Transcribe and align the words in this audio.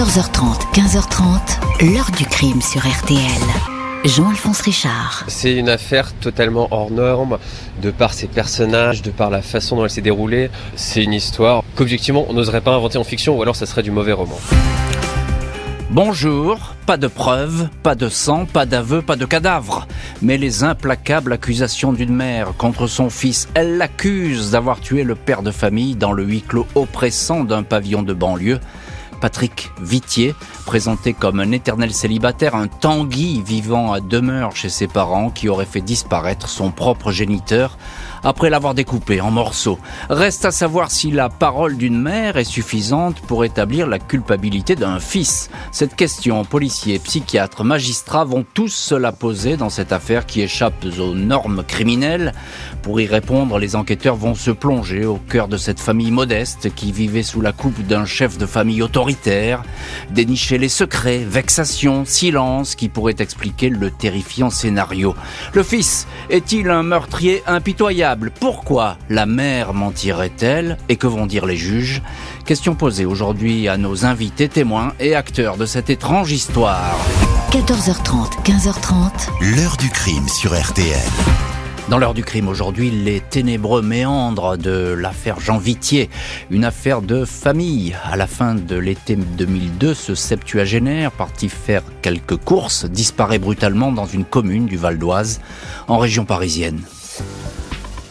14h30, 0.00 0.72
15h30, 0.72 1.92
l'heure 1.92 2.10
du 2.16 2.24
crime 2.24 2.62
sur 2.62 2.80
RTL. 2.80 3.20
Jean-Alphonse 4.06 4.62
Richard. 4.62 5.24
C'est 5.28 5.52
une 5.52 5.68
affaire 5.68 6.14
totalement 6.14 6.68
hors 6.70 6.90
norme, 6.90 7.36
de 7.82 7.90
par 7.90 8.14
ses 8.14 8.26
personnages, 8.26 9.02
de 9.02 9.10
par 9.10 9.28
la 9.28 9.42
façon 9.42 9.76
dont 9.76 9.84
elle 9.84 9.90
s'est 9.90 10.00
déroulée. 10.00 10.50
C'est 10.74 11.04
une 11.04 11.12
histoire 11.12 11.62
qu'objectivement 11.76 12.24
on 12.30 12.32
n'oserait 12.32 12.62
pas 12.62 12.72
inventer 12.72 12.96
en 12.96 13.04
fiction 13.04 13.36
ou 13.36 13.42
alors 13.42 13.56
ça 13.56 13.66
serait 13.66 13.82
du 13.82 13.90
mauvais 13.90 14.12
roman. 14.12 14.38
Bonjour, 15.90 16.76
pas 16.86 16.96
de 16.96 17.06
preuves, 17.06 17.68
pas 17.82 17.94
de 17.94 18.08
sang, 18.08 18.46
pas 18.46 18.64
d'aveu, 18.64 19.02
pas 19.02 19.16
de 19.16 19.26
cadavre. 19.26 19.86
Mais 20.22 20.38
les 20.38 20.64
implacables 20.64 21.34
accusations 21.34 21.92
d'une 21.92 22.14
mère 22.14 22.54
contre 22.56 22.86
son 22.86 23.10
fils, 23.10 23.48
elle 23.52 23.76
l'accuse 23.76 24.52
d'avoir 24.52 24.80
tué 24.80 25.02
le 25.02 25.14
père 25.14 25.42
de 25.42 25.50
famille 25.50 25.94
dans 25.94 26.12
le 26.12 26.22
huis 26.22 26.40
clos 26.40 26.66
oppressant 26.74 27.44
d'un 27.44 27.64
pavillon 27.64 28.02
de 28.02 28.14
banlieue. 28.14 28.60
Patrick 29.20 29.70
Vitier, 29.80 30.34
présenté 30.66 31.12
comme 31.12 31.40
un 31.40 31.52
éternel 31.52 31.92
célibataire, 31.92 32.54
un 32.54 32.68
Tanguy 32.68 33.42
vivant 33.42 33.92
à 33.92 34.00
demeure 34.00 34.56
chez 34.56 34.68
ses 34.68 34.86
parents 34.86 35.30
qui 35.30 35.48
aurait 35.48 35.66
fait 35.66 35.80
disparaître 35.80 36.48
son 36.48 36.70
propre 36.70 37.12
géniteur 37.12 37.76
après 38.22 38.50
l'avoir 38.50 38.74
découpé 38.74 39.20
en 39.20 39.30
morceaux. 39.30 39.78
Reste 40.08 40.44
à 40.44 40.50
savoir 40.50 40.90
si 40.90 41.10
la 41.10 41.28
parole 41.28 41.76
d'une 41.76 42.00
mère 42.00 42.36
est 42.36 42.44
suffisante 42.44 43.20
pour 43.20 43.44
établir 43.44 43.86
la 43.86 43.98
culpabilité 43.98 44.76
d'un 44.76 45.00
fils. 45.00 45.50
Cette 45.72 45.96
question, 45.96 46.44
policiers, 46.44 46.98
psychiatres, 46.98 47.64
magistrats 47.64 48.24
vont 48.24 48.44
tous 48.54 48.74
se 48.74 48.94
la 48.94 49.12
poser 49.12 49.56
dans 49.56 49.70
cette 49.70 49.92
affaire 49.92 50.26
qui 50.26 50.40
échappe 50.40 50.84
aux 50.98 51.14
normes 51.14 51.64
criminelles. 51.66 52.32
Pour 52.82 53.00
y 53.00 53.06
répondre, 53.06 53.58
les 53.58 53.76
enquêteurs 53.76 54.16
vont 54.16 54.34
se 54.34 54.50
plonger 54.50 55.04
au 55.04 55.16
cœur 55.16 55.48
de 55.48 55.56
cette 55.56 55.80
famille 55.80 56.10
modeste 56.10 56.74
qui 56.74 56.92
vivait 56.92 57.22
sous 57.22 57.40
la 57.40 57.52
coupe 57.52 57.86
d'un 57.86 58.04
chef 58.04 58.38
de 58.38 58.46
famille 58.46 58.82
autoritaire, 58.82 59.62
dénicher 60.10 60.58
les 60.58 60.68
secrets, 60.68 61.18
vexations, 61.18 62.04
silence 62.04 62.74
qui 62.74 62.88
pourraient 62.88 63.16
expliquer 63.18 63.68
le 63.68 63.90
terrifiant 63.90 64.50
scénario. 64.50 65.14
Le 65.54 65.62
fils 65.62 66.06
est-il 66.28 66.68
un 66.70 66.82
meurtrier 66.82 67.42
impitoyable? 67.46 68.09
Pourquoi 68.40 68.96
la 69.08 69.26
mère 69.26 69.72
mentirait-elle 69.72 70.78
Et 70.88 70.96
que 70.96 71.06
vont 71.06 71.26
dire 71.26 71.46
les 71.46 71.56
juges? 71.56 72.02
Question 72.44 72.74
posée 72.74 73.04
aujourd'hui 73.04 73.68
à 73.68 73.76
nos 73.76 74.04
invités 74.04 74.48
témoins 74.48 74.92
et 74.98 75.14
acteurs 75.14 75.56
de 75.56 75.66
cette 75.66 75.90
étrange 75.90 76.32
histoire. 76.32 76.96
14h30, 77.52 78.42
15h30. 78.44 79.56
L'heure 79.56 79.76
du 79.76 79.90
crime 79.90 80.28
sur 80.28 80.58
RTL. 80.60 80.98
Dans 81.88 81.98
l'heure 81.98 82.14
du 82.14 82.22
crime 82.22 82.48
aujourd'hui, 82.48 82.90
les 82.90 83.20
ténébreux 83.20 83.82
méandres 83.82 84.56
de 84.56 84.92
l'affaire 84.92 85.40
Jean 85.40 85.58
Vitier, 85.58 86.08
une 86.50 86.64
affaire 86.64 87.02
de 87.02 87.24
famille. 87.24 87.96
À 88.04 88.16
la 88.16 88.26
fin 88.26 88.54
de 88.54 88.76
l'été 88.76 89.16
2002, 89.16 89.94
ce 89.94 90.14
septuagénaire, 90.14 91.10
parti 91.10 91.48
faire 91.48 91.82
quelques 92.02 92.36
courses, 92.36 92.84
disparaît 92.84 93.40
brutalement 93.40 93.90
dans 93.90 94.06
une 94.06 94.24
commune 94.24 94.66
du 94.66 94.76
Val 94.76 94.98
d'Oise, 94.98 95.40
en 95.88 95.98
région 95.98 96.24
parisienne. 96.24 96.80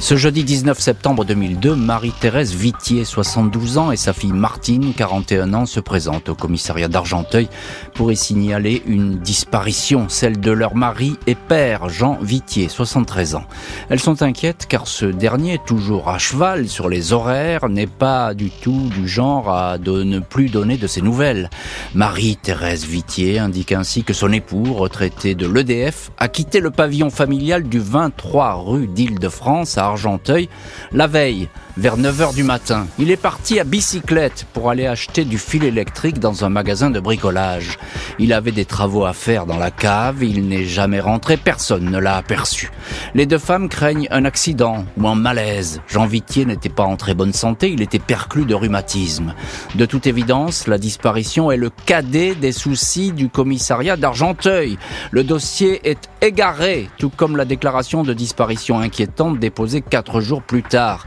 Ce 0.02 0.16
jeudi 0.16 0.46
19 0.46 0.80
septembre 0.80 1.26
2002, 1.26 1.76
Marie-Thérèse 1.76 2.56
Vitier, 2.56 3.04
72 3.04 3.78
ans, 3.78 3.92
et 3.92 3.98
sa 3.98 4.14
fille 4.14 4.32
Martine, 4.32 4.94
41 4.96 5.54
ans, 5.54 5.66
se 5.66 5.82
présentent 5.82 6.30
au 6.30 6.36
commissariat 6.36 6.88
d'Argenteuil 6.88 7.50
pour 7.96 8.10
y 8.10 8.16
signaler 8.16 8.82
une 8.88 9.20
disparition, 9.20 10.08
celle 10.08 10.40
de 10.40 10.52
leur 10.52 10.74
mari 10.74 11.18
et 11.28 11.36
père, 11.36 11.90
Jean 11.90 12.18
Vitier, 12.22 12.70
73 12.70 13.36
ans. 13.36 13.44
Elles 13.90 14.00
sont 14.00 14.22
inquiètes 14.22 14.68
car 14.70 14.88
ce 14.88 15.06
dernier, 15.06 15.60
toujours 15.68 16.08
à 16.08 16.18
cheval 16.18 16.70
sur 16.70 16.88
les 16.88 17.12
horaires, 17.12 17.68
n'est 17.68 17.86
pas 17.86 18.34
du 18.34 18.52
tout 18.52 18.90
du 18.96 19.06
genre 19.06 19.50
à 19.50 19.78
ne 19.78 20.20
plus 20.20 20.48
donner 20.48 20.78
de 20.78 20.88
ses 20.88 21.02
nouvelles. 21.02 21.50
Marie-Thérèse 21.94 22.86
Vitier 22.86 23.38
indique 23.38 23.74
ainsi 23.74 24.06
que 24.06 24.14
son 24.14 24.32
époux, 24.32 24.74
retraité 24.74 25.36
de 25.36 25.46
l'EDF, 25.46 26.12
a 26.18 26.30
quitté 26.30 26.62
le 26.62 26.72
pavillon 26.72 27.10
familial 27.10 27.64
du 27.64 27.80
23 27.80 28.54
rue 28.54 28.88
d'Île-de-France 28.88 29.78
à 29.78 29.89
Argenteuil 29.90 30.50
la 30.92 31.08
veille 31.08 31.50
vers 31.78 31.98
9h 31.98 32.36
du 32.36 32.44
matin. 32.44 32.88
Il 32.98 33.12
est 33.12 33.18
parti 33.18 33.60
à 33.60 33.64
bicyclette 33.64 34.46
pour 34.54 34.70
aller 34.70 34.88
acheter 34.88 35.26
du 35.26 35.38
fil 35.38 35.64
électrique 35.64 36.20
dans 36.20 36.44
un 36.44 36.50
magasin 36.50 36.90
de 36.90 37.00
bricolage. 37.00 37.78
Il 38.18 38.34
avait 38.34 38.52
des 38.52 38.66
travaux 38.66 39.06
à 39.06 39.14
faire 39.14 39.46
dans 39.46 39.58
la 39.58 39.72
cave, 39.72 40.24
il 40.24 40.48
n'est 40.48 40.66
jamais 40.66 41.00
rentré, 41.00 41.38
personne 41.38 41.90
ne 41.90 42.00
l'a 42.00 42.18
aperçu. 42.18 42.72
Les 43.14 43.26
deux 43.26 43.38
femmes 43.38 43.70
craignent 43.70 44.08
un 44.12 44.26
accident 44.26 44.86
ou 44.98 45.08
un 45.08 45.16
malaise. 45.16 45.82
Jean 45.88 46.06
Vitier 46.06 46.46
n'était 46.46 46.70
pas 46.70 46.84
en 46.84 46.98
très 46.98 47.14
bonne 47.14 47.34
santé, 47.34 47.70
il 47.70 47.82
était 47.82 48.00
perclus 48.00 48.46
de 48.46 48.56
rhumatisme. 48.56 49.34
De 49.76 49.86
toute 49.86 50.08
évidence, 50.08 50.68
la 50.68 50.78
disparition 50.78 51.52
est 51.52 51.58
le 51.58 51.70
cadet 51.86 52.36
des 52.36 52.52
soucis 52.52 53.12
du 53.12 53.30
commissariat 53.30 53.96
d'Argenteuil. 53.96 54.78
Le 55.12 55.24
dossier 55.24 55.88
est 55.90 56.10
égaré, 56.22 56.90
tout 56.98 57.10
comme 57.10 57.38
la 57.38 57.46
déclaration 57.46 58.04
de 58.04 58.14
disparition 58.14 58.80
inquiétante 58.80 59.40
déposée 59.40 59.82
quatre 59.82 60.20
jours 60.20 60.42
plus 60.42 60.64
tard. 60.64 61.06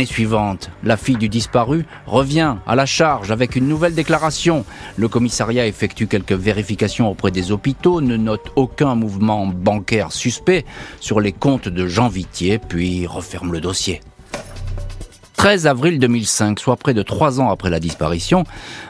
L'année 0.00 0.12
suivante, 0.12 0.70
la 0.82 0.96
fille 0.96 1.18
du 1.18 1.28
disparu 1.28 1.84
revient 2.06 2.56
à 2.66 2.74
la 2.74 2.86
charge 2.86 3.30
avec 3.30 3.54
une 3.54 3.68
nouvelle 3.68 3.94
déclaration. 3.94 4.64
Le 4.96 5.08
commissariat 5.08 5.66
effectue 5.66 6.06
quelques 6.06 6.32
vérifications 6.32 7.10
auprès 7.10 7.30
des 7.30 7.52
hôpitaux, 7.52 8.00
ne 8.00 8.16
note 8.16 8.50
aucun 8.56 8.94
mouvement 8.94 9.46
bancaire 9.46 10.10
suspect 10.10 10.64
sur 11.00 11.20
les 11.20 11.32
comptes 11.32 11.68
de 11.68 11.86
Jean 11.86 12.08
Vitier, 12.08 12.56
puis 12.56 13.06
referme 13.06 13.52
le 13.52 13.60
dossier. 13.60 14.00
13 15.40 15.66
avril 15.66 15.98
2005, 15.98 16.60
soit 16.60 16.76
près 16.76 16.92
de 16.92 17.00
trois 17.00 17.40
ans 17.40 17.48
après 17.48 17.70
la 17.70 17.80
disparition, 17.80 18.44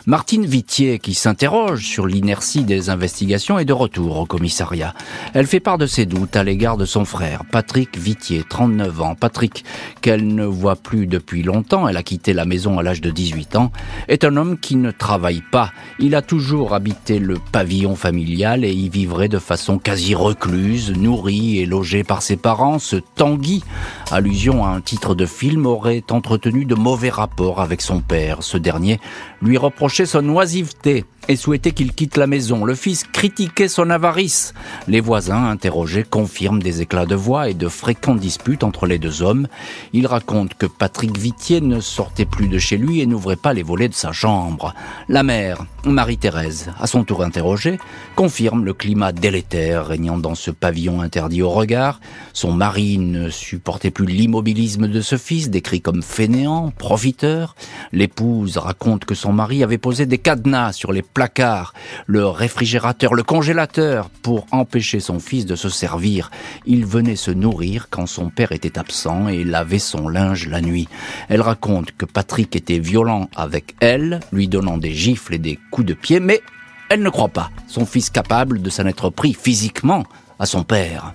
Martine 0.04 0.44
Vitier, 0.44 0.98
qui 0.98 1.14
s'interroge 1.14 1.86
sur 1.86 2.08
l'inertie 2.08 2.64
des 2.64 2.90
investigations, 2.90 3.60
est 3.60 3.64
de 3.64 3.72
retour 3.72 4.18
au 4.18 4.26
commissariat. 4.26 4.92
Elle 5.32 5.46
fait 5.46 5.60
part 5.60 5.78
de 5.78 5.86
ses 5.86 6.06
doutes 6.06 6.34
à 6.34 6.42
l'égard 6.42 6.76
de 6.76 6.86
son 6.86 7.04
frère, 7.04 7.44
Patrick 7.52 7.96
Vitier, 7.96 8.42
39 8.48 9.00
ans. 9.00 9.14
Patrick, 9.14 9.64
qu'elle 10.00 10.26
ne 10.26 10.44
voit 10.44 10.74
plus 10.74 11.06
depuis 11.06 11.44
longtemps, 11.44 11.86
elle 11.86 11.96
a 11.96 12.02
quitté 12.02 12.32
la 12.32 12.44
maison 12.44 12.80
à 12.80 12.82
l'âge 12.82 13.00
de 13.00 13.12
18 13.12 13.54
ans, 13.54 13.70
est 14.08 14.24
un 14.24 14.36
homme 14.36 14.58
qui 14.58 14.74
ne 14.74 14.90
travaille 14.90 15.44
pas. 15.52 15.70
Il 16.00 16.16
a 16.16 16.22
toujours 16.22 16.74
habité 16.74 17.20
le 17.20 17.36
pavillon 17.52 17.94
familial 17.94 18.64
et 18.64 18.72
y 18.72 18.88
vivrait 18.88 19.28
de 19.28 19.38
façon 19.38 19.78
quasi 19.78 20.16
recluse, 20.16 20.90
nourri 20.90 21.60
et 21.60 21.66
logé 21.66 22.02
par 22.02 22.22
ses 22.22 22.36
parents. 22.36 22.80
Ce 22.80 22.96
Tanguy, 22.96 23.62
allusion 24.10 24.64
à 24.64 24.70
un 24.70 24.80
titre 24.80 25.14
de 25.14 25.26
film, 25.26 25.64
aurait 25.64 26.02
entretenu 26.40 26.64
de 26.64 26.74
mauvais 26.74 27.10
rapports 27.10 27.60
avec 27.60 27.82
son 27.82 28.00
père. 28.00 28.42
Ce 28.42 28.56
dernier 28.56 28.98
lui 29.42 29.58
reprochait 29.58 30.06
son 30.06 30.26
oisiveté 30.30 31.04
et 31.28 31.36
souhaitait 31.36 31.72
qu'il 31.72 31.92
quitte 31.92 32.16
la 32.16 32.26
maison. 32.26 32.64
Le 32.64 32.74
fils 32.74 33.04
critiquait 33.04 33.68
son 33.68 33.90
avarice. 33.90 34.54
Les 34.88 35.00
voisins, 35.00 35.44
interrogés, 35.48 36.02
confirment 36.02 36.62
des 36.62 36.80
éclats 36.80 37.06
de 37.06 37.14
voix 37.14 37.48
et 37.48 37.54
de 37.54 37.68
fréquentes 37.68 38.18
disputes 38.18 38.64
entre 38.64 38.86
les 38.86 38.98
deux 38.98 39.22
hommes. 39.22 39.46
Il 39.92 40.06
raconte 40.06 40.54
que 40.54 40.66
Patrick 40.66 41.16
Vitier 41.16 41.60
ne 41.60 41.80
sortait 41.80 42.24
plus 42.24 42.48
de 42.48 42.58
chez 42.58 42.78
lui 42.78 43.00
et 43.00 43.06
n'ouvrait 43.06 43.36
pas 43.36 43.52
les 43.52 43.62
volets 43.62 43.88
de 43.88 43.94
sa 43.94 44.12
chambre. 44.12 44.74
La 45.08 45.22
mère, 45.22 45.66
Marie-Thérèse, 45.84 46.72
à 46.80 46.86
son 46.86 47.04
tour 47.04 47.22
interrogée, 47.22 47.78
confirme 48.16 48.64
le 48.64 48.74
climat 48.74 49.12
délétère 49.12 49.86
régnant 49.86 50.18
dans 50.18 50.34
ce 50.34 50.50
pavillon 50.50 51.00
interdit 51.00 51.42
au 51.42 51.50
regard. 51.50 52.00
Son 52.32 52.52
mari 52.52 52.98
ne 52.98 53.30
supportait 53.30 53.90
plus 53.90 54.06
l'immobilisme 54.06 54.88
de 54.88 55.00
ce 55.00 55.16
fils, 55.16 55.50
décrit 55.50 55.80
comme 55.80 56.02
fainéant, 56.02 56.29
profiteur. 56.76 57.54
L'épouse 57.92 58.58
raconte 58.58 59.04
que 59.04 59.14
son 59.14 59.32
mari 59.32 59.62
avait 59.62 59.78
posé 59.78 60.06
des 60.06 60.18
cadenas 60.18 60.72
sur 60.72 60.92
les 60.92 61.02
placard, 61.02 61.74
le 62.06 62.26
réfrigérateur, 62.26 63.14
le 63.14 63.22
congélateur 63.22 64.10
pour 64.22 64.46
empêcher 64.50 65.00
son 65.00 65.18
fils 65.18 65.46
de 65.46 65.56
se 65.56 65.68
servir. 65.68 66.30
Il 66.66 66.86
venait 66.86 67.16
se 67.16 67.30
nourrir 67.30 67.88
quand 67.90 68.06
son 68.06 68.30
père 68.30 68.52
était 68.52 68.78
absent 68.78 69.28
et 69.28 69.44
lavait 69.44 69.78
son 69.78 70.08
linge 70.08 70.48
la 70.48 70.60
nuit. 70.60 70.88
Elle 71.28 71.42
raconte 71.42 71.92
que 71.92 72.04
Patrick 72.04 72.54
était 72.56 72.78
violent 72.78 73.28
avec 73.36 73.74
elle, 73.80 74.20
lui 74.32 74.48
donnant 74.48 74.78
des 74.78 74.94
gifles 74.94 75.34
et 75.34 75.38
des 75.38 75.58
coups 75.70 75.86
de 75.86 75.94
pied, 75.94 76.20
mais 76.20 76.40
elle 76.88 77.02
ne 77.02 77.10
croit 77.10 77.28
pas 77.28 77.50
son 77.66 77.86
fils 77.86 78.10
capable 78.10 78.62
de 78.62 78.70
s'en 78.70 78.86
être 78.86 79.10
pris 79.10 79.34
physiquement 79.34 80.04
à 80.38 80.46
son 80.46 80.64
père. 80.64 81.12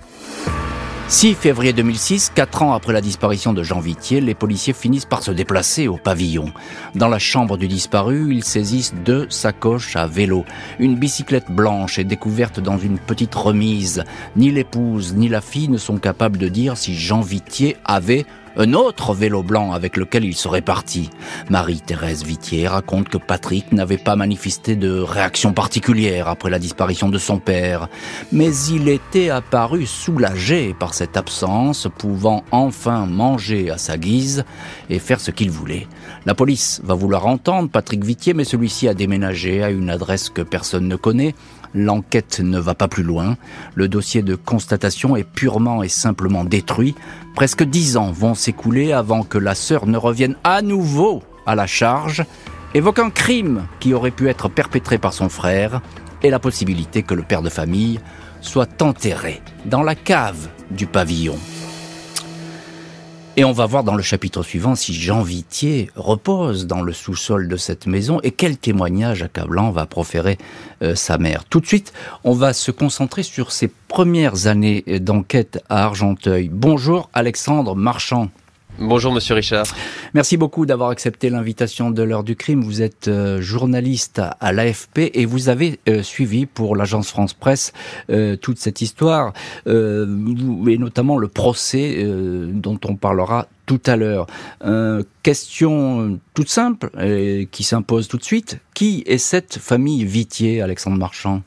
6 1.08 1.34
février 1.34 1.72
2006, 1.72 2.32
quatre 2.34 2.62
ans 2.62 2.72
après 2.72 2.92
la 2.92 3.00
disparition 3.00 3.52
de 3.52 3.62
Jean 3.62 3.78
Vitier, 3.78 4.20
les 4.20 4.34
policiers 4.34 4.72
finissent 4.72 5.04
par 5.04 5.22
se 5.22 5.30
déplacer 5.30 5.86
au 5.86 5.98
pavillon. 5.98 6.52
Dans 6.96 7.06
la 7.06 7.20
chambre 7.20 7.56
du 7.56 7.68
disparu, 7.68 8.34
ils 8.34 8.42
saisissent 8.42 8.92
deux 9.04 9.30
sacoches 9.30 9.94
à 9.94 10.08
vélo. 10.08 10.44
Une 10.80 10.96
bicyclette 10.96 11.48
blanche 11.48 12.00
est 12.00 12.04
découverte 12.04 12.58
dans 12.58 12.76
une 12.76 12.98
petite 12.98 13.36
remise. 13.36 14.02
Ni 14.34 14.50
l'épouse 14.50 15.14
ni 15.14 15.28
la 15.28 15.40
fille 15.40 15.68
ne 15.68 15.78
sont 15.78 15.98
capables 15.98 16.38
de 16.38 16.48
dire 16.48 16.76
si 16.76 16.96
Jean 16.96 17.20
Vitier 17.20 17.76
avait 17.84 18.26
un 18.56 18.72
autre 18.72 19.14
vélo 19.14 19.42
blanc 19.42 19.72
avec 19.72 19.96
lequel 19.96 20.24
il 20.24 20.34
serait 20.34 20.62
parti. 20.62 21.10
Marie-Thérèse 21.50 22.24
Vitier 22.24 22.68
raconte 22.68 23.08
que 23.08 23.18
Patrick 23.18 23.72
n'avait 23.72 23.98
pas 23.98 24.16
manifesté 24.16 24.76
de 24.76 24.98
réaction 24.98 25.52
particulière 25.52 26.28
après 26.28 26.50
la 26.50 26.58
disparition 26.58 27.08
de 27.08 27.18
son 27.18 27.38
père, 27.38 27.88
mais 28.32 28.54
il 28.70 28.88
était 28.88 29.30
apparu 29.30 29.86
soulagé 29.86 30.74
par 30.78 30.94
cette 30.94 31.16
absence, 31.16 31.88
pouvant 31.98 32.44
enfin 32.50 33.06
manger 33.06 33.70
à 33.70 33.78
sa 33.78 33.98
guise 33.98 34.44
et 34.90 34.98
faire 34.98 35.20
ce 35.20 35.30
qu'il 35.30 35.50
voulait. 35.50 35.86
La 36.24 36.34
police 36.34 36.80
va 36.84 36.94
vouloir 36.94 37.26
entendre 37.26 37.68
Patrick 37.68 38.04
Vitier, 38.04 38.34
mais 38.34 38.44
celui-ci 38.44 38.88
a 38.88 38.94
déménagé 38.94 39.62
à 39.62 39.70
une 39.70 39.90
adresse 39.90 40.30
que 40.30 40.42
personne 40.42 40.88
ne 40.88 40.96
connaît 40.96 41.34
L'enquête 41.76 42.40
ne 42.40 42.58
va 42.58 42.74
pas 42.74 42.88
plus 42.88 43.02
loin. 43.02 43.36
Le 43.74 43.86
dossier 43.86 44.22
de 44.22 44.34
constatation 44.34 45.14
est 45.14 45.24
purement 45.24 45.82
et 45.82 45.88
simplement 45.88 46.42
détruit. 46.42 46.94
Presque 47.34 47.64
dix 47.64 47.98
ans 47.98 48.10
vont 48.12 48.34
s'écouler 48.46 48.92
avant 48.92 49.24
que 49.24 49.38
la 49.38 49.56
sœur 49.56 49.86
ne 49.86 49.98
revienne 49.98 50.36
à 50.44 50.62
nouveau 50.62 51.24
à 51.46 51.56
la 51.56 51.66
charge, 51.66 52.24
évoque 52.74 53.00
un 53.00 53.10
crime 53.10 53.66
qui 53.80 53.92
aurait 53.92 54.12
pu 54.12 54.28
être 54.28 54.48
perpétré 54.48 54.98
par 54.98 55.12
son 55.12 55.28
frère 55.28 55.80
et 56.22 56.30
la 56.30 56.38
possibilité 56.38 57.02
que 57.02 57.14
le 57.14 57.24
père 57.24 57.42
de 57.42 57.50
famille 57.50 57.98
soit 58.42 58.82
enterré 58.82 59.42
dans 59.64 59.82
la 59.82 59.96
cave 59.96 60.48
du 60.70 60.86
pavillon. 60.86 61.36
Et 63.38 63.44
on 63.44 63.52
va 63.52 63.66
voir 63.66 63.84
dans 63.84 63.96
le 63.96 64.02
chapitre 64.02 64.42
suivant 64.42 64.74
si 64.74 64.94
Jean 64.94 65.20
Vitier 65.20 65.90
repose 65.94 66.66
dans 66.66 66.80
le 66.80 66.94
sous-sol 66.94 67.48
de 67.48 67.56
cette 67.58 67.86
maison 67.86 68.18
et 68.22 68.30
quel 68.30 68.56
témoignage 68.56 69.22
accablant 69.22 69.70
va 69.70 69.84
proférer 69.84 70.38
euh, 70.82 70.94
sa 70.94 71.18
mère. 71.18 71.44
Tout 71.44 71.60
de 71.60 71.66
suite, 71.66 71.92
on 72.24 72.32
va 72.32 72.54
se 72.54 72.70
concentrer 72.70 73.22
sur 73.22 73.52
ses 73.52 73.68
premières 73.68 74.46
années 74.46 74.84
d'enquête 75.00 75.62
à 75.68 75.84
Argenteuil. 75.84 76.48
Bonjour 76.50 77.10
Alexandre 77.12 77.76
Marchand. 77.76 78.30
Bonjour 78.78 79.10
Monsieur 79.10 79.34
Richard. 79.34 79.64
Merci 80.12 80.36
beaucoup 80.36 80.66
d'avoir 80.66 80.90
accepté 80.90 81.30
l'invitation 81.30 81.90
de 81.90 82.02
l'heure 82.02 82.24
du 82.24 82.36
crime. 82.36 82.62
Vous 82.62 82.82
êtes 82.82 83.08
euh, 83.08 83.40
journaliste 83.40 84.20
à 84.38 84.52
l'AFP 84.52 85.10
et 85.14 85.24
vous 85.24 85.48
avez 85.48 85.80
euh, 85.88 86.02
suivi 86.02 86.44
pour 86.44 86.76
l'agence 86.76 87.08
France 87.08 87.32
Presse 87.32 87.72
euh, 88.10 88.36
toute 88.36 88.58
cette 88.58 88.82
histoire 88.82 89.32
et 89.66 90.78
notamment 90.78 91.16
le 91.16 91.28
procès 91.28 92.04
dont 92.52 92.78
on 92.84 92.96
parlera 92.96 93.48
tout 93.64 93.80
à 93.86 93.96
l'heure. 93.96 94.26
question 95.22 96.18
toute 96.34 96.48
simple 96.48 96.90
qui 97.50 97.64
s'impose 97.64 98.08
tout 98.08 98.18
de 98.18 98.24
suite. 98.24 98.58
Qui 98.74 99.02
est 99.06 99.18
cette 99.18 99.58
famille 99.58 100.04
Vitier, 100.04 100.60
Alexandre 100.60 100.98
Marchand? 100.98 101.42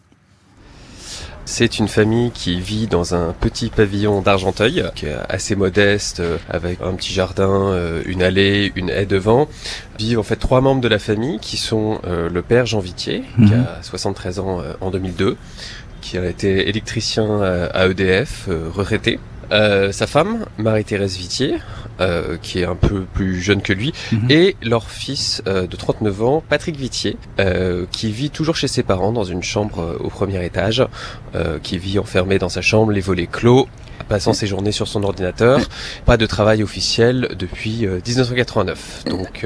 C'est 1.49 1.79
une 1.79 1.87
famille 1.87 2.29
qui 2.29 2.61
vit 2.61 2.85
dans 2.85 3.15
un 3.15 3.33
petit 3.33 3.69
pavillon 3.69 4.21
d'Argenteuil, 4.21 4.83
qui 4.93 5.07
est 5.07 5.17
assez 5.27 5.55
modeste, 5.55 6.19
euh, 6.19 6.37
avec 6.47 6.79
un 6.79 6.93
petit 6.93 7.11
jardin, 7.11 7.71
euh, 7.71 8.03
une 8.05 8.21
allée, 8.21 8.71
une 8.75 8.91
haie 8.91 9.07
devant. 9.07 9.49
Vivent 9.97 10.19
en 10.19 10.23
fait 10.23 10.35
trois 10.35 10.61
membres 10.61 10.79
de 10.79 10.87
la 10.87 10.99
famille, 10.99 11.39
qui 11.39 11.57
sont 11.57 12.01
euh, 12.05 12.29
le 12.29 12.41
père 12.43 12.67
Jean 12.67 12.79
Vitier, 12.79 13.23
qui 13.35 13.53
mhm. 13.53 13.65
a 13.79 13.81
73 13.81 14.39
ans 14.39 14.61
en 14.79 14.91
2002, 14.91 15.37
qui 16.01 16.19
a 16.19 16.25
été 16.27 16.69
électricien 16.69 17.41
à 17.41 17.87
EDF, 17.87 18.47
retraité. 18.71 19.19
Euh, 19.51 19.91
sa 19.91 20.07
femme, 20.07 20.45
Marie-Thérèse 20.57 21.17
Vitier, 21.17 21.55
euh, 21.99 22.37
qui 22.41 22.59
est 22.59 22.65
un 22.65 22.75
peu 22.75 23.01
plus 23.01 23.41
jeune 23.41 23.61
que 23.61 23.73
lui, 23.73 23.93
mhm. 24.11 24.29
et 24.29 24.55
leur 24.61 24.89
fils 24.89 25.41
euh, 25.47 25.67
de 25.67 25.75
39 25.75 26.23
ans, 26.23 26.43
Patrick 26.47 26.75
Vitier, 26.75 27.17
qui 27.91 28.11
vit 28.11 28.29
toujours 28.29 28.55
chez 28.55 28.67
ses 28.67 28.83
parents 28.83 29.11
dans 29.11 29.23
une 29.23 29.43
chambre 29.43 29.97
au 29.99 30.09
premier 30.09 30.43
étage, 30.45 30.85
qui 31.63 31.77
vit 31.77 31.99
enfermé 31.99 32.37
dans 32.37 32.49
sa 32.49 32.61
chambre, 32.61 32.91
les 32.91 33.01
volets 33.01 33.27
clos, 33.27 33.67
passant 34.07 34.33
ses 34.33 34.47
journées 34.47 34.71
sur 34.71 34.87
son 34.87 35.03
ordinateur. 35.03 35.59
Pas 36.05 36.17
de 36.17 36.25
travail 36.25 36.63
officiel 36.63 37.29
depuis 37.37 37.87
1989. 37.87 39.05
Donc, 39.05 39.45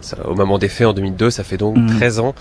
ça, 0.00 0.16
au 0.26 0.34
moment 0.34 0.58
des 0.58 0.68
faits 0.68 0.86
en 0.86 0.92
2002, 0.92 1.30
ça 1.30 1.44
fait 1.44 1.56
donc 1.56 1.76
13 1.98 2.18
mhm. 2.18 2.24
ans 2.24 2.34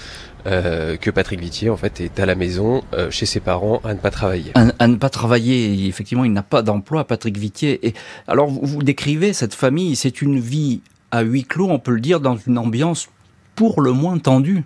euh, 0.47 0.97
que 0.97 1.09
Patrick 1.09 1.39
Vitier 1.39 1.69
en 1.69 1.77
fait 1.77 2.01
est 2.01 2.19
à 2.19 2.25
la 2.25 2.36
maison 2.36 2.83
euh, 2.94 3.09
chez 3.09 3.25
ses 3.25 3.39
parents 3.39 3.81
à 3.83 3.94
ne 3.94 4.00
pas 4.00 4.12
travailler. 4.12 4.51
À, 4.56 4.88
ne 4.88 4.95
pas 4.95 5.09
travailler, 5.09 5.88
effectivement, 5.88 6.24
il 6.24 6.33
n'a 6.33 6.44
pas 6.44 6.62
d'emploi, 6.62 7.03
Patrick 7.06 7.38
Vitier. 7.38 7.88
Et 7.88 7.94
alors 8.27 8.47
vous, 8.47 8.62
vous 8.63 8.83
décrivez 8.83 9.33
cette 9.33 9.53
famille, 9.53 9.95
c'est 9.95 10.21
une 10.21 10.39
vie 10.39 10.81
à 11.12 11.21
huis 11.21 11.44
clos, 11.44 11.69
on 11.69 11.80
peut 11.80 11.94
le 11.94 12.01
dire, 12.01 12.19
dans 12.19 12.38
une 12.38 12.57
ambiance 12.57 13.09
pour 13.56 13.81
le 13.81 13.92
moins 13.92 14.18
tendue. 14.18 14.63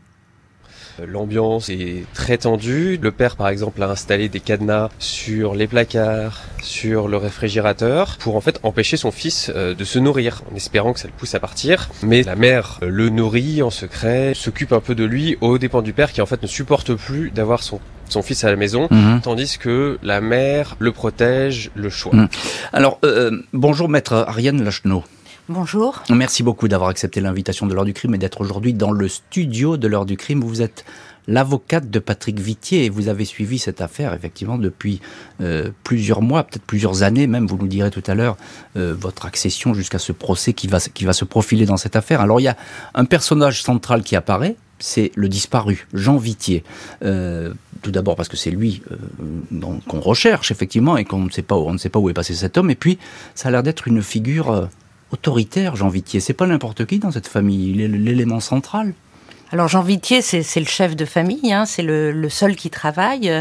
L'ambiance 1.07 1.69
est 1.69 2.05
très 2.13 2.37
tendue. 2.37 2.99
Le 3.01 3.11
père, 3.11 3.35
par 3.35 3.49
exemple, 3.49 3.81
a 3.83 3.89
installé 3.89 4.29
des 4.29 4.39
cadenas 4.39 4.89
sur 4.99 5.55
les 5.55 5.67
placards, 5.67 6.41
sur 6.61 7.07
le 7.07 7.17
réfrigérateur, 7.17 8.17
pour 8.19 8.35
en 8.35 8.41
fait 8.41 8.59
empêcher 8.63 8.97
son 8.97 9.11
fils 9.11 9.51
euh, 9.55 9.73
de 9.73 9.83
se 9.83 9.99
nourrir, 9.99 10.43
en 10.51 10.55
espérant 10.55 10.93
que 10.93 10.99
ça 10.99 11.07
le 11.07 11.13
pousse 11.13 11.35
à 11.35 11.39
partir. 11.39 11.89
Mais 12.03 12.23
la 12.23 12.35
mère 12.35 12.79
le 12.81 13.09
nourrit 13.09 13.61
en 13.61 13.69
secret, 13.69 14.33
s'occupe 14.35 14.73
un 14.73 14.81
peu 14.81 14.95
de 14.95 15.03
lui, 15.03 15.37
aux 15.41 15.57
dépens 15.57 15.81
du 15.81 15.93
père 15.93 16.11
qui 16.11 16.21
en 16.21 16.25
fait 16.25 16.41
ne 16.41 16.47
supporte 16.47 16.93
plus 16.93 17.31
d'avoir 17.31 17.63
son 17.63 17.79
son 18.11 18.21
fils 18.21 18.43
à 18.43 18.49
la 18.49 18.55
maison, 18.55 18.87
mhm. 18.89 19.21
tandis 19.21 19.57
que 19.57 19.99
la 20.03 20.21
mère 20.21 20.75
le 20.79 20.91
protège, 20.91 21.71
le 21.75 21.89
choix. 21.89 22.15
Mhm. 22.15 22.27
Alors, 22.73 22.99
euh, 23.03 23.31
euh, 23.31 23.45
bonjour 23.53 23.89
maître 23.89 24.13
Ariane 24.13 24.63
Lachenot. 24.63 25.03
Bonjour. 25.51 26.03
Merci 26.11 26.43
beaucoup 26.43 26.67
d'avoir 26.67 26.91
accepté 26.91 27.21
l'invitation 27.21 27.65
de 27.65 27.73
l'heure 27.73 27.83
du 27.83 27.93
crime 27.93 28.13
et 28.13 28.19
d'être 28.19 28.39
aujourd'hui 28.39 28.75
dans 28.75 28.91
le 28.91 29.07
studio 29.07 29.77
de 29.77 29.87
l'heure 29.87 30.05
du 30.05 30.15
crime. 30.15 30.41
Vous 30.41 30.61
êtes 30.61 30.85
l'avocate 31.27 31.89
de 31.89 31.97
Patrick 31.97 32.39
Vitier 32.39 32.85
et 32.85 32.89
vous 32.91 33.07
avez 33.07 33.25
suivi 33.25 33.57
cette 33.57 33.81
affaire 33.81 34.13
effectivement 34.13 34.59
depuis 34.59 35.01
euh, 35.41 35.71
plusieurs 35.83 36.21
mois, 36.21 36.43
peut-être 36.43 36.65
plusieurs 36.65 37.01
années 37.01 37.25
même, 37.25 37.47
vous 37.47 37.57
nous 37.57 37.67
direz 37.67 37.89
tout 37.89 38.03
à 38.05 38.13
l'heure, 38.13 38.37
euh, 38.77 38.93
votre 38.95 39.25
accession 39.25 39.73
jusqu'à 39.73 39.97
ce 39.97 40.11
procès 40.11 40.53
qui 40.53 40.67
va, 40.67 40.79
se 40.79 41.25
profiler 41.25 41.65
dans 41.65 41.77
cette 41.77 41.95
affaire. 41.95 42.21
Alors 42.21 42.39
il 42.39 42.43
y 42.43 42.47
a 42.47 42.55
un 42.93 43.05
personnage 43.05 43.63
central 43.63 44.03
qui 44.03 44.15
apparaît, 44.15 44.55
c'est 44.77 45.11
le 45.15 45.29
disparu, 45.29 45.87
Jean 45.95 46.17
Vitier. 46.17 46.63
Euh, 47.03 47.55
tout 47.81 47.89
d'abord 47.89 48.15
parce 48.15 48.29
que 48.29 48.37
c'est 48.37 48.51
lui 48.51 48.83
qu'on 49.87 49.99
recherche 49.99 50.51
effectivement 50.51 50.95
et 50.95 51.05
qu'on 51.05 51.17
ne 51.17 51.25
ne 51.25 51.29
sait 51.31 51.41
pas 51.89 51.99
où 51.99 52.07
est 52.07 52.13
passé 52.13 52.35
cet 52.35 52.59
homme. 52.59 52.69
Et 52.69 52.75
puis 52.75 52.99
ça 53.33 53.47
a 53.47 53.51
l'air 53.51 53.63
d'être 53.63 53.87
une 53.87 54.03
figure 54.03 54.69
autoritaire, 55.11 55.75
Jean 55.75 55.89
Vitier. 55.89 56.19
C'est 56.19 56.33
pas 56.33 56.47
n'importe 56.47 56.85
qui 56.85 56.99
dans 56.99 57.11
cette 57.11 57.27
famille, 57.27 57.71
il 57.71 57.81
est 57.81 57.87
l'élément 57.87 58.39
central. 58.39 58.93
Alors 59.51 59.67
Jean 59.67 59.81
Vitier, 59.81 60.21
c'est 60.21 60.59
le 60.59 60.67
chef 60.67 60.95
de 60.95 61.05
famille, 61.05 61.51
hein, 61.51 61.65
c'est 61.65 61.81
le, 61.81 62.29
seul 62.29 62.55
qui 62.55 62.69
travaille. 62.69 63.31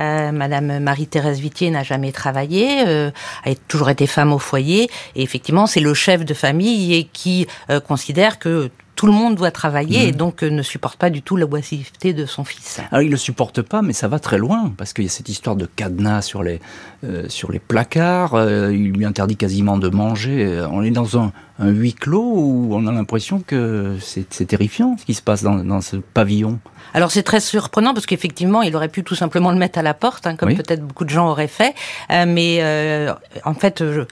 Euh, 0.00 0.32
Madame 0.32 0.80
Marie-Thérèse 0.80 1.38
Vitier 1.38 1.70
n'a 1.70 1.84
jamais 1.84 2.10
travaillé, 2.10 2.84
euh, 2.88 3.12
a 3.44 3.54
toujours 3.68 3.88
été 3.90 4.08
femme 4.08 4.32
au 4.32 4.40
foyer, 4.40 4.90
et 5.14 5.22
effectivement 5.22 5.68
c'est 5.68 5.78
le 5.78 5.94
chef 5.94 6.24
de 6.24 6.34
famille 6.34 7.08
qui 7.12 7.46
euh, 7.70 7.78
considère 7.78 8.40
que 8.40 8.68
tout 8.96 9.06
le 9.06 9.12
monde 9.12 9.34
doit 9.34 9.50
travailler 9.50 10.08
et 10.08 10.12
mhm. 10.12 10.16
donc 10.16 10.42
euh, 10.42 10.50
ne 10.50 10.62
supporte 10.62 10.98
pas 10.98 11.10
du 11.10 11.22
tout 11.22 11.36
la 11.36 11.46
boissivité 11.46 12.12
de 12.12 12.26
son 12.26 12.44
fils. 12.44 12.80
Alors 12.90 13.02
il 13.02 13.10
le 13.10 13.16
supporte 13.16 13.62
pas, 13.62 13.82
mais 13.82 13.92
ça 13.92 14.08
va 14.08 14.18
très 14.18 14.38
loin 14.38 14.72
parce 14.76 14.92
qu'il 14.92 15.04
y 15.04 15.08
a 15.08 15.10
cette 15.10 15.28
histoire 15.28 15.56
de 15.56 15.66
cadenas 15.66 16.22
sur 16.22 16.42
les 16.42 16.60
euh, 17.04 17.28
sur 17.28 17.50
les 17.52 17.58
placards. 17.58 18.34
Euh, 18.34 18.72
il 18.72 18.92
lui 18.92 19.04
interdit 19.04 19.36
quasiment 19.36 19.78
de 19.78 19.88
manger. 19.88 20.64
On 20.70 20.82
est 20.82 20.90
dans 20.90 21.18
un, 21.18 21.32
huis 21.60 21.94
clos 21.94 22.32
où 22.34 22.70
on 22.72 22.86
a 22.86 22.92
l'impression 22.92 23.40
que 23.40 23.96
c'est 24.00 24.46
terrifiant 24.46 24.96
ce 24.98 25.04
qui 25.04 25.14
se 25.14 25.22
passe 25.22 25.42
dans, 25.42 25.80
ce 25.80 25.96
pavillon. 25.96 26.58
Alors 26.94 27.10
c'est 27.10 27.22
très 27.22 27.40
surprenant 27.40 27.94
parce 27.94 28.06
qu'effectivement 28.06 28.62
il 28.62 28.74
aurait 28.76 28.88
pu 28.88 29.02
tout 29.04 29.14
simplement 29.14 29.50
le 29.50 29.58
mettre 29.58 29.78
à 29.78 29.82
la 29.82 29.94
porte, 29.94 30.26
hein, 30.26 30.36
comme 30.36 30.54
peut-être 30.54 30.84
beaucoup 30.84 31.04
de 31.04 31.10
gens 31.10 31.28
auraient 31.28 31.48
fait. 31.48 31.74
mais 32.10 33.08
en 33.44 33.54
fait, 33.54 33.80
je, 33.80 34.02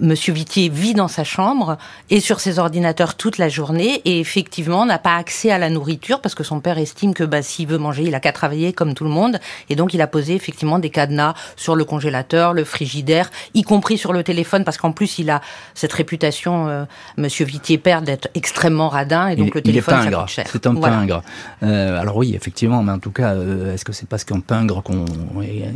Monsieur 0.00 0.32
Vitier 0.32 0.68
vit 0.68 0.94
dans 0.94 1.08
sa 1.08 1.24
chambre 1.24 1.76
et 2.08 2.20
sur 2.20 2.40
ses 2.40 2.58
ordinateurs 2.58 3.16
toute 3.16 3.38
la 3.38 3.48
journée 3.48 4.00
et 4.04 4.20
effectivement 4.20 4.86
n'a 4.86 4.98
pas 4.98 5.16
accès 5.16 5.50
à 5.50 5.58
la 5.58 5.68
nourriture 5.68 6.20
parce 6.20 6.34
que 6.34 6.42
son 6.42 6.60
père 6.60 6.78
estime 6.78 7.12
que 7.12 7.24
bah, 7.24 7.42
s'il 7.42 7.66
veut 7.66 7.78
manger, 7.78 8.04
il 8.04 8.14
a 8.14 8.20
qu'à 8.20 8.32
travailler 8.32 8.72
comme 8.72 8.94
tout 8.94 9.04
le 9.04 9.10
monde 9.10 9.38
et 9.68 9.76
donc 9.76 9.92
il 9.92 10.00
a 10.00 10.06
posé 10.06 10.34
effectivement 10.34 10.78
des 10.78 10.90
cadenas 10.90 11.34
sur 11.56 11.76
le 11.76 11.84
congélateur, 11.84 12.54
le 12.54 12.64
frigidaire, 12.64 13.30
y 13.54 13.62
compris 13.62 13.98
sur 13.98 14.12
le 14.12 14.22
téléphone 14.22 14.64
parce 14.64 14.78
qu'en 14.78 14.92
plus 14.92 15.18
il 15.18 15.30
a 15.30 15.40
cette 15.74 15.92
réputation, 15.92 16.68
euh, 16.68 16.84
Monsieur 17.16 17.44
Vitier 17.44 17.78
père, 17.78 18.02
d'être 18.02 18.28
extrêmement 18.34 18.88
radin 18.88 19.28
et 19.28 19.36
donc 19.36 19.54
le 19.54 19.60
téléphone 19.60 19.98
il 20.02 20.08
est 20.08 20.10
pingre. 20.10 20.26
C'est 20.28 20.66
un 20.66 20.74
pingre. 20.74 21.22
Euh, 21.62 22.00
alors 22.00 22.16
oui, 22.16 22.34
effectivement, 22.34 22.82
mais 22.82 22.92
en 22.92 22.98
tout 22.98 23.10
cas, 23.10 23.34
euh, 23.34 23.74
est-ce 23.74 23.84
que 23.84 23.92
c'est 23.92 24.08
parce 24.08 24.24
qu'un 24.24 24.40
pingre 24.40 24.82
qu'on 24.82 25.04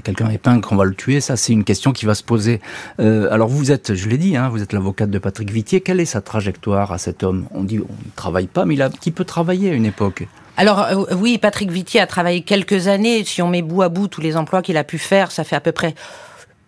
quelqu'un 0.02 0.30
est 0.30 0.38
pingre 0.38 0.66
qu'on 0.66 0.76
va 0.76 0.84
le 0.84 0.94
tuer? 0.94 1.20
Ça, 1.20 1.36
c'est 1.36 1.52
une 1.52 1.64
question 1.64 1.92
qui 1.92 2.06
va 2.06 2.14
se 2.14 2.22
poser. 2.22 2.60
alors 2.98 3.48
vous 3.48 3.70
êtes, 3.70 3.94
je 3.94 4.08
dit, 4.16 4.36
hein, 4.36 4.48
vous 4.48 4.62
êtes 4.62 4.72
l'avocate 4.72 5.10
de 5.10 5.18
Patrick 5.18 5.50
Vitier. 5.50 5.80
Quelle 5.80 6.00
est 6.00 6.04
sa 6.04 6.20
trajectoire 6.20 6.92
à 6.92 6.98
cet 6.98 7.22
homme? 7.22 7.46
On 7.52 7.64
dit, 7.64 7.80
on 7.80 7.92
ne 7.92 8.10
travaille 8.16 8.46
pas, 8.46 8.64
mais 8.64 8.74
il 8.74 8.82
a 8.82 8.86
un 8.86 8.90
petit 8.90 9.10
peu 9.10 9.24
travaillé 9.24 9.70
à 9.70 9.74
une 9.74 9.86
époque. 9.86 10.26
Alors 10.56 10.80
euh, 10.80 11.04
oui, 11.16 11.38
Patrick 11.38 11.70
Vitier 11.70 12.00
a 12.00 12.06
travaillé 12.06 12.42
quelques 12.42 12.88
années. 12.88 13.24
Si 13.24 13.42
on 13.42 13.48
met 13.48 13.62
bout 13.62 13.82
à 13.82 13.88
bout 13.88 14.08
tous 14.08 14.20
les 14.20 14.36
emplois 14.36 14.62
qu'il 14.62 14.76
a 14.76 14.84
pu 14.84 14.98
faire, 14.98 15.32
ça 15.32 15.44
fait 15.44 15.56
à 15.56 15.60
peu 15.60 15.72
près 15.72 15.94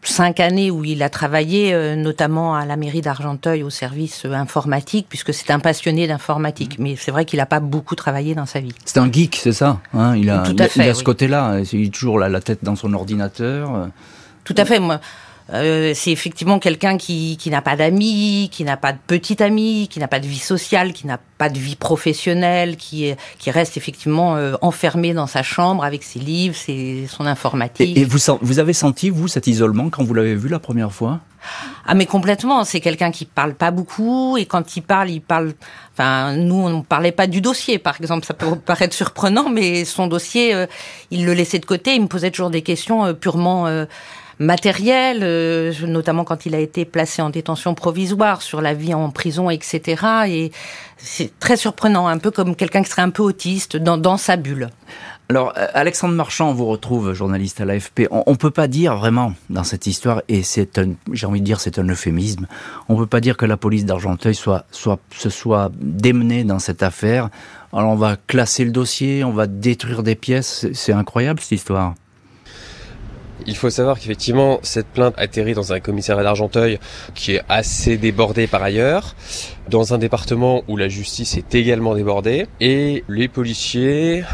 cinq 0.02 0.38
années 0.40 0.70
où 0.70 0.84
il 0.84 1.02
a 1.02 1.08
travaillé, 1.08 1.74
euh, 1.74 1.96
notamment 1.96 2.54
à 2.54 2.64
la 2.64 2.76
mairie 2.76 3.00
d'Argenteuil 3.00 3.62
au 3.62 3.70
service 3.70 4.24
euh, 4.24 4.32
informatique, 4.32 5.06
puisque 5.08 5.34
c'est 5.34 5.50
un 5.50 5.58
passionné 5.58 6.06
d'informatique. 6.06 6.78
Mais 6.78 6.96
c'est 6.96 7.10
vrai 7.10 7.24
qu'il 7.24 7.38
n'a 7.38 7.46
pas 7.46 7.60
beaucoup 7.60 7.94
travaillé 7.94 8.34
dans 8.34 8.46
sa 8.46 8.60
vie. 8.60 8.74
C'est 8.84 8.98
un 8.98 9.10
geek, 9.10 9.36
c'est 9.36 9.52
ça 9.52 9.80
hein? 9.94 10.16
Il 10.16 10.30
a, 10.30 10.38
Tout 10.38 10.56
à 10.58 10.68
fait, 10.68 10.84
il 10.84 10.90
a 10.90 10.94
ce 10.94 11.04
côté-là. 11.04 11.60
Il 11.72 11.86
a 11.86 11.90
toujours 11.90 12.18
la, 12.18 12.28
la, 12.28 12.40
tête 12.40 12.60
dans 12.62 12.76
son 12.76 12.92
ordinateur. 12.92 13.88
Tout 14.44 14.54
à 14.56 14.64
fait. 14.64 14.78
Moi, 14.78 15.00
euh, 15.52 15.92
c'est 15.94 16.10
effectivement 16.10 16.58
quelqu'un 16.58 16.98
qui, 16.98 17.36
qui 17.36 17.50
n'a 17.50 17.62
pas 17.62 17.76
d'amis, 17.76 18.48
qui 18.50 18.64
n'a 18.64 18.76
pas 18.76 18.92
de 18.92 18.98
petite 19.06 19.40
amie, 19.40 19.86
qui 19.88 20.00
n'a 20.00 20.08
pas 20.08 20.18
de 20.18 20.26
vie 20.26 20.40
sociale, 20.40 20.92
qui 20.92 21.06
n'a 21.06 21.20
pas 21.38 21.48
de 21.48 21.58
vie 21.58 21.76
professionnelle, 21.76 22.76
qui, 22.76 23.14
qui 23.38 23.50
reste 23.52 23.76
effectivement 23.76 24.36
euh, 24.36 24.54
enfermé 24.60 25.14
dans 25.14 25.28
sa 25.28 25.44
chambre 25.44 25.84
avec 25.84 26.02
ses 26.02 26.18
livres, 26.18 26.56
ses, 26.56 27.06
son 27.08 27.26
informatique. 27.26 27.96
Et, 27.96 28.04
vous, 28.04 28.18
vous 28.40 28.58
avez 28.58 28.72
senti, 28.72 29.08
vous, 29.08 29.28
cet 29.28 29.46
isolement 29.46 29.88
quand 29.88 30.02
vous 30.02 30.14
l'avez 30.14 30.34
vu 30.34 30.48
la 30.48 30.58
première 30.58 30.92
fois? 30.92 31.20
Ah 31.86 31.94
mais 31.94 32.06
complètement, 32.06 32.64
c'est 32.64 32.80
quelqu'un 32.80 33.12
qui 33.12 33.24
parle 33.24 33.54
pas 33.54 33.70
beaucoup 33.70 34.36
et 34.36 34.46
quand 34.46 34.76
il 34.76 34.80
parle, 34.80 35.10
il 35.10 35.20
parle. 35.20 35.52
Enfin, 35.92 36.32
nous 36.32 36.56
on 36.56 36.78
ne 36.78 36.82
parlait 36.82 37.12
pas 37.12 37.28
du 37.28 37.40
dossier, 37.40 37.78
par 37.78 37.94
exemple, 38.00 38.26
ça 38.26 38.34
peut 38.34 38.56
paraître 38.66 38.96
surprenant, 38.96 39.48
mais 39.48 39.84
son 39.84 40.08
dossier, 40.08 40.52
euh, 40.52 40.66
il 41.12 41.24
le 41.24 41.34
laissait 41.34 41.60
de 41.60 41.66
côté. 41.66 41.94
Il 41.94 42.02
me 42.02 42.08
posait 42.08 42.32
toujours 42.32 42.50
des 42.50 42.62
questions 42.62 43.14
purement 43.14 43.86
matériel, 44.38 45.20
euh, 45.22 45.72
notamment 45.86 46.24
quand 46.24 46.46
il 46.46 46.54
a 46.54 46.58
été 46.58 46.84
placé 46.84 47.22
en 47.22 47.30
détention 47.30 47.74
provisoire, 47.74 48.42
sur 48.42 48.60
la 48.60 48.74
vie 48.74 48.94
en 48.94 49.10
prison, 49.10 49.50
etc. 49.50 50.02
Et 50.28 50.52
c'est 50.96 51.38
très 51.38 51.56
surprenant, 51.56 52.06
un 52.06 52.18
peu 52.18 52.30
comme 52.30 52.54
quelqu'un 52.54 52.82
qui 52.82 52.90
serait 52.90 53.02
un 53.02 53.10
peu 53.10 53.22
autiste 53.22 53.76
dans, 53.76 53.98
dans 53.98 54.16
sa 54.16 54.36
bulle. 54.36 54.68
Alors, 55.28 55.54
euh, 55.56 55.66
Alexandre 55.74 56.14
Marchand, 56.14 56.52
vous 56.52 56.66
retrouve, 56.66 57.12
journaliste 57.12 57.60
à 57.60 57.64
l'AFP. 57.64 58.06
On, 58.12 58.30
ne 58.30 58.36
peut 58.36 58.52
pas 58.52 58.68
dire 58.68 58.96
vraiment 58.96 59.32
dans 59.50 59.64
cette 59.64 59.86
histoire, 59.88 60.22
et 60.28 60.42
c'est 60.42 60.78
un, 60.78 60.92
j'ai 61.12 61.26
envie 61.26 61.40
de 61.40 61.44
dire, 61.44 61.58
c'est 61.58 61.80
un 61.80 61.88
euphémisme. 61.88 62.46
On 62.88 62.96
peut 62.96 63.06
pas 63.06 63.20
dire 63.20 63.36
que 63.36 63.46
la 63.46 63.56
police 63.56 63.84
d'Argenteuil 63.84 64.36
soit, 64.36 64.66
soit, 64.70 65.00
se 65.10 65.28
soit 65.28 65.72
démenée 65.80 66.44
dans 66.44 66.60
cette 66.60 66.82
affaire. 66.82 67.30
Alors, 67.72 67.90
on 67.90 67.96
va 67.96 68.16
classer 68.28 68.64
le 68.64 68.70
dossier, 68.70 69.24
on 69.24 69.32
va 69.32 69.48
détruire 69.48 70.04
des 70.04 70.14
pièces. 70.14 70.66
C'est 70.72 70.92
incroyable 70.92 71.40
cette 71.40 71.52
histoire. 71.52 71.94
Il 73.46 73.56
faut 73.56 73.70
savoir 73.70 73.98
qu'effectivement, 73.98 74.58
cette 74.62 74.86
plainte 74.86 75.14
atterrit 75.18 75.54
dans 75.54 75.72
un 75.72 75.80
commissariat 75.80 76.22
d'Argenteuil 76.22 76.78
qui 77.14 77.32
est 77.32 77.42
assez 77.48 77.98
débordé 77.98 78.46
par 78.46 78.62
ailleurs, 78.62 79.14
dans 79.68 79.92
un 79.92 79.98
département 79.98 80.62
où 80.68 80.76
la 80.76 80.88
justice 80.88 81.36
est 81.36 81.54
également 81.54 81.94
débordée, 81.94 82.46
et 82.60 83.04
les 83.08 83.28
policiers 83.28 84.24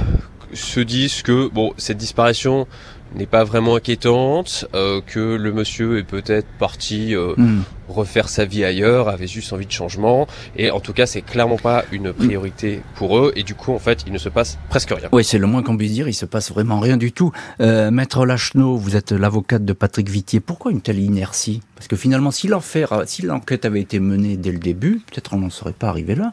se 0.54 0.80
disent 0.80 1.22
que 1.22 1.48
bon, 1.48 1.72
cette 1.78 1.96
disparition 1.96 2.66
n'est 3.14 3.26
pas 3.26 3.44
vraiment 3.44 3.76
inquiétante, 3.76 4.66
euh, 4.74 5.00
que 5.06 5.20
le 5.20 5.52
monsieur 5.52 5.98
est 5.98 6.02
peut-être 6.04 6.46
parti 6.58 7.14
euh, 7.14 7.34
hmm. 7.36 7.62
refaire 7.88 8.28
sa 8.28 8.44
vie 8.44 8.64
ailleurs, 8.64 9.08
avait 9.08 9.26
juste 9.26 9.52
envie 9.52 9.66
de 9.66 9.72
changement, 9.72 10.26
et 10.56 10.70
en 10.70 10.80
tout 10.80 10.92
cas 10.92 11.06
c'est 11.06 11.22
clairement 11.22 11.56
pas 11.56 11.84
une 11.92 12.12
priorité 12.12 12.80
pour 12.94 13.18
eux, 13.18 13.32
et 13.36 13.42
du 13.42 13.54
coup 13.54 13.72
en 13.72 13.78
fait 13.78 14.04
il 14.06 14.12
ne 14.12 14.18
se 14.18 14.28
passe 14.28 14.58
presque 14.68 14.90
rien. 14.90 15.08
Oui 15.12 15.24
c'est 15.24 15.38
le 15.38 15.46
moins 15.46 15.62
qu'on 15.62 15.76
puisse 15.76 15.92
dire, 15.92 16.08
il 16.08 16.14
se 16.14 16.26
passe 16.26 16.50
vraiment 16.50 16.80
rien 16.80 16.96
du 16.96 17.12
tout. 17.12 17.32
Euh, 17.60 17.90
Maître 17.90 18.26
Lachenot, 18.26 18.76
vous 18.76 18.96
êtes 18.96 19.12
l'avocate 19.12 19.64
de 19.64 19.72
Patrick 19.72 20.08
Vitier, 20.08 20.40
pourquoi 20.40 20.70
une 20.72 20.80
telle 20.80 20.98
inertie? 20.98 21.60
Parce 21.76 21.88
que 21.88 21.96
finalement 21.96 22.30
si 22.30 22.48
l'enquête 22.48 23.64
avait 23.64 23.80
été 23.80 24.00
menée 24.00 24.36
dès 24.36 24.52
le 24.52 24.58
début, 24.58 25.02
peut-être 25.10 25.34
on 25.34 25.38
n'en 25.38 25.50
serait 25.50 25.72
pas 25.72 25.88
arrivé 25.88 26.14
là. 26.14 26.32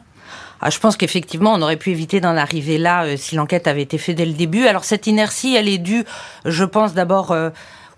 Ah, 0.60 0.70
je 0.70 0.78
pense 0.78 0.96
qu'effectivement, 0.96 1.54
on 1.54 1.62
aurait 1.62 1.76
pu 1.76 1.90
éviter 1.90 2.20
d'en 2.20 2.36
arriver 2.36 2.78
là 2.78 3.04
euh, 3.04 3.16
si 3.16 3.34
l'enquête 3.34 3.66
avait 3.66 3.82
été 3.82 3.98
faite 3.98 4.16
dès 4.16 4.26
le 4.26 4.32
début. 4.32 4.66
Alors 4.66 4.84
cette 4.84 5.06
inertie, 5.06 5.54
elle 5.56 5.68
est 5.68 5.78
due, 5.78 6.04
je 6.44 6.64
pense 6.64 6.92
d'abord 6.92 7.32
euh, 7.32 7.50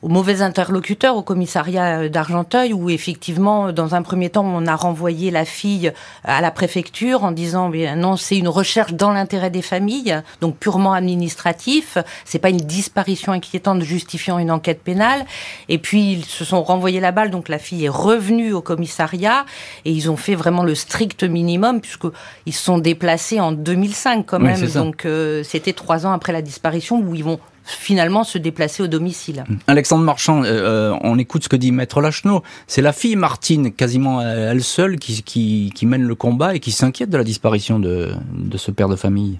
aux 0.02 0.08
mauvais 0.08 0.42
interlocuteurs 0.42 1.16
au 1.16 1.22
commissariat 1.22 2.00
euh, 2.00 2.08
d'Argenteuil 2.08 2.72
où 2.72 2.90
effectivement 2.90 3.72
dans 3.72 3.94
un 3.94 4.02
premier 4.02 4.30
temps 4.30 4.44
on 4.44 4.66
a 4.66 4.76
renvoyé 4.76 5.30
la 5.30 5.44
fille 5.44 5.92
à 6.24 6.40
la 6.40 6.50
préfecture 6.50 7.24
en 7.24 7.32
disant 7.32 7.68
bien 7.68 7.96
non 7.96 8.16
c'est 8.16 8.36
une 8.36 8.48
recherche 8.48 8.92
dans 8.92 9.12
l'intérêt 9.12 9.50
des 9.50 9.62
familles 9.62 10.22
donc 10.40 10.56
purement 10.56 10.92
administratif. 10.92 11.98
C'est 12.24 12.38
pas 12.38 12.50
une 12.50 12.58
disparition 12.58 13.32
inquiétante 13.32 13.82
justifiant 13.82 14.38
une 14.38 14.50
enquête 14.50 14.82
pénale. 14.82 15.24
Et 15.68 15.78
puis 15.78 16.12
ils 16.12 16.24
se 16.24 16.44
sont 16.44 16.62
renvoyés 16.62 17.00
la 17.00 17.12
balle. 17.12 17.30
Donc 17.30 17.48
la 17.48 17.58
fille 17.58 17.84
est 17.84 17.90
revenue 17.90 18.52
au 18.52 18.60
commissariat 18.60 19.44
et 19.84 19.92
ils 19.92 20.10
ont 20.10 20.16
fait 20.16 20.34
vraiment 20.34 20.64
le 20.64 20.74
strict 20.74 21.24
minimum 21.24 21.80
puisque 21.80 22.06
ils 22.46 22.52
se 22.52 22.62
sont 22.62 22.78
déplacés 22.78 23.40
en 23.40 23.52
2005 23.52 24.26
quand 24.26 24.40
même. 24.40 24.66
donc 24.72 25.04
euh, 25.04 25.42
c'était 25.42 25.72
trois 25.72 26.06
ans 26.06 26.12
après 26.12 26.32
la 26.32 26.42
disparition 26.42 26.98
où 27.00 27.14
ils 27.14 27.24
vont 27.24 27.38
finalement 27.72 28.24
se 28.24 28.38
déplacer 28.38 28.82
au 28.82 28.86
domicile. 28.86 29.44
Alexandre 29.66 30.04
Marchand, 30.04 30.44
euh, 30.44 30.92
euh, 30.92 30.98
on 31.02 31.18
écoute 31.18 31.44
ce 31.44 31.48
que 31.48 31.56
dit 31.56 31.72
Maître 31.72 32.00
Lachenot. 32.00 32.42
C'est 32.66 32.82
la 32.82 32.92
fille 32.92 33.16
Martine, 33.16 33.72
quasiment 33.72 34.22
elle 34.22 34.62
seule, 34.62 34.98
qui, 34.98 35.22
qui, 35.22 35.86
mène 35.86 36.02
le 36.02 36.14
combat 36.14 36.54
et 36.54 36.60
qui 36.60 36.72
s'inquiète 36.72 37.10
de 37.10 37.18
la 37.18 37.24
disparition 37.24 37.78
de, 37.78 38.12
de 38.32 38.56
ce 38.56 38.70
père 38.70 38.88
de 38.88 38.96
famille. 38.96 39.38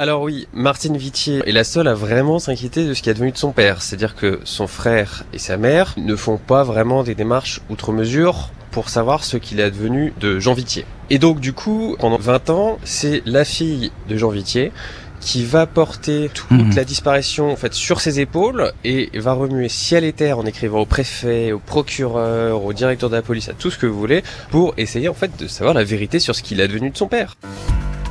Alors 0.00 0.22
oui, 0.22 0.48
Martine 0.54 0.96
Vitier 0.96 1.42
est 1.44 1.52
la 1.52 1.62
seule 1.62 1.86
à 1.86 1.92
vraiment 1.92 2.38
s'inquiéter 2.38 2.86
de 2.86 2.94
ce 2.94 3.02
qui 3.02 3.10
est 3.10 3.14
devenu 3.14 3.32
de 3.32 3.36
son 3.36 3.52
père. 3.52 3.82
C'est-à-dire 3.82 4.14
que 4.14 4.40
son 4.44 4.66
frère 4.66 5.24
et 5.34 5.38
sa 5.38 5.58
mère 5.58 5.94
ne 5.98 6.16
font 6.16 6.38
pas 6.38 6.64
vraiment 6.64 7.02
des 7.02 7.14
démarches 7.14 7.60
outre 7.68 7.92
mesure 7.92 8.48
pour 8.70 8.88
savoir 8.88 9.24
ce 9.24 9.36
qu'il 9.36 9.60
est 9.60 9.64
advenu 9.64 10.14
de 10.18 10.38
Jean 10.38 10.54
Vitier. 10.54 10.86
Et 11.10 11.18
donc 11.18 11.40
du 11.40 11.52
coup, 11.52 11.96
pendant 11.98 12.16
20 12.16 12.48
ans, 12.48 12.78
c'est 12.82 13.22
la 13.26 13.44
fille 13.44 13.92
de 14.08 14.16
Jean 14.16 14.30
Vitier 14.30 14.72
qui 15.20 15.44
va 15.44 15.66
porter 15.66 16.30
toute 16.32 16.50
mhm. 16.50 16.74
la 16.74 16.84
disparition 16.84 17.52
en 17.52 17.56
fait 17.56 17.74
sur 17.74 18.00
ses 18.00 18.20
épaules 18.20 18.72
et 18.84 19.10
va 19.14 19.32
remuer 19.32 19.68
ciel 19.68 20.04
et 20.04 20.12
terre 20.12 20.38
en 20.38 20.46
écrivant 20.46 20.80
au 20.80 20.86
préfet, 20.86 21.52
au 21.52 21.58
procureur, 21.58 22.64
au 22.64 22.72
directeur 22.72 23.10
de 23.10 23.16
la 23.16 23.22
police, 23.22 23.48
à 23.48 23.52
tout 23.52 23.70
ce 23.70 23.78
que 23.78 23.86
vous 23.86 23.98
voulez, 23.98 24.22
pour 24.50 24.74
essayer 24.76 25.08
en 25.08 25.14
fait 25.14 25.38
de 25.38 25.46
savoir 25.46 25.74
la 25.74 25.84
vérité 25.84 26.18
sur 26.18 26.34
ce 26.34 26.42
qu'il 26.42 26.60
est 26.60 26.68
devenu 26.68 26.90
de 26.90 26.96
son 26.96 27.06
père. 27.06 27.36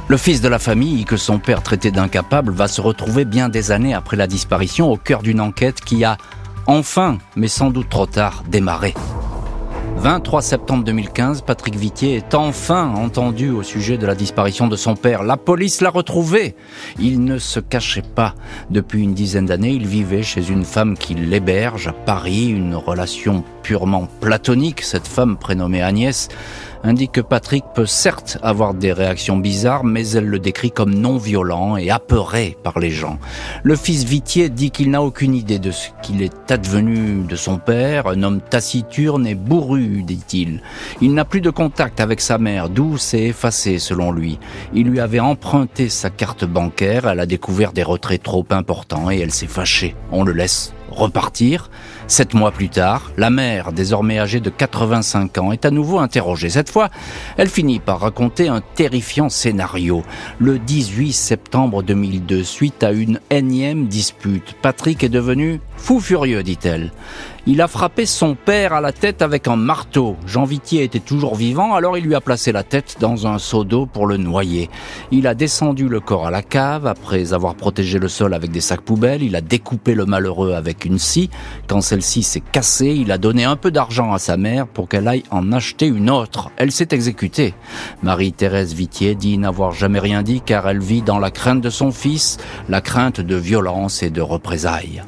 Le 0.07 0.17
fils 0.17 0.41
de 0.41 0.47
la 0.47 0.57
famille, 0.57 1.05
que 1.05 1.17
son 1.17 1.37
père 1.37 1.61
traitait 1.61 1.91
d'incapable, 1.91 2.51
va 2.51 2.67
se 2.67 2.81
retrouver 2.81 3.25
bien 3.25 3.47
des 3.47 3.71
années 3.71 3.93
après 3.93 4.17
la 4.17 4.25
disparition 4.25 4.91
au 4.91 4.97
cœur 4.97 5.21
d'une 5.21 5.39
enquête 5.39 5.81
qui 5.81 6.03
a 6.03 6.17
enfin, 6.65 7.19
mais 7.35 7.47
sans 7.47 7.69
doute 7.69 7.89
trop 7.89 8.07
tard, 8.07 8.43
démarré. 8.47 8.95
23 9.99 10.41
septembre 10.41 10.85
2015, 10.85 11.41
Patrick 11.41 11.75
Vitier 11.75 12.15
est 12.15 12.33
enfin 12.33 12.87
entendu 12.95 13.49
au 13.49 13.63
sujet 13.63 13.97
de 13.97 14.05
la 14.05 14.15
disparition 14.15 14.67
de 14.67 14.77
son 14.77 14.95
père. 14.95 15.23
La 15.23 15.35
police 15.35 15.81
l'a 15.81 15.89
retrouvé. 15.89 16.55
Il 16.99 17.25
ne 17.25 17.37
se 17.37 17.59
cachait 17.59 18.01
pas. 18.01 18.33
Depuis 18.69 19.03
une 19.03 19.13
dizaine 19.13 19.45
d'années, 19.45 19.71
il 19.73 19.85
vivait 19.85 20.23
chez 20.23 20.49
une 20.49 20.63
femme 20.63 20.97
qui 20.97 21.15
l'héberge 21.15 21.89
à 21.89 21.91
Paris, 21.91 22.47
une 22.47 22.75
relation 22.75 23.43
purement 23.61 24.07
platonique. 24.21 24.81
Cette 24.81 25.07
femme 25.07 25.37
prénommée 25.37 25.81
Agnès 25.81 26.29
indique 26.83 27.13
que 27.13 27.21
Patrick 27.21 27.63
peut 27.73 27.85
certes 27.85 28.37
avoir 28.41 28.73
des 28.73 28.93
réactions 28.93 29.37
bizarres, 29.37 29.83
mais 29.83 30.07
elle 30.11 30.27
le 30.27 30.39
décrit 30.39 30.71
comme 30.71 30.93
non 30.93 31.17
violent 31.17 31.77
et 31.77 31.89
apeuré 31.89 32.57
par 32.63 32.79
les 32.79 32.91
gens. 32.91 33.19
Le 33.63 33.75
fils 33.75 34.03
Vitier 34.03 34.49
dit 34.49 34.71
qu'il 34.71 34.91
n'a 34.91 35.01
aucune 35.01 35.35
idée 35.35 35.59
de 35.59 35.71
ce 35.71 35.89
qu'il 36.01 36.21
est 36.21 36.51
advenu 36.51 37.23
de 37.27 37.35
son 37.35 37.57
père, 37.57 38.07
un 38.07 38.23
homme 38.23 38.41
taciturne 38.41 39.27
et 39.27 39.35
bourru, 39.35 40.03
dit-il. 40.03 40.61
Il, 41.01 41.13
n'a 41.13 41.25
plus 41.25 41.41
de 41.41 41.49
contact 41.49 41.99
avec 41.99 42.21
sa 42.21 42.37
mère, 42.37 42.69
douce 42.69 43.13
et 43.13 43.27
effacée 43.27 43.79
selon 43.79 44.11
lui. 44.11 44.39
Il 44.73 44.87
lui 44.87 44.99
avait 44.99 45.19
emprunté 45.19 45.89
sa 45.89 46.09
carte 46.09 46.45
bancaire, 46.45 47.07
elle 47.07 47.19
a 47.19 47.25
découvert 47.25 47.73
des 47.73 47.83
retraits 47.83 48.23
trop 48.23 48.45
importants 48.51 49.11
et 49.11 49.19
elle 49.19 49.31
s'est 49.31 49.47
fâchée. 49.47 49.95
On 50.11 50.23
le 50.23 50.33
laisse 50.33 50.73
repartir. 50.89 51.69
Sept 52.09 52.33
mois 52.33 52.49
plus 52.49 52.69
tard, 52.69 53.11
la 53.17 53.29
mère, 53.29 53.71
désormais 53.71 54.17
âgée 54.17 54.39
de 54.39 54.49
85 54.49 55.37
ans, 55.37 55.51
est 55.51 55.63
à 55.63 55.69
nouveau 55.69 55.99
interrogée. 55.99 56.49
Cette 56.49 56.71
fois, 56.71 56.89
elle 57.37 57.49
finit 57.49 57.79
par 57.79 57.99
raconter 57.99 58.47
un 58.47 58.61
terrifiant 58.61 59.29
scénario. 59.29 60.01
Le 60.39 60.57
18 60.57 61.13
septembre 61.13 61.83
2002, 61.83 62.43
suite 62.43 62.83
à 62.83 62.93
une 62.93 63.19
énième 63.29 63.85
dispute, 63.85 64.55
Patrick 64.59 65.03
est 65.03 65.09
devenu 65.09 65.61
fou 65.79 65.99
furieux, 65.99 66.43
dit-elle. 66.43 66.91
Il 67.47 67.61
a 67.61 67.67
frappé 67.67 68.05
son 68.05 68.35
père 68.35 68.73
à 68.73 68.81
la 68.81 68.91
tête 68.91 69.23
avec 69.23 69.47
un 69.47 69.55
marteau. 69.55 70.17
Jean 70.27 70.43
Vitier 70.43 70.83
était 70.83 70.99
toujours 70.99 71.33
vivant, 71.33 71.73
alors 71.73 71.97
il 71.97 72.03
lui 72.03 72.13
a 72.13 72.21
placé 72.21 72.51
la 72.51 72.61
tête 72.61 72.97
dans 72.99 73.25
un 73.25 73.39
seau 73.39 73.63
d'eau 73.63 73.87
pour 73.87 74.05
le 74.05 74.17
noyer. 74.17 74.69
Il 75.09 75.25
a 75.25 75.33
descendu 75.33 75.89
le 75.89 75.99
corps 75.99 76.27
à 76.27 76.31
la 76.31 76.43
cave, 76.43 76.85
après 76.85 77.33
avoir 77.33 77.55
protégé 77.55 77.97
le 77.97 78.07
sol 78.07 78.35
avec 78.35 78.51
des 78.51 78.61
sacs 78.61 78.81
poubelles, 78.81 79.23
il 79.23 79.35
a 79.35 79.41
découpé 79.41 79.95
le 79.95 80.05
malheureux 80.05 80.53
avec 80.53 80.85
une 80.85 80.99
scie. 80.99 81.31
Quand 81.67 81.81
celle-ci 81.81 82.21
s'est 82.21 82.43
cassée, 82.51 82.95
il 82.95 83.11
a 83.11 83.17
donné 83.17 83.45
un 83.45 83.55
peu 83.55 83.71
d'argent 83.71 84.13
à 84.13 84.19
sa 84.19 84.37
mère 84.37 84.67
pour 84.67 84.87
qu'elle 84.87 85.07
aille 85.07 85.23
en 85.31 85.51
acheter 85.51 85.87
une 85.87 86.11
autre. 86.11 86.51
Elle 86.57 86.71
s'est 86.71 86.89
exécutée. 86.91 87.55
Marie-Thérèse 88.03 88.75
Vitier 88.75 89.15
dit 89.15 89.39
n'avoir 89.39 89.71
jamais 89.71 89.99
rien 89.99 90.21
dit 90.21 90.41
car 90.41 90.69
elle 90.69 90.81
vit 90.81 91.01
dans 91.01 91.19
la 91.19 91.31
crainte 91.31 91.61
de 91.61 91.71
son 91.71 91.91
fils, 91.91 92.37
la 92.67 92.81
crainte 92.81 93.21
de 93.21 93.35
violence 93.35 94.03
et 94.03 94.11
de 94.11 94.21
représailles. 94.21 95.03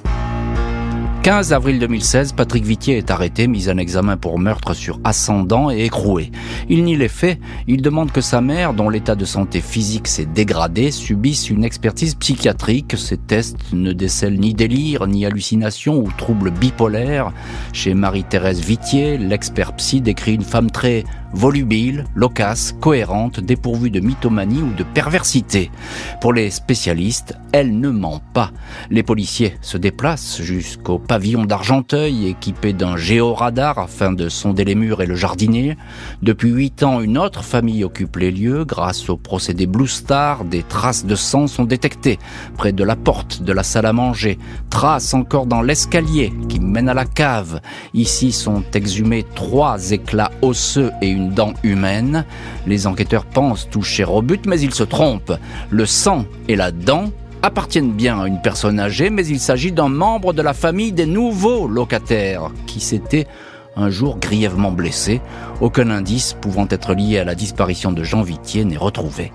15 1.24 1.54
avril 1.54 1.78
2016, 1.78 2.34
Patrick 2.34 2.66
Vitier 2.66 2.98
est 2.98 3.12
arrêté, 3.12 3.46
mis 3.46 3.70
en 3.70 3.78
examen 3.78 4.18
pour 4.18 4.40
meurtre 4.40 4.74
sur 4.74 5.00
ascendant 5.04 5.70
et 5.70 5.86
écroué. 5.86 6.32
Il 6.68 6.84
nie 6.84 6.98
les 6.98 7.10
faits, 7.10 7.40
il 7.68 7.84
demande 7.84 8.12
que 8.12 8.22
sa 8.22 8.42
mère, 8.42 8.74
dont 8.74 8.90
l'état 8.90 9.14
de 9.14 9.24
santé 9.24 9.62
physique 9.62 10.08
s'est 10.08 10.26
dégradé, 10.26 10.90
subisse 10.90 11.52
une 11.52 11.64
expertise 11.64 12.16
psychiatrique. 12.16 12.96
Ces 12.98 13.18
tests 13.18 13.72
ne 13.72 13.94
décèlent 13.94 14.40
ni 14.40 14.56
délire, 14.56 15.06
ni 15.06 15.24
hallucination 15.24 16.00
ou 16.00 16.12
troubles 16.18 16.50
bipolaires. 16.50 17.32
Chez 17.72 17.94
Marie-Thérèse 17.94 18.62
Vitier, 18.62 19.20
l'expert 19.20 19.74
psy 19.74 20.02
décrit 20.02 20.34
une 20.34 20.42
femme 20.42 20.72
très 20.72 21.04
volubile, 21.34 22.06
loquace, 22.16 22.76
cohérente, 22.80 23.40
dépourvue 23.40 23.90
de 23.90 24.00
mythomanie 24.00 24.62
ou 24.62 24.74
de 24.74 24.84
perversité. 24.84 25.72
Pour 26.20 26.34
les 26.34 26.50
spécialistes, 26.50 27.36
elle 27.52 27.80
ne 27.80 27.90
ment 27.90 28.22
pas. 28.34 28.52
Les 28.90 29.04
policiers 29.04 29.56
se 29.62 29.78
déplacent 29.78 30.42
jusqu'au 30.42 31.00
pavillon 31.12 31.44
d'Argenteuil 31.44 32.30
équipé 32.30 32.72
d'un 32.72 32.96
géoradar 32.96 33.80
afin 33.80 34.14
de 34.14 34.30
sonder 34.30 34.64
les 34.64 34.76
murs 34.76 35.02
et 35.02 35.06
le 35.06 35.18
jardinier. 35.18 35.76
Depuis 36.22 36.52
huit 36.52 36.84
ans, 36.84 37.02
une 37.02 37.18
autre 37.18 37.44
famille 37.44 37.84
occupe 37.84 38.16
les 38.16 38.32
lieux. 38.32 38.64
Grâce 38.64 39.10
au 39.10 39.18
procédé 39.18 39.68
Blue 39.68 39.90
Star, 39.90 40.46
des 40.46 40.64
traces 40.64 41.06
de 41.06 41.16
sang 41.16 41.48
sont 41.48 41.66
détectées 41.66 42.18
près 42.56 42.72
de 42.72 42.86
la 42.86 42.96
porte 42.96 43.42
de 43.42 43.52
la 43.52 43.64
salle 43.64 43.88
à 43.88 43.92
manger. 43.92 44.40
Traces 44.70 45.14
encore 45.14 45.48
dans 45.48 45.62
l'escalier 45.62 46.32
qui 46.48 46.62
mène 46.62 46.88
à 46.88 46.94
la 46.94 47.04
cave. 47.04 47.60
Ici 47.94 48.32
sont 48.32 48.64
exhumés 48.74 49.26
trois 49.36 49.92
éclats 49.92 50.32
osseux 50.42 50.94
et 51.02 51.10
une 51.10 51.32
dent 51.32 51.56
humaine. 51.64 52.24
Les 52.66 52.88
enquêteurs 52.88 53.26
pensent 53.26 53.70
toucher 53.70 54.06
au 54.06 54.22
but, 54.22 54.46
mais 54.46 54.62
ils 54.62 54.74
se 54.74 54.84
trompent. 54.84 55.38
Le 55.72 55.86
sang 55.86 56.24
et 56.48 56.56
la 56.56 56.72
dent 56.72 57.12
appartiennent 57.42 57.92
bien 57.92 58.22
à 58.22 58.28
une 58.28 58.42
personne 58.42 58.80
âgée, 58.80 59.10
mais 59.10 59.26
il 59.26 59.40
s'agit 59.40 59.72
d'un 59.72 59.90
membre 59.90 60.34
de 60.34 60.42
la 60.42 60.54
famille 60.54 60.92
des 60.92 61.06
nouveaux 61.06 61.68
locataires 61.68 62.52
qui 62.68 62.80
s'était 62.80 63.28
un 63.76 63.90
jour 63.90 64.18
grièvement 64.20 64.72
blessé. 64.72 65.22
Aucun 65.62 65.90
indice 65.90 66.36
pouvant 66.40 66.68
être 66.70 66.94
lié 66.94 67.20
à 67.20 67.24
la 67.24 67.36
disparition 67.36 67.92
de 67.92 68.04
Jean 68.04 68.22
Vitier 68.22 68.66
n'est 68.66 68.78
retrouvé. 68.78 69.32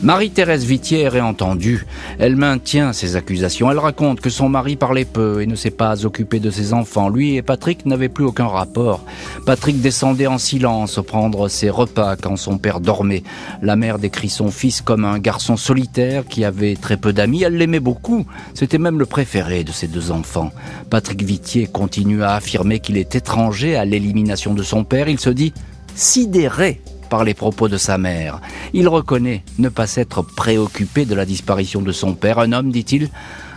Marie-Thérèse 0.00 0.64
Vitier 0.64 1.00
est 1.00 1.08
réentendue. 1.08 1.84
Elle 2.20 2.36
maintient 2.36 2.92
ses 2.92 3.16
accusations. 3.16 3.68
Elle 3.68 3.80
raconte 3.80 4.20
que 4.20 4.30
son 4.30 4.48
mari 4.48 4.76
parlait 4.76 5.04
peu 5.04 5.42
et 5.42 5.46
ne 5.46 5.56
s'est 5.56 5.72
pas 5.72 6.06
occupé 6.06 6.38
de 6.38 6.52
ses 6.52 6.72
enfants. 6.72 7.08
Lui 7.08 7.34
et 7.34 7.42
Patrick 7.42 7.84
n'avaient 7.84 8.08
plus 8.08 8.24
aucun 8.24 8.46
rapport. 8.46 9.04
Patrick 9.44 9.80
descendait 9.80 10.28
en 10.28 10.38
silence 10.38 11.00
prendre 11.04 11.48
ses 11.48 11.68
repas 11.68 12.14
quand 12.14 12.36
son 12.36 12.58
père 12.58 12.78
dormait. 12.78 13.24
La 13.60 13.74
mère 13.74 13.98
décrit 13.98 14.28
son 14.28 14.52
fils 14.52 14.82
comme 14.82 15.04
un 15.04 15.18
garçon 15.18 15.56
solitaire 15.56 16.24
qui 16.28 16.44
avait 16.44 16.76
très 16.76 16.96
peu 16.96 17.12
d'amis. 17.12 17.42
Elle 17.42 17.56
l'aimait 17.56 17.80
beaucoup. 17.80 18.24
C'était 18.54 18.78
même 18.78 19.00
le 19.00 19.06
préféré 19.06 19.64
de 19.64 19.72
ses 19.72 19.88
deux 19.88 20.12
enfants. 20.12 20.52
Patrick 20.90 21.24
Vitier 21.24 21.66
continue 21.66 22.22
à 22.22 22.34
affirmer 22.34 22.78
qu'il 22.78 22.98
est 22.98 23.16
étranger 23.16 23.74
à 23.74 23.84
l'élimination 23.84 24.54
de 24.54 24.62
son 24.62 24.84
père. 24.84 25.08
Il 25.08 25.18
se 25.18 25.30
dit 25.30 25.52
sidéré 25.96 26.80
par 27.08 27.24
les 27.24 27.34
propos 27.34 27.68
de 27.68 27.76
sa 27.76 27.98
mère. 27.98 28.40
Il 28.72 28.88
reconnaît 28.88 29.42
ne 29.58 29.68
pas 29.68 29.86
s'être 29.86 30.22
préoccupé 30.22 31.04
de 31.04 31.14
la 31.14 31.24
disparition 31.24 31.82
de 31.82 31.92
son 31.92 32.14
père, 32.14 32.38
un 32.38 32.52
homme, 32.52 32.70
dit-il, 32.70 33.10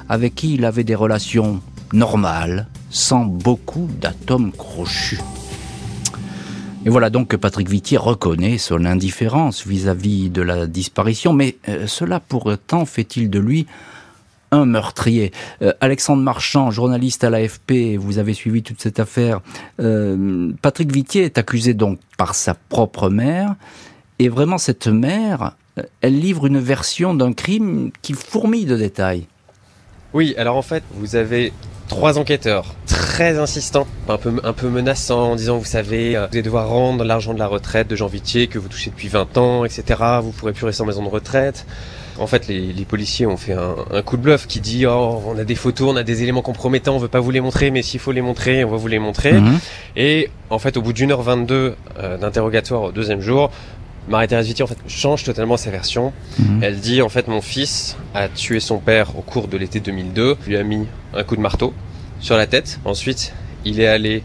avec 0.09 0.35
qui 0.35 0.55
il 0.55 0.65
avait 0.65 0.83
des 0.83 0.95
relations 0.95 1.61
normales, 1.93 2.67
sans 2.89 3.25
beaucoup 3.25 3.87
d'atomes 3.99 4.51
crochus. 4.51 5.19
Et 6.83 6.89
voilà 6.89 7.11
donc 7.11 7.27
que 7.27 7.35
Patrick 7.35 7.69
Vitier 7.69 7.97
reconnaît 7.97 8.57
son 8.57 8.85
indifférence 8.85 9.67
vis-à-vis 9.67 10.31
de 10.31 10.41
la 10.41 10.65
disparition, 10.65 11.31
mais 11.31 11.57
euh, 11.69 11.85
cela 11.85 12.19
pourtant 12.19 12.85
fait-il 12.85 13.29
de 13.29 13.39
lui 13.39 13.67
un 14.51 14.65
meurtrier. 14.65 15.31
Euh, 15.61 15.73
Alexandre 15.79 16.21
Marchand, 16.21 16.71
journaliste 16.71 17.23
à 17.23 17.29
l'AFP, 17.29 17.97
vous 17.97 18.17
avez 18.17 18.33
suivi 18.33 18.61
toute 18.61 18.81
cette 18.81 18.99
affaire. 18.99 19.39
Euh, 19.79 20.51
Patrick 20.61 20.91
Vitier 20.91 21.23
est 21.23 21.37
accusé 21.37 21.73
donc 21.73 21.99
par 22.17 22.35
sa 22.35 22.53
propre 22.53 23.09
mère. 23.09 23.55
Et 24.19 24.29
vraiment, 24.29 24.57
cette 24.57 24.87
mère, 24.87 25.55
euh, 25.79 25.83
elle 26.01 26.19
livre 26.19 26.45
une 26.45 26.59
version 26.59 27.13
d'un 27.13 27.33
crime 27.33 27.91
qui 28.01 28.13
fourmille 28.13 28.65
de 28.65 28.75
détails. 28.75 29.25
Oui, 30.13 30.35
alors 30.37 30.57
en 30.57 30.61
fait, 30.61 30.83
vous 30.91 31.15
avez 31.15 31.53
trois 31.87 32.19
enquêteurs 32.19 32.75
très 32.85 33.39
insistants, 33.39 33.87
un 34.09 34.17
peu, 34.17 34.33
un 34.43 34.53
peu 34.53 34.67
menaçants, 34.67 35.31
en 35.31 35.35
disant, 35.37 35.57
vous 35.57 35.65
savez, 35.65 36.11
vous 36.11 36.23
allez 36.23 36.41
devoir 36.41 36.67
rendre 36.67 37.05
l'argent 37.05 37.33
de 37.33 37.39
la 37.39 37.47
retraite 37.47 37.87
de 37.87 37.95
Jean 37.95 38.07
Vitier 38.07 38.47
que 38.47 38.59
vous 38.59 38.67
touchez 38.67 38.89
depuis 38.89 39.07
20 39.07 39.37
ans, 39.37 39.63
etc. 39.63 40.01
Vous 40.21 40.31
pourrez 40.31 40.51
plus 40.51 40.65
rester 40.65 40.83
en 40.83 40.85
maison 40.85 41.03
de 41.03 41.09
retraite. 41.09 41.65
En 42.19 42.27
fait, 42.27 42.47
les, 42.47 42.85
policiers 42.85 43.25
ont 43.25 43.37
fait 43.37 43.53
un, 43.53 44.01
coup 44.01 44.17
de 44.17 44.21
bluff 44.21 44.47
qui 44.47 44.59
dit 44.59 44.85
oh, 44.85 45.21
on 45.25 45.37
a 45.37 45.43
des 45.43 45.55
photos, 45.55 45.93
on 45.93 45.95
a 45.95 46.03
des 46.03 46.23
éléments 46.23 46.41
compromettants, 46.41 46.95
on 46.95 46.99
veut 46.99 47.07
pas 47.07 47.19
vous 47.19 47.31
les 47.31 47.41
montrer, 47.41 47.71
mais 47.71 47.81
s'il 47.81 47.99
faut 47.99 48.11
les 48.11 48.21
montrer, 48.21 48.63
on 48.63 48.69
va 48.69 48.77
vous 48.77 48.87
les 48.87 48.99
montrer. 48.99 49.33
Mhm. 49.33 49.59
Et 49.95 50.29
en 50.49 50.59
fait, 50.59 50.77
au 50.77 50.81
bout 50.81 50.93
d'une 50.93 51.11
heure 51.11 51.21
22 51.21 51.75
euh, 51.97 52.17
d'interrogatoire 52.17 52.83
au 52.83 52.91
deuxième 52.91 53.21
jour, 53.21 53.51
Marie-Thérèse 54.09 54.47
Vitier 54.47 54.63
en 54.63 54.67
fait 54.67 54.77
change 54.87 55.23
totalement 55.23 55.57
sa 55.57 55.71
version. 55.71 56.13
Mhm. 56.39 56.63
Elle 56.63 56.79
dit 56.79 57.01
en 57.01 57.09
fait 57.09 57.27
mon 57.27 57.41
fils 57.41 57.97
a 58.13 58.27
tué 58.29 58.59
son 58.59 58.79
père 58.79 59.17
au 59.17 59.21
cours 59.21 59.47
de 59.47 59.57
l'été 59.57 59.79
2002, 59.79 60.37
lui 60.47 60.57
a 60.57 60.63
mis 60.63 60.87
un 61.13 61.23
coup 61.23 61.35
de 61.35 61.41
marteau 61.41 61.73
sur 62.19 62.37
la 62.37 62.47
tête. 62.47 62.79
Ensuite, 62.85 63.33
il 63.65 63.79
est 63.79 63.87
allé 63.87 64.23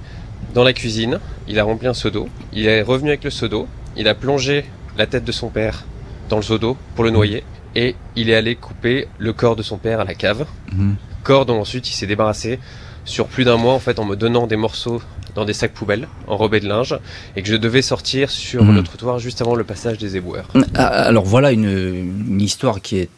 dans 0.54 0.64
la 0.64 0.72
cuisine, 0.72 1.20
il 1.48 1.58
a 1.58 1.64
rempli 1.64 1.86
un 1.86 1.94
seau 1.94 2.10
d'eau, 2.10 2.28
il 2.52 2.66
est 2.66 2.82
revenu 2.82 3.10
avec 3.10 3.24
le 3.24 3.30
seau 3.30 3.48
d'eau, 3.48 3.66
il 3.96 4.08
a 4.08 4.14
plongé 4.14 4.64
la 4.96 5.06
tête 5.06 5.24
de 5.24 5.32
son 5.32 5.48
père 5.48 5.84
dans 6.28 6.36
le 6.36 6.42
seau 6.42 6.58
d'eau 6.58 6.76
pour 6.94 7.04
le 7.04 7.10
noyer 7.10 7.44
et 7.76 7.94
il 8.16 8.30
est 8.30 8.34
allé 8.34 8.56
couper 8.56 9.06
le 9.18 9.32
corps 9.34 9.54
de 9.54 9.62
son 9.62 9.76
père 9.76 10.00
à 10.00 10.04
la 10.04 10.14
cave. 10.14 10.46
Mhm. 10.72 10.96
Corps 11.22 11.44
dont 11.44 11.60
ensuite 11.60 11.88
il 11.90 11.92
s'est 11.92 12.06
débarrassé 12.06 12.58
sur 13.04 13.28
plus 13.28 13.44
d'un 13.44 13.58
mois 13.58 13.74
en 13.74 13.78
fait 13.78 13.98
en 13.98 14.04
me 14.04 14.16
donnant 14.16 14.46
des 14.46 14.56
morceaux 14.56 15.02
dans 15.36 15.44
des 15.44 15.52
sacs 15.52 15.72
poubelles 15.72 16.08
enrobés 16.26 16.60
de 16.60 16.66
linge 16.66 16.98
et 17.36 17.42
que 17.42 17.48
je 17.48 17.56
devais 17.56 17.82
sortir 17.82 18.30
sur 18.30 18.64
le 18.64 18.82
trottoir 18.82 19.18
juste 19.18 19.42
avant 19.42 19.54
le 19.54 19.64
passage 19.64 19.98
des 19.98 20.16
éboueurs. 20.16 20.48
Ah, 20.74 20.86
alors 20.86 21.24
voilà 21.24 21.52
une, 21.52 22.40
histoire 22.40 22.80
qui 22.80 22.98
est 22.98 23.10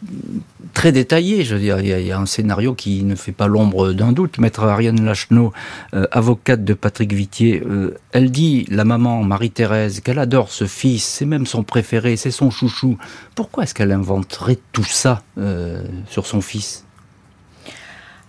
très 0.75 0.91
détaillée. 0.91 1.45
Je 1.45 1.55
veux 1.55 1.61
dire, 1.61 1.79
il 1.81 1.87
y, 1.87 2.13
a, 2.13 2.19
un 2.19 2.27
scénario 2.27 2.75
qui 2.75 3.05
ne 3.05 3.15
fait 3.15 3.33
pas 3.33 3.47
l'ombre 3.47 3.93
d'un 3.93 4.13
doute. 4.13 4.39
Maître 4.39 4.65
Ariane 4.65 5.05
Lacheneau, 5.05 5.53
euh, 5.95 6.07
avocate 6.11 6.65
de 6.65 6.75
Patrick 6.75 7.13
Vitier, 7.13 7.63
euh, 7.65 7.97
elle 8.13 8.33
dit, 8.33 8.67
la 8.69 8.85
maman 8.85 9.23
Marie-Thérèse, 9.23 10.01
qu'elle 10.01 10.19
adore 10.19 10.51
ce 10.51 10.67
fils, 10.67 11.05
c'est 11.05 11.27
même 11.27 11.47
son 11.47 11.63
préféré, 11.63 12.17
c'est 12.17 12.33
son 12.33 12.51
chouchou. 12.51 12.99
Pourquoi 13.37 13.63
est-ce 13.63 13.75
qu'elle 13.75 13.93
inventerait 13.93 14.59
tout 14.73 14.85
ça 14.85 15.23
euh, 15.39 15.83
sur 16.09 16.27
son 16.27 16.41
fils? 16.41 16.85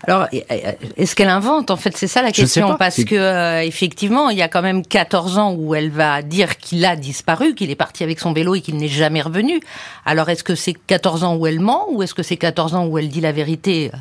Alors, 0.08 0.28
est-ce 0.32 1.16
qu'elle 1.16 1.30
invente 1.30 1.72
En 1.72 1.76
fait, 1.76 1.96
c'est 1.98 2.08
ça 2.08 2.22
la 2.22 2.32
question, 2.32 2.76
parce 2.78 3.04
que 3.04 3.16
euh, 3.16 3.62
effectivement, 3.62 4.30
il 4.30 4.38
y 4.38 4.42
a 4.42 4.48
quand 4.48 4.62
même 4.62 4.86
14 4.86 5.38
ans 5.38 5.54
où 5.54 5.76
elle 5.76 5.90
va 5.90 6.22
dire 6.22 6.58
qu'il 6.58 6.86
a 6.86 6.96
disparu, 6.96 7.54
qu'il 7.54 7.70
est 7.70 7.76
parti 7.76 8.04
avec 8.04 8.20
son 8.20 8.32
vélo 8.32 8.56
et 8.56 8.62
qu'il 8.62 8.78
n'est 8.78 8.88
jamais 8.88 9.22
revenu. 9.22 9.60
Alors, 10.06 10.30
est-ce 10.30 10.44
que 10.44 10.56
c'est 10.56 10.74
14 10.74 11.24
ans 11.24 11.36
où 11.36 11.48
elle 11.48 11.60
ment 11.60 11.88
ou 11.92 12.02
est-ce 12.02 12.14
que 12.14 12.24
c'est 12.24 12.38
14 12.38 12.76
ans 12.76 12.86
où 12.86 12.98
elle 12.98 13.10
dit 13.10 13.22
la 13.22 13.34
vérité? 13.34 13.92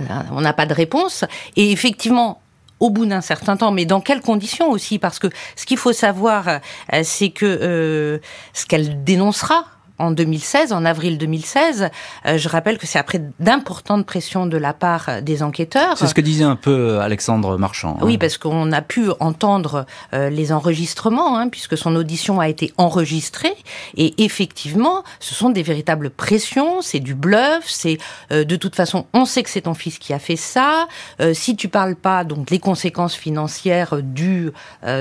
Euh, 0.00 0.04
On 0.32 0.42
n'a 0.42 0.52
pas 0.52 0.66
de 0.66 0.74
réponse. 0.74 1.24
Et 1.56 1.72
effectivement, 1.72 2.42
au 2.78 2.90
bout 2.90 3.06
d'un 3.06 3.20
certain 3.22 3.56
temps, 3.56 3.72
mais 3.72 3.86
dans 3.86 4.00
quelles 4.00 4.22
conditions 4.22 4.70
aussi? 4.70 4.98
Parce 4.98 5.18
que 5.18 5.28
ce 5.56 5.64
qu'il 5.64 5.78
faut 5.78 5.92
savoir, 5.92 6.48
euh, 6.48 7.00
c'est 7.02 7.30
que 7.30 8.20
ce 8.52 8.66
qu'elle 8.66 9.04
dénoncera 9.04 9.64
en 10.00 10.10
2016, 10.10 10.72
en 10.72 10.84
avril 10.84 11.18
2016. 11.18 11.90
Euh, 12.26 12.38
je 12.38 12.48
rappelle 12.48 12.78
que 12.78 12.86
c'est 12.86 12.98
après 12.98 13.20
d'importantes 13.38 14.06
pressions 14.06 14.46
de 14.46 14.56
la 14.56 14.72
part 14.72 15.22
des 15.22 15.42
enquêteurs. 15.42 15.96
C'est 15.98 16.06
ce 16.06 16.14
que 16.14 16.20
disait 16.20 16.44
un 16.44 16.56
peu 16.56 16.70
euh, 16.70 17.00
Alexandre 17.00 17.58
Marchand. 17.58 17.98
Hein. 18.00 18.04
Oui, 18.04 18.18
parce 18.18 18.38
qu'on 18.38 18.72
a 18.72 18.82
pu 18.82 19.10
entendre 19.20 19.86
euh, 20.14 20.30
les 20.30 20.52
enregistrements, 20.52 21.38
hein, 21.38 21.48
puisque 21.48 21.76
son 21.76 21.94
audition 21.94 22.40
a 22.40 22.48
été 22.48 22.72
enregistrée. 22.78 23.54
Et 23.96 24.24
effectivement, 24.24 25.04
ce 25.20 25.34
sont 25.34 25.50
des 25.50 25.62
véritables 25.62 26.10
pressions, 26.10 26.80
c'est 26.80 27.00
du 27.00 27.14
bluff, 27.14 27.64
c'est 27.66 27.98
de 28.30 28.56
toute 28.56 28.74
façon, 28.74 29.06
on 29.12 29.24
sait 29.24 29.42
que 29.42 29.50
c'est 29.50 29.62
ton 29.62 29.74
fils 29.74 29.98
qui 29.98 30.12
a 30.12 30.18
fait 30.18 30.36
ça. 30.36 30.86
si 31.32 31.56
tu 31.56 31.68
parles 31.68 31.96
pas, 31.96 32.24
donc 32.24 32.50
les 32.50 32.58
conséquences 32.58 33.14
financières 33.14 33.96
dues 34.02 34.50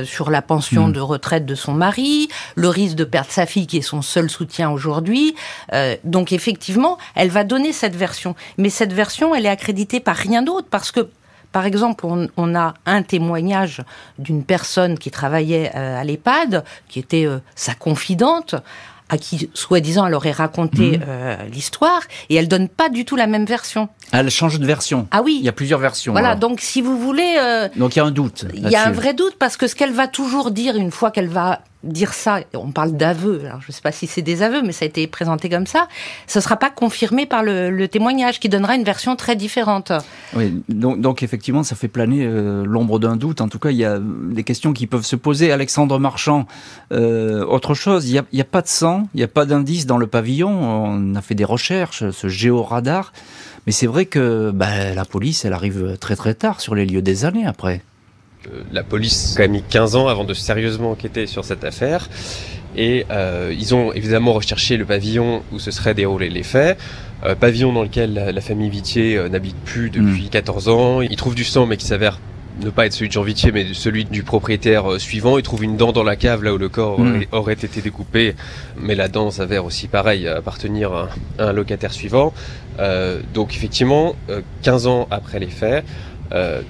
sur 0.03 0.29
la 0.29 0.41
pension 0.41 0.87
hmm. 0.87 0.93
de 0.93 0.99
retraite 0.99 1.45
de 1.45 1.55
son 1.55 1.73
mari, 1.73 2.27
le 2.55 2.67
risque 2.67 2.95
de 2.95 3.03
perdre 3.03 3.31
sa 3.31 3.45
fille 3.45 3.67
qui 3.67 3.77
est 3.77 3.81
son 3.81 4.01
seul 4.01 4.29
soutien 4.29 4.69
aujourd'hui 4.71 4.88
aujourd'hui. 4.89 5.35
Euh, 5.73 5.95
donc 6.03 6.31
effectivement, 6.31 6.97
elle 7.15 7.29
va 7.29 7.43
donner 7.43 7.71
cette 7.71 7.95
version. 7.95 8.35
Mais 8.57 8.69
cette 8.69 8.93
version, 8.93 9.35
elle 9.35 9.45
est 9.45 9.49
accréditée 9.49 9.99
par 9.99 10.15
rien 10.15 10.41
d'autre 10.41 10.67
parce 10.69 10.91
que 10.91 11.09
par 11.51 11.65
exemple, 11.65 12.05
on, 12.05 12.55
a 12.55 12.75
un 12.85 13.01
témoignage 13.01 13.81
d'une 14.19 14.43
personne 14.43 14.99
qui 14.99 15.09
travaillait 15.09 15.71
euh, 15.75 15.99
à 15.99 16.03
l'EHPAD, 16.03 16.63
qui 16.87 16.99
était 16.99 17.25
euh, 17.25 17.39
sa 17.55 17.73
confidente, 17.73 18.53
à 19.09 19.17
qui, 19.17 19.49
soi-disant, 19.55 20.05
elle 20.05 20.13
aurait 20.13 20.31
raconté 20.31 20.99
mmh. 20.99 21.51
l'histoire, 21.51 22.01
et 22.29 22.35
elle 22.35 22.47
donne 22.47 22.69
pas 22.69 22.89
du 22.89 23.03
tout 23.03 23.15
la 23.15 23.25
même 23.25 23.45
version. 23.45 23.89
Elle 24.11 24.29
change 24.29 24.59
de 24.59 24.65
version. 24.67 25.07
Ah 25.09 25.23
oui. 25.23 25.37
Il 25.39 25.43
y 25.43 25.49
a 25.49 25.51
plusieurs 25.51 25.79
versions. 25.79 26.11
Voilà, 26.11 26.35
donc 26.35 26.61
si 26.61 26.83
vous 26.83 26.99
voulez... 26.99 27.39
donc 27.75 27.95
il 27.95 27.97
y 27.97 28.01
a 28.03 28.05
un 28.05 28.11
doute. 28.11 28.45
Il 28.53 28.69
y 28.69 28.75
a 28.75 28.85
un 28.85 28.91
vrai 28.91 29.15
doute, 29.15 29.35
parce 29.39 29.57
que 29.57 29.65
ce 29.65 29.73
qu'elle 29.73 29.93
va 29.93 30.07
toujours 30.07 30.51
dire 30.51 30.75
une 30.75 30.91
fois 30.91 31.09
qu'elle 31.09 31.29
va 31.29 31.61
dire 31.83 32.13
ça, 32.13 32.41
on 32.53 32.71
parle 32.71 32.93
d'aveux, 32.93 33.41
alors 33.45 33.61
je 33.61 33.67
ne 33.69 33.71
sais 33.71 33.81
pas 33.81 33.93
si 33.93 34.05
c'est 34.05 34.21
des 34.21 34.41
aveux, 34.41 34.61
mais 34.61 34.73
ça 34.73 34.83
a 34.83 34.87
été 34.87 35.07
présenté 35.07 35.49
comme 35.49 35.65
ça, 35.65 35.87
ce 36.27 36.39
ne 36.39 36.43
sera 36.43 36.57
pas 36.57 36.69
confirmé 36.69 37.25
par 37.25 37.41
le, 37.41 37.87
témoignage 37.87 38.39
qui 38.39 38.49
donnera 38.49 38.75
une 38.75 38.83
version 38.83 39.15
très 39.15 39.35
différente. 39.35 39.91
Oui, 40.35 40.61
donc, 40.67 41.23
effectivement, 41.23 41.63
ça 41.63 41.75
fait 41.75 41.87
planer 41.87 42.25
euh, 42.25 42.63
l'ombre 42.65 42.99
d'un 42.99 43.15
doute. 43.15 43.41
En 43.41 43.47
tout 43.47 43.57
cas, 43.57 43.71
il 43.71 43.77
y 43.77 43.85
a 43.85 43.99
des 43.99 44.43
questions 44.43 44.73
qui 44.73 44.85
peuvent 44.85 45.05
se 45.05 45.15
poser. 45.15 45.51
Alexandre 45.51 45.97
Marchand, 45.97 46.45
euh, 46.91 47.45
autre 47.45 47.73
chose, 47.73 48.07
il 48.07 48.11
n'y 48.11 48.41
a, 48.41 48.43
a, 48.43 48.43
pas 48.43 48.61
de 48.61 48.67
sang, 48.67 49.07
il 49.13 49.17
n'y 49.17 49.23
a 49.23 49.27
pas 49.27 49.45
d'indice 49.45 49.85
dans 49.85 49.97
le 49.97 50.07
pavillon, 50.07 50.49
on 50.49 51.15
a 51.15 51.21
fait 51.21 51.35
des 51.35 51.45
recherches, 51.45 52.09
ce 52.11 52.27
géoradar, 52.27 53.13
mais 53.65 53.71
c'est 53.71 53.87
vrai 53.87 54.05
que 54.05 54.51
bah, 54.53 54.93
la 54.93 55.05
police, 55.05 55.45
elle 55.45 55.53
arrive 55.53 55.97
très 55.99 56.15
très 56.15 56.33
tard 56.33 56.61
sur 56.61 56.75
les 56.75 56.85
lieux 56.85 57.01
des 57.01 57.25
années 57.25 57.45
après. 57.45 57.81
Euh, 58.53 58.61
la 58.71 58.83
police 58.83 59.39
a 59.39 59.47
mis 59.47 59.63
15 59.63 59.95
ans 59.95 60.07
avant 60.07 60.23
de 60.23 60.33
sérieusement 60.33 60.91
enquêter 60.91 61.27
sur 61.27 61.45
cette 61.45 61.63
affaire. 61.63 62.09
Et 62.75 63.05
ils 63.51 63.75
ont 63.75 63.91
évidemment 63.91 64.31
recherché 64.31 64.77
le 64.77 64.85
pavillon 64.85 65.41
où 65.51 65.59
se 65.59 65.71
seraient 65.71 65.95
déroulés 65.95 66.29
les 66.29 66.43
faits. 66.43 66.77
pavillon 67.39 67.73
dans 67.73 67.81
lequel 67.81 68.13
la, 68.13 68.41
famille 68.41 68.69
Vitier 68.69 69.19
n'habite 69.29 69.57
plus 69.65 69.89
depuis 69.89 70.29
14 70.29 70.67
hmm. 70.67 70.71
ans. 70.71 71.01
Ils 71.01 71.15
trouvent 71.17 71.35
du 71.35 71.43
sang 71.43 71.65
mais 71.65 71.75
qui 71.77 71.87
s'avère 71.87 72.19
ne 72.63 72.69
pas 72.69 72.85
être 72.85 72.93
celui 72.93 73.07
de 73.07 73.13
Jean 73.13 73.23
Vitier, 73.23 73.51
mais 73.51 73.73
celui 73.73 74.05
du 74.05 74.23
propriétaire 74.23 74.91
euh, 74.91 74.99
suivant. 74.99 75.37
Il 75.37 75.43
trouve 75.43 75.63
une 75.63 75.77
dent 75.77 75.91
dans 75.91 76.03
la 76.03 76.15
cave 76.15 76.43
là 76.43 76.53
où 76.53 76.57
le 76.57 76.69
corps 76.69 76.99
hmm. 76.99 77.23
aurait, 77.31 77.53
été 77.53 77.81
découpé, 77.81 78.35
mais 78.77 78.95
la 78.95 79.07
dent 79.07 79.31
s'avère 79.31 79.65
aussi 79.65 79.87
pareil 79.87 80.27
appartenir 80.27 80.93
à, 80.93 81.09
un 81.39 81.53
locataire 81.53 81.93
suivant. 81.93 82.33
Euh, 82.79 83.21
donc 83.33 83.55
effectivement, 83.55 84.15
15 84.63 84.87
euh, 84.87 84.89
ans 84.89 85.07
après 85.11 85.39
les 85.39 85.47
faits, 85.47 85.83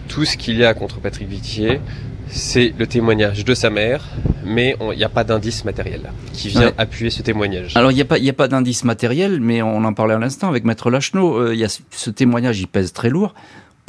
tout 0.08 0.26
ce 0.26 0.38
qu'il 0.38 0.58
y 0.58 0.66
a 0.66 0.74
contre 0.74 1.00
Patrick 1.00 1.28
Vitier, 1.28 1.82
c'est 2.28 2.74
le 2.78 2.86
témoignage 2.88 3.44
de 3.44 3.54
sa 3.54 3.70
mère, 3.70 4.06
mais 4.46 4.76
il 4.80 4.98
n'y 4.98 5.04
a 5.04 5.10
pas 5.10 5.24
d'indice 5.24 5.66
matériel 5.66 6.12
qui 6.32 6.50
vient 6.50 6.72
appuyer 6.78 7.10
ce 7.10 7.22
témoignage. 7.22 7.76
Alors 7.76 7.92
il 7.92 7.96
n'y 7.96 8.02
a 8.02 8.06
pas, 8.06 8.18
a 8.18 8.34
pas 8.34 8.48
d'indice 8.48 8.84
matériel, 8.84 9.42
mais 9.42 9.62
on 9.62 9.84
en 9.84 9.94
parlait 9.94 10.14
à 10.14 10.20
l'instant 10.20 10.48
avec 10.48 10.64
Maître 10.64 10.90
Lachenot. 10.90 11.52
Y 11.52 11.64
a 11.64 11.80
ce 11.92 12.10
témoignage, 12.10 12.60
il 12.60 12.68
pèse 12.68 12.94
très 12.94 13.10
lourd 13.10 13.34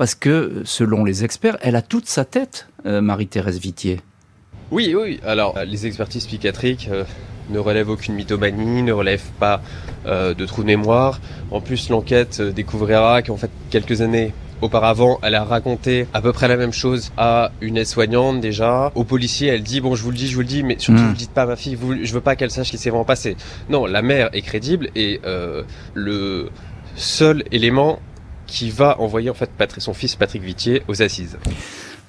parce 0.00 0.14
que, 0.14 0.62
selon 0.64 1.04
les 1.04 1.24
experts, 1.24 1.58
elle 1.60 1.76
a 1.76 1.82
toute 1.82 2.06
sa 2.06 2.24
tête, 2.24 2.68
euh, 2.86 3.02
Marie-Thérèse 3.02 3.60
Vitier. 3.60 4.00
Oui, 4.70 4.94
oui. 4.98 5.20
Alors, 5.26 5.58
euh, 5.58 5.66
les 5.66 5.84
expertises 5.84 6.24
psychiatriques 6.24 6.88
euh, 6.90 7.04
ne 7.50 7.58
relèvent 7.58 7.90
aucune 7.90 8.14
mythomanie, 8.14 8.82
ne 8.82 8.92
relèvent 8.92 9.30
pas 9.38 9.60
de 10.06 10.46
trous 10.46 10.62
de 10.62 10.68
mémoire. 10.68 11.20
En 11.50 11.60
plus, 11.60 11.90
l'enquête 11.90 12.40
découvrira 12.40 13.20
qu'en 13.20 13.36
fait, 13.36 13.50
quelques 13.68 14.00
années 14.00 14.32
auparavant, 14.62 15.18
elle 15.22 15.34
a 15.34 15.44
raconté 15.44 16.06
à 16.12 16.20
peu 16.20 16.32
près 16.32 16.48
la 16.48 16.56
même 16.56 16.72
chose 16.72 17.12
à 17.16 17.52
une 17.60 17.76
aide-soignante 17.76 18.40
déjà. 18.40 18.92
Au 18.94 19.04
policier, 19.04 19.48
elle 19.48 19.62
dit 19.62 19.80
bon, 19.80 19.94
je 19.94 20.02
vous 20.02 20.10
le 20.10 20.16
dis, 20.16 20.28
je 20.28 20.34
vous 20.34 20.40
le 20.40 20.46
dis, 20.46 20.62
mais 20.62 20.78
surtout, 20.78 21.02
ne 21.02 21.08
hmm. 21.08 21.14
dites 21.14 21.32
pas 21.32 21.42
à 21.42 21.46
ma 21.46 21.56
fille. 21.56 21.78
je 22.02 22.12
veux 22.12 22.20
pas 22.20 22.36
qu'elle 22.36 22.50
sache 22.50 22.66
ce 22.66 22.72
qui 22.72 22.78
s'est 22.78 22.90
vraiment 22.90 23.04
passé. 23.04 23.36
Non, 23.68 23.86
la 23.86 24.02
mère 24.02 24.30
est 24.32 24.42
crédible 24.42 24.90
et 24.94 25.20
le 25.94 26.50
seul 26.96 27.44
élément 27.50 28.00
qui 28.46 28.70
va 28.70 29.00
envoyer 29.00 29.30
en 29.30 29.34
fait 29.34 29.50
son 29.78 29.94
fils 29.94 30.16
Patrick 30.16 30.42
Vitier 30.42 30.82
aux 30.88 31.02
assises. 31.02 31.38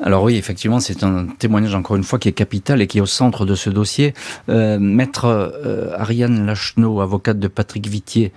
Alors 0.04 0.24
oui, 0.24 0.36
effectivement, 0.36 0.80
c'est 0.80 1.04
un 1.04 1.28
témoignage 1.28 1.76
encore 1.76 1.96
une 1.96 2.04
fois 2.04 2.18
qui 2.18 2.28
est 2.28 2.34
capital 2.34 2.82
et 2.82 2.88
qui 2.88 2.98
est 2.98 3.02
au 3.02 3.06
centre 3.06 3.46
de 3.46 3.54
ce 3.54 3.70
dossier. 3.70 4.16
Euh, 4.50 4.80
maître 4.80 5.26
euh, 5.26 5.96
Ariane 5.96 6.46
Lachenot, 6.46 7.02
avocate 7.02 7.38
de 7.38 7.48
Patrick 7.48 7.88
Vitier, 7.88 8.32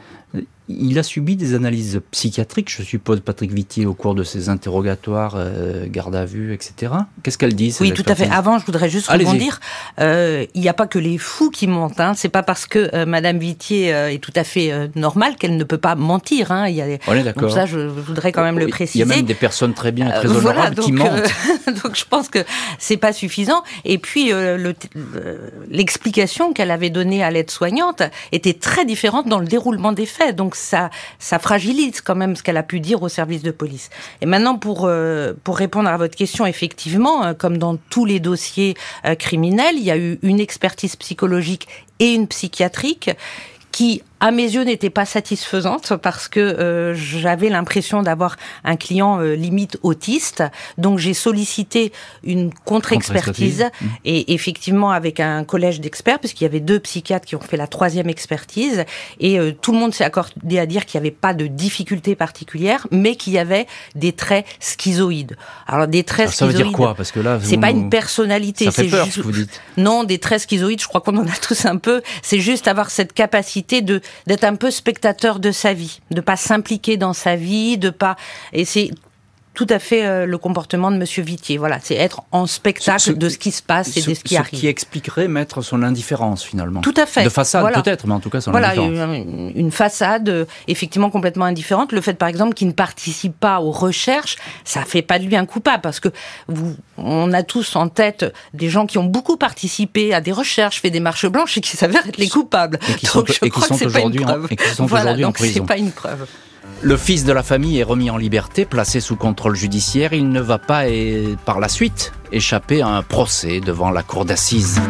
il 0.69 0.99
a 0.99 1.03
subi 1.03 1.37
des 1.37 1.55
analyses 1.55 2.01
psychiatriques, 2.11 2.71
je 2.71 2.83
suppose, 2.83 3.21
Patrick 3.21 3.53
Vitier, 3.53 3.85
au 3.85 3.93
cours 3.93 4.15
de 4.15 4.25
ses 4.25 4.49
interrogatoires, 4.49 5.35
euh, 5.37 5.85
garde 5.89 6.17
à 6.17 6.25
vue, 6.25 6.55
etc. 6.55 6.93
Qu'est-ce 7.23 7.37
qu'elle 7.37 7.55
dit 7.55 7.75
Oui, 7.81 7.93
tout 7.93 8.05
à 8.07 8.15
fait. 8.15 8.29
Avant, 8.31 8.59
je 8.59 8.65
voudrais 8.65 8.89
juste 8.89 9.09
rebondir. 9.09 9.61
Euh, 10.01 10.47
il 10.55 10.63
n'y 10.63 10.69
a 10.69 10.73
pas 10.73 10.87
que 10.87 10.99
les 10.99 11.19
fous 11.19 11.51
qui 11.51 11.67
mentent. 11.67 12.01
Hein. 12.01 12.15
C'est 12.17 12.31
pas 12.31 12.43
parce 12.43 12.65
que 12.65 12.91
euh, 12.95 13.05
Madame 13.05 13.39
Vitier 13.39 13.89
est 13.89 14.23
tout 14.23 14.33
à 14.35 14.45
fait 14.45 14.91
normale 14.97 15.37
qu'elle 15.37 15.57
ne 15.57 15.65
peut 15.65 15.79
pas 15.79 15.97
mentir. 15.97 16.51
Hein. 16.51 16.69
Il 16.69 16.77
y 16.77 16.83
a... 16.83 16.87
On 17.07 17.15
est 17.15 17.23
d'accord. 17.23 17.51
ça, 17.51 17.67
je 17.67 17.81
voudrais 17.81 18.33
quand 18.33 18.43
même 18.43 18.59
le 18.59 18.69
préciser. 18.69 19.05
Il 19.05 19.09
y 19.09 19.13
a 19.13 19.17
même 19.17 19.27
des 19.27 19.35
personnes 19.35 19.75
très 19.75 19.93
bien, 19.93 20.09
très 20.11 20.29
honorables 20.29 20.77
qui 20.77 20.93
mentent. 20.93 21.31
donc, 21.85 21.95
je 21.95 22.05
pense 22.07 22.31
que 22.31 22.39
c'est 22.79 22.97
pas 22.97 23.13
suffisant. 23.13 23.63
Et 23.85 23.99
puis, 23.99 24.33
l'explication 25.69 26.55
qu'elle 26.55 26.71
avait 26.71 26.91
donnée 26.91 27.23
à 27.23 27.31
l'aide-soignante 27.31 28.03
était 28.33 28.55
très 28.55 28.87
différente 28.87 29.29
dans 29.29 29.39
le 29.39 29.47
déroulement 29.47 29.93
des 29.93 30.07
faits. 30.07 30.35
Donc, 30.35 30.54
ça, 30.57 30.91
ça 31.19 31.39
fragilise 31.39 32.01
quand 32.01 32.15
même 32.15 32.37
ce 32.37 32.43
qu'elle 32.43 32.57
a 32.57 32.63
pu 32.63 32.81
dire 32.81 33.03
au 33.03 33.09
service 33.09 33.43
de 33.43 33.51
police. 33.51 33.91
Et 34.21 34.27
maintenant, 34.27 34.57
pour, 34.57 34.85
euh, 34.85 35.33
pour 35.45 35.57
répondre 35.57 35.89
à 35.89 35.97
votre 35.97 36.17
question, 36.17 36.47
effectivement, 36.47 37.25
euh, 37.25 37.35
comme 37.35 37.59
dans 37.59 37.77
tous 37.77 38.05
les 38.05 38.21
dossiers 38.21 38.75
euh, 39.07 39.15
criminels, 39.15 39.77
il 39.77 39.85
y 39.85 39.91
a 39.91 39.97
eu 39.97 40.19
une 40.23 40.41
expertise 40.41 40.97
psychologique 40.97 41.69
et 41.99 42.15
une 42.15 42.27
psychiatrique 42.29 43.11
qui 43.73 44.03
à 44.21 44.31
mes 44.31 44.45
yeux, 44.45 44.65
n'était 44.65 44.91
pas 44.91 45.05
satisfaisante 45.05 45.97
parce 45.97 46.29
que 46.29 46.41
euh, 46.41 46.95
j'avais 46.95 47.49
l'impression 47.49 48.03
d'avoir 48.03 48.37
un 48.65 48.77
client 48.77 49.21
euh, 49.21 49.35
limite 49.35 49.79
autiste. 49.83 50.43
Donc 50.79 50.99
j'ai 50.99 51.15
sollicité 51.15 51.93
une 52.23 52.53
contre-expertise 52.65 53.65
mmh. 53.65 53.87
et 54.05 54.35
effectivement 54.35 54.93
avec 54.93 55.21
un 55.21 55.45
collège 55.45 55.81
d'experts, 55.81 56.21
puisqu'il 56.21 56.45
y 56.45 56.47
avait 56.47 56.61
deux 56.61 56.79
psychiatres 56.81 57.27
qui 57.27 57.37
ont 57.37 57.41
fait 57.41 57.57
la 57.57 57.67
troisième 57.67 58.09
expertise 58.09 58.85
et 59.21 59.39
euh, 59.39 59.53
tout 59.53 59.73
le 59.73 59.79
monde 59.79 59.93
s'est 59.93 60.05
accordé 60.05 60.59
à 60.59 60.67
dire 60.67 60.87
qu'il 60.87 61.01
n'y 61.01 61.07
avait 61.07 61.15
pas 61.15 61.35
de 61.35 61.47
difficulté 61.47 62.15
particulière, 62.15 62.87
mais 62.91 63.17
qu'il 63.17 63.33
y 63.33 63.39
avait 63.39 63.67
des 63.95 64.13
traits 64.13 64.47
schizoïdes. 64.61 65.37
Alors 65.67 65.89
des 65.89 66.05
traits 66.05 66.29
ça 66.29 66.47
schizoïdes. 66.47 66.53
Ça 66.53 66.59
veut 66.59 66.65
dire 66.71 66.77
quoi? 66.77 66.95
Parce 66.95 67.13
que 67.13 67.21
là, 67.21 67.39
c'est 67.43 67.59
pas 67.59 67.71
une 67.71 67.91
personnalité. 67.91 68.71
c'est 68.71 68.89
juste... 68.89 69.11
ce 69.11 69.21
que 69.21 69.25
vous 69.25 69.33
dites. 69.33 69.61
Non, 69.77 70.05
des 70.05 70.19
traits 70.19 70.43
schizoïdes. 70.43 70.81
Je 70.81 70.87
crois 70.87 71.01
qu'on 71.01 71.17
en 71.17 71.27
a 71.27 71.37
tous 71.43 71.67
un 71.67 71.77
peu. 71.77 72.01
C'est 72.23 72.41
juste 72.41 72.69
avoir 72.69 72.91
cette 72.91 73.13
capacité 73.13 73.83
de 73.83 74.01
d'être 74.27 74.45
un 74.45 74.57
peu 74.57 74.71
spectateur 74.71 75.39
de 75.39 75.51
sa 75.51 75.73
vie, 75.73 76.01
de 76.11 76.21
pas 76.21 76.37
s'impliquer 76.37 76.97
dans 76.97 77.13
sa 77.13 77.37
vie, 77.37 77.79
de 77.79 77.91
pas 77.91 78.17
et 78.53 78.65
c'est 78.65 78.91
tout 79.55 79.67
à 79.71 79.79
fait 79.79 80.05
euh, 80.05 80.27
le 80.27 80.37
comportement 80.37 80.91
de 80.91 80.97
Monsieur 80.97 81.23
Vitier. 81.23 81.59
Voilà, 81.59 81.79
c'est 81.81 81.95
être 81.95 82.23
en 82.33 82.47
spectacle 82.47 83.17
de 83.17 83.29
ce 83.29 83.39
qui 83.39 83.53
se 83.53 83.63
passe 83.63 83.97
et 83.97 84.03
de 84.03 84.15
ce 84.15 84.21
qui 84.21 84.37
arrive. 84.37 84.55
Ce 84.55 84.61
qui 84.61 84.67
expliquerait 84.67 85.29
mettre 85.29 85.63
son 85.63 85.83
indifférence 85.83 86.43
finalement. 86.43 86.81
Tout 86.81 86.95
à 86.97 87.07
fait. 87.07 87.25
De 87.25 87.29
façade 87.29 87.73
peut-être, 87.73 88.07
mais 88.07 88.15
en 88.15 88.21
tout 88.21 88.31
cas 88.31 88.41
son 88.41 88.51
voilà, 88.51 88.71
indifférence. 88.71 88.93
Voilà, 88.95 89.17
une, 89.17 89.53
une, 89.55 89.71
façade 89.71 90.29
euh, 90.29 90.45
effectivement 90.67 91.09
complètement 91.09 91.45
indifférente. 91.45 91.93
Le 91.93 92.01
fait 92.01 92.15
par 92.15 92.29
exemple 92.29 92.55
qu'il 92.55 92.67
ne 92.67 92.73
participe 92.73 93.39
pas 93.39 93.61
aux 93.61 93.71
recherches, 93.71 94.37
ça 94.65 94.83
fait 94.85 95.03
pas 95.03 95.19
de 95.19 95.25
lui 95.25 95.37
un 95.37 95.47
coupable 95.47 95.83
parce 95.83 96.01
que 96.01 96.09
vous, 96.49 96.75
on 96.99 97.33
a 97.33 97.43
tous 97.45 97.77
en 97.77 97.89
tête 97.89 98.33
des 98.55 98.69
gens 98.69 98.87
qui 98.87 98.99
ont 98.99 99.05
beaucoup 99.05 99.37
participé 99.37 100.13
à 100.13 100.21
des 100.21 100.33
recherches, 100.33 100.81
fait 100.81 100.91
des 100.91 101.01
marches 101.01 101.27
blanches 101.27 101.57
et 101.59 101.61
qui 101.61 101.77
s'avèrent 101.77 102.09
être 102.09 102.19
les 102.19 102.29
coupables. 102.29 102.79
Et 102.89 102.95
qui 102.95 103.07
donc 103.07 103.29
sont, 103.29 103.35
je 103.45 103.49
crois 103.51 103.69
que 103.69 103.75
c'est 103.75 103.93
pas 103.93 104.01
une 104.01 104.21
preuve. 104.21 104.49
Et 104.51 104.57
qui 104.57 104.69
sont 104.71 104.87
voilà, 104.87 105.15
donc 105.15 105.39
c'est 105.39 105.65
pas 105.65 105.77
une 105.77 105.93
preuve. 105.93 106.27
Le 106.83 106.97
fils 106.97 107.25
de 107.25 107.33
la 107.33 107.43
famille 107.43 107.79
est 107.79 107.85
remis 107.85 108.11
en 108.11 108.17
liberté, 108.17 108.65
placé 108.65 109.01
sous 109.01 109.17
contrôle 109.17 109.57
judiciaire. 109.57 110.13
Il 110.13 110.29
ne 110.29 110.41
va 110.41 110.59
pas, 110.59 110.89
et 110.89 111.37
par 111.45 111.61
la 111.61 111.69
suite, 111.69 112.13
échapper 112.31 112.83
à 112.83 112.89
un 112.89 113.03
procès 113.03 113.61
devant 113.61 113.91
la 113.91 114.03
cour 114.03 114.25
d'assises. 114.25 114.81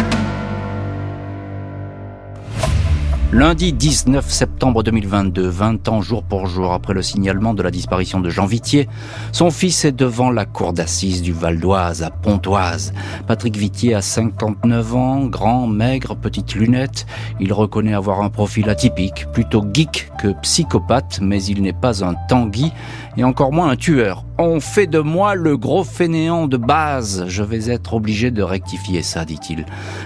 Lundi 3.34 3.72
19 3.72 4.30
septembre 4.30 4.84
2022, 4.84 5.48
20 5.48 5.88
ans 5.88 6.00
jour 6.00 6.22
pour 6.22 6.46
jour 6.46 6.72
après 6.72 6.94
le 6.94 7.02
signalement 7.02 7.52
de 7.52 7.64
la 7.64 7.72
disparition 7.72 8.20
de 8.20 8.30
Jean 8.30 8.46
Vitier, 8.46 8.88
son 9.32 9.50
fils 9.50 9.84
est 9.84 9.90
devant 9.90 10.30
la 10.30 10.44
cour 10.44 10.72
d'assises 10.72 11.20
du 11.20 11.32
Val 11.32 11.58
d'Oise 11.58 12.04
à 12.04 12.10
Pontoise. 12.10 12.94
Patrick 13.26 13.56
Vitier 13.56 13.96
a 13.96 14.02
59 14.02 14.94
ans, 14.94 15.26
grand, 15.26 15.66
maigre, 15.66 16.14
petite 16.14 16.54
lunette. 16.54 17.06
Il 17.40 17.52
reconnaît 17.52 17.94
avoir 17.94 18.20
un 18.20 18.30
profil 18.30 18.70
atypique, 18.70 19.26
plutôt 19.32 19.64
geek 19.74 20.12
que 20.22 20.28
psychopathe, 20.42 21.18
mais 21.20 21.42
il 21.42 21.60
n'est 21.60 21.72
pas 21.72 22.04
un 22.04 22.14
Tanguy 22.28 22.70
et 23.16 23.24
encore 23.24 23.52
moins 23.52 23.68
un 23.68 23.76
tueur. 23.76 24.24
On 24.38 24.60
fait 24.60 24.86
de 24.86 24.98
moi 24.98 25.34
le 25.34 25.56
gros 25.56 25.84
fainéant 25.84 26.46
de 26.46 26.56
base. 26.56 27.24
Je 27.28 27.42
vais 27.42 27.70
être 27.70 27.94
obligé 27.94 28.30
de 28.30 28.42
rectifier 28.42 29.02
ça, 29.02 29.24
dit-il. 29.24 29.64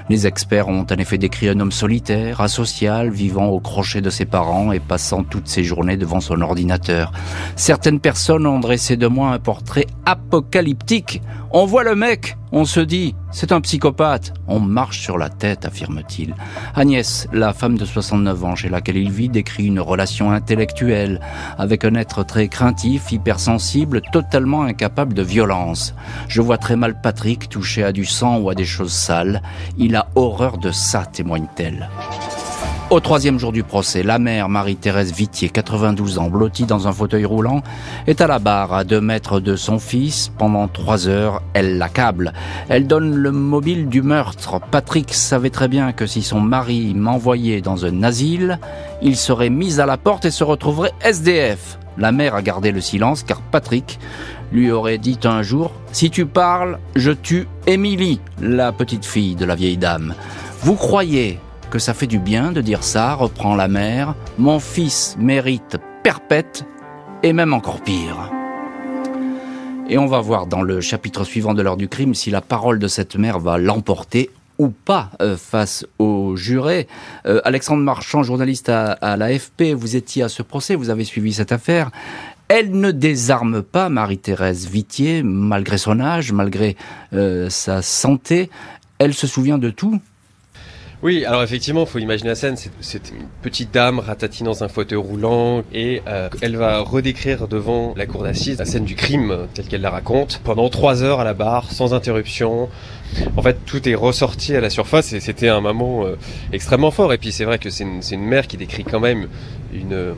Les 0.08 0.26
experts 0.26 0.68
ont 0.68 0.86
en 0.90 0.96
effet 0.96 1.18
décrit 1.18 1.48
un 1.48 1.60
homme 1.60 1.72
solitaire, 1.72 2.40
asocial, 2.40 3.10
vivant 3.18 3.46
au 3.46 3.58
crochet 3.58 4.00
de 4.00 4.10
ses 4.10 4.26
parents 4.26 4.70
et 4.70 4.78
passant 4.78 5.24
toutes 5.24 5.48
ses 5.48 5.64
journées 5.64 5.96
devant 5.96 6.20
son 6.20 6.40
ordinateur. 6.40 7.10
Certaines 7.56 7.98
personnes 7.98 8.46
ont 8.46 8.60
dressé 8.60 8.96
de 8.96 9.08
moi 9.08 9.30
un 9.30 9.40
portrait 9.40 9.86
apocalyptique. 10.06 11.20
On 11.50 11.66
voit 11.66 11.82
le 11.82 11.96
mec, 11.96 12.36
on 12.52 12.64
se 12.64 12.78
dit, 12.78 13.16
c'est 13.32 13.50
un 13.50 13.60
psychopathe. 13.60 14.32
On 14.46 14.60
marche 14.60 15.00
sur 15.00 15.18
la 15.18 15.30
tête, 15.30 15.64
affirme-t-il. 15.64 16.34
Agnès, 16.76 17.26
la 17.32 17.52
femme 17.52 17.76
de 17.76 17.84
69 17.84 18.44
ans 18.44 18.54
chez 18.54 18.68
laquelle 18.68 18.98
il 18.98 19.10
vit, 19.10 19.28
décrit 19.28 19.66
une 19.66 19.80
relation 19.80 20.30
intellectuelle 20.30 21.20
avec 21.58 21.84
un 21.84 21.94
être 21.94 22.22
très 22.22 22.46
craintif, 22.48 23.10
hypersensible, 23.10 24.00
totalement 24.12 24.62
incapable 24.62 25.14
de 25.14 25.22
violence. 25.22 25.94
Je 26.28 26.40
vois 26.40 26.58
très 26.58 26.76
mal 26.76 27.00
Patrick 27.00 27.48
touché 27.48 27.82
à 27.82 27.92
du 27.92 28.04
sang 28.04 28.38
ou 28.38 28.48
à 28.50 28.54
des 28.54 28.64
choses 28.64 28.92
sales. 28.92 29.42
Il 29.76 29.96
a 29.96 30.06
horreur 30.14 30.58
de 30.58 30.70
ça, 30.70 31.04
témoigne-t-elle. 31.04 31.88
Au 32.90 33.00
troisième 33.00 33.38
jour 33.38 33.52
du 33.52 33.64
procès, 33.64 34.02
la 34.02 34.18
mère 34.18 34.48
Marie-Thérèse 34.48 35.12
Vitier, 35.12 35.50
92 35.50 36.18
ans, 36.18 36.30
blottie 36.30 36.64
dans 36.64 36.88
un 36.88 36.92
fauteuil 36.92 37.26
roulant, 37.26 37.62
est 38.06 38.22
à 38.22 38.26
la 38.26 38.38
barre 38.38 38.72
à 38.72 38.84
deux 38.84 39.02
mètres 39.02 39.40
de 39.40 39.56
son 39.56 39.78
fils. 39.78 40.32
Pendant 40.38 40.68
trois 40.68 41.06
heures, 41.06 41.42
elle 41.52 41.76
l'accable. 41.76 42.32
Elle 42.70 42.86
donne 42.86 43.14
le 43.14 43.30
mobile 43.30 43.90
du 43.90 44.00
meurtre. 44.00 44.58
Patrick 44.70 45.12
savait 45.12 45.50
très 45.50 45.68
bien 45.68 45.92
que 45.92 46.06
si 46.06 46.22
son 46.22 46.40
mari 46.40 46.94
m'envoyait 46.94 47.60
dans 47.60 47.84
un 47.84 48.02
asile, 48.02 48.58
il 49.02 49.18
serait 49.18 49.50
mis 49.50 49.80
à 49.80 49.84
la 49.84 49.98
porte 49.98 50.24
et 50.24 50.30
se 50.30 50.42
retrouverait 50.42 50.94
SDF. 51.02 51.78
La 51.98 52.10
mère 52.10 52.34
a 52.34 52.40
gardé 52.40 52.72
le 52.72 52.80
silence 52.80 53.22
car 53.22 53.42
Patrick 53.42 53.98
lui 54.50 54.70
aurait 54.70 54.96
dit 54.96 55.18
un 55.24 55.42
jour 55.42 55.72
Si 55.92 56.08
tu 56.08 56.24
parles, 56.24 56.78
je 56.96 57.10
tue 57.10 57.48
Émilie, 57.66 58.20
la 58.40 58.72
petite 58.72 59.04
fille 59.04 59.36
de 59.36 59.44
la 59.44 59.56
vieille 59.56 59.76
dame. 59.76 60.14
Vous 60.62 60.74
croyez 60.74 61.38
que 61.70 61.78
ça 61.78 61.94
fait 61.94 62.06
du 62.06 62.18
bien 62.18 62.52
de 62.52 62.60
dire 62.60 62.82
ça, 62.82 63.14
reprend 63.14 63.54
la 63.54 63.68
mère. 63.68 64.14
Mon 64.38 64.58
fils 64.58 65.16
mérite 65.18 65.76
perpète 66.02 66.64
et 67.22 67.32
même 67.32 67.52
encore 67.52 67.80
pire. 67.80 68.30
Et 69.88 69.98
on 69.98 70.06
va 70.06 70.20
voir 70.20 70.46
dans 70.46 70.62
le 70.62 70.80
chapitre 70.80 71.24
suivant 71.24 71.54
de 71.54 71.62
l'heure 71.62 71.76
du 71.76 71.88
crime 71.88 72.14
si 72.14 72.30
la 72.30 72.40
parole 72.40 72.78
de 72.78 72.88
cette 72.88 73.16
mère 73.16 73.38
va 73.38 73.58
l'emporter 73.58 74.30
ou 74.58 74.68
pas 74.68 75.10
face 75.36 75.86
aux 75.98 76.36
jurés. 76.36 76.88
Alexandre 77.44 77.82
Marchand, 77.82 78.22
journaliste 78.22 78.68
à, 78.68 78.92
à 78.92 79.16
l'AFP, 79.16 79.72
vous 79.74 79.94
étiez 79.94 80.24
à 80.24 80.28
ce 80.28 80.42
procès, 80.42 80.74
vous 80.74 80.90
avez 80.90 81.04
suivi 81.04 81.32
cette 81.32 81.52
affaire. 81.52 81.90
Elle 82.48 82.70
ne 82.70 82.90
désarme 82.90 83.62
pas 83.62 83.90
Marie-Thérèse 83.90 84.68
Vitier, 84.68 85.22
malgré 85.22 85.76
son 85.76 86.00
âge, 86.00 86.32
malgré 86.32 86.76
euh, 87.12 87.50
sa 87.50 87.82
santé. 87.82 88.48
Elle 88.98 89.12
se 89.12 89.26
souvient 89.26 89.58
de 89.58 89.68
tout. 89.68 90.00
Oui, 91.02 91.24
alors 91.24 91.44
effectivement, 91.44 91.82
il 91.82 91.86
faut 91.86 92.00
imaginer 92.00 92.30
la 92.30 92.34
scène. 92.34 92.56
C'est 92.80 93.10
une 93.10 93.28
petite 93.42 93.72
dame 93.72 94.00
ratatinée 94.00 94.48
dans 94.48 94.64
un 94.64 94.68
fauteuil 94.68 94.98
roulant 94.98 95.62
et 95.72 96.02
euh, 96.08 96.28
elle 96.40 96.56
va 96.56 96.80
redécrire 96.80 97.46
devant 97.46 97.94
la 97.96 98.06
cour 98.06 98.24
d'assises 98.24 98.58
la 98.58 98.64
scène 98.64 98.84
du 98.84 98.96
crime 98.96 99.46
telle 99.54 99.66
qu'elle 99.66 99.80
la 99.80 99.90
raconte 99.90 100.40
pendant 100.42 100.68
trois 100.68 101.04
heures 101.04 101.20
à 101.20 101.24
la 101.24 101.34
barre, 101.34 101.70
sans 101.70 101.94
interruption. 101.94 102.68
En 103.36 103.42
fait, 103.42 103.58
tout 103.64 103.88
est 103.88 103.94
ressorti 103.94 104.56
à 104.56 104.60
la 104.60 104.70
surface 104.70 105.12
et 105.12 105.20
c'était 105.20 105.48
un 105.48 105.60
moment 105.60 106.04
euh, 106.04 106.16
extrêmement 106.52 106.90
fort. 106.90 107.12
Et 107.12 107.18
puis 107.18 107.30
c'est 107.30 107.44
vrai 107.44 107.58
que 107.58 107.70
c'est 107.70 107.84
une, 107.84 108.00
une, 108.10 108.24
mère 108.24 108.48
qui 108.48 108.56
décrit 108.56 108.82
quand 108.82 109.00
même 109.00 109.28
une 109.72 110.14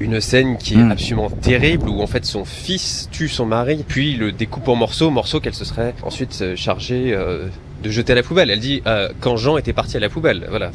une 0.00 0.20
scène 0.20 0.58
qui 0.58 0.74
est 0.74 0.82
hmm. 0.82 0.92
absolument 0.92 1.30
terrible 1.30 1.88
où 1.88 2.00
en 2.00 2.06
fait 2.06 2.24
son 2.24 2.44
fils 2.44 3.08
tue 3.10 3.28
son 3.28 3.46
mari 3.46 3.84
puis 3.86 4.14
le 4.14 4.32
découpe 4.32 4.68
en 4.68 4.76
morceaux, 4.76 5.10
morceaux 5.10 5.40
qu'elle 5.40 5.54
se 5.54 5.64
serait 5.64 5.94
ensuite 6.02 6.38
euh, 6.40 6.56
chargée 6.56 7.12
euh, 7.14 7.46
de 7.82 7.90
jeter 7.90 8.12
à 8.12 8.16
la 8.16 8.22
poubelle. 8.22 8.50
Elle 8.50 8.60
dit 8.60 8.82
euh, 8.86 9.08
quand 9.20 9.36
Jean 9.36 9.56
était 9.56 9.72
parti 9.72 9.96
à 9.96 10.00
la 10.00 10.08
poubelle. 10.08 10.46
Voilà. 10.50 10.70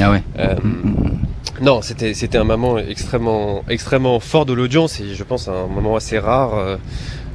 Ah 0.00 0.10
ouais. 0.10 0.22
non, 1.60 1.82
c'était 1.82 2.14
c'était 2.14 2.38
un 2.38 2.44
moment 2.44 2.78
extrêmement 2.78 3.64
extrêmement 3.68 4.20
fort 4.20 4.46
de 4.46 4.52
l'audience 4.52 5.00
et 5.00 5.14
je 5.14 5.24
pense 5.24 5.48
un 5.48 5.66
moment 5.66 5.96
assez 5.96 6.18
rare. 6.18 6.78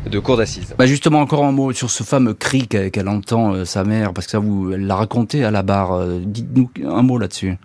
de 0.09 0.19
cour 0.19 0.37
d'assises. 0.37 0.75
Bah 0.77 0.85
justement, 0.85 1.19
encore 1.19 1.45
un 1.45 1.51
mot 1.51 1.73
sur 1.73 1.89
ce 1.89 2.03
fameux 2.03 2.35
cri 2.35 2.67
qu'elle 2.67 3.07
entend 3.07 3.65
sa 3.65 3.83
mère, 3.83 4.13
parce 4.13 4.27
que 4.27 4.31
ça 4.33 4.39
vous, 4.39 4.71
elle 4.71 4.85
l'a 4.85 4.95
raconté 4.95 5.43
à 5.43 5.49
la 5.49 5.63
barre. 5.63 6.05
Dites-nous 6.05 6.69
un 6.85 7.01
mot 7.01 7.17
là-dessus 7.17 7.57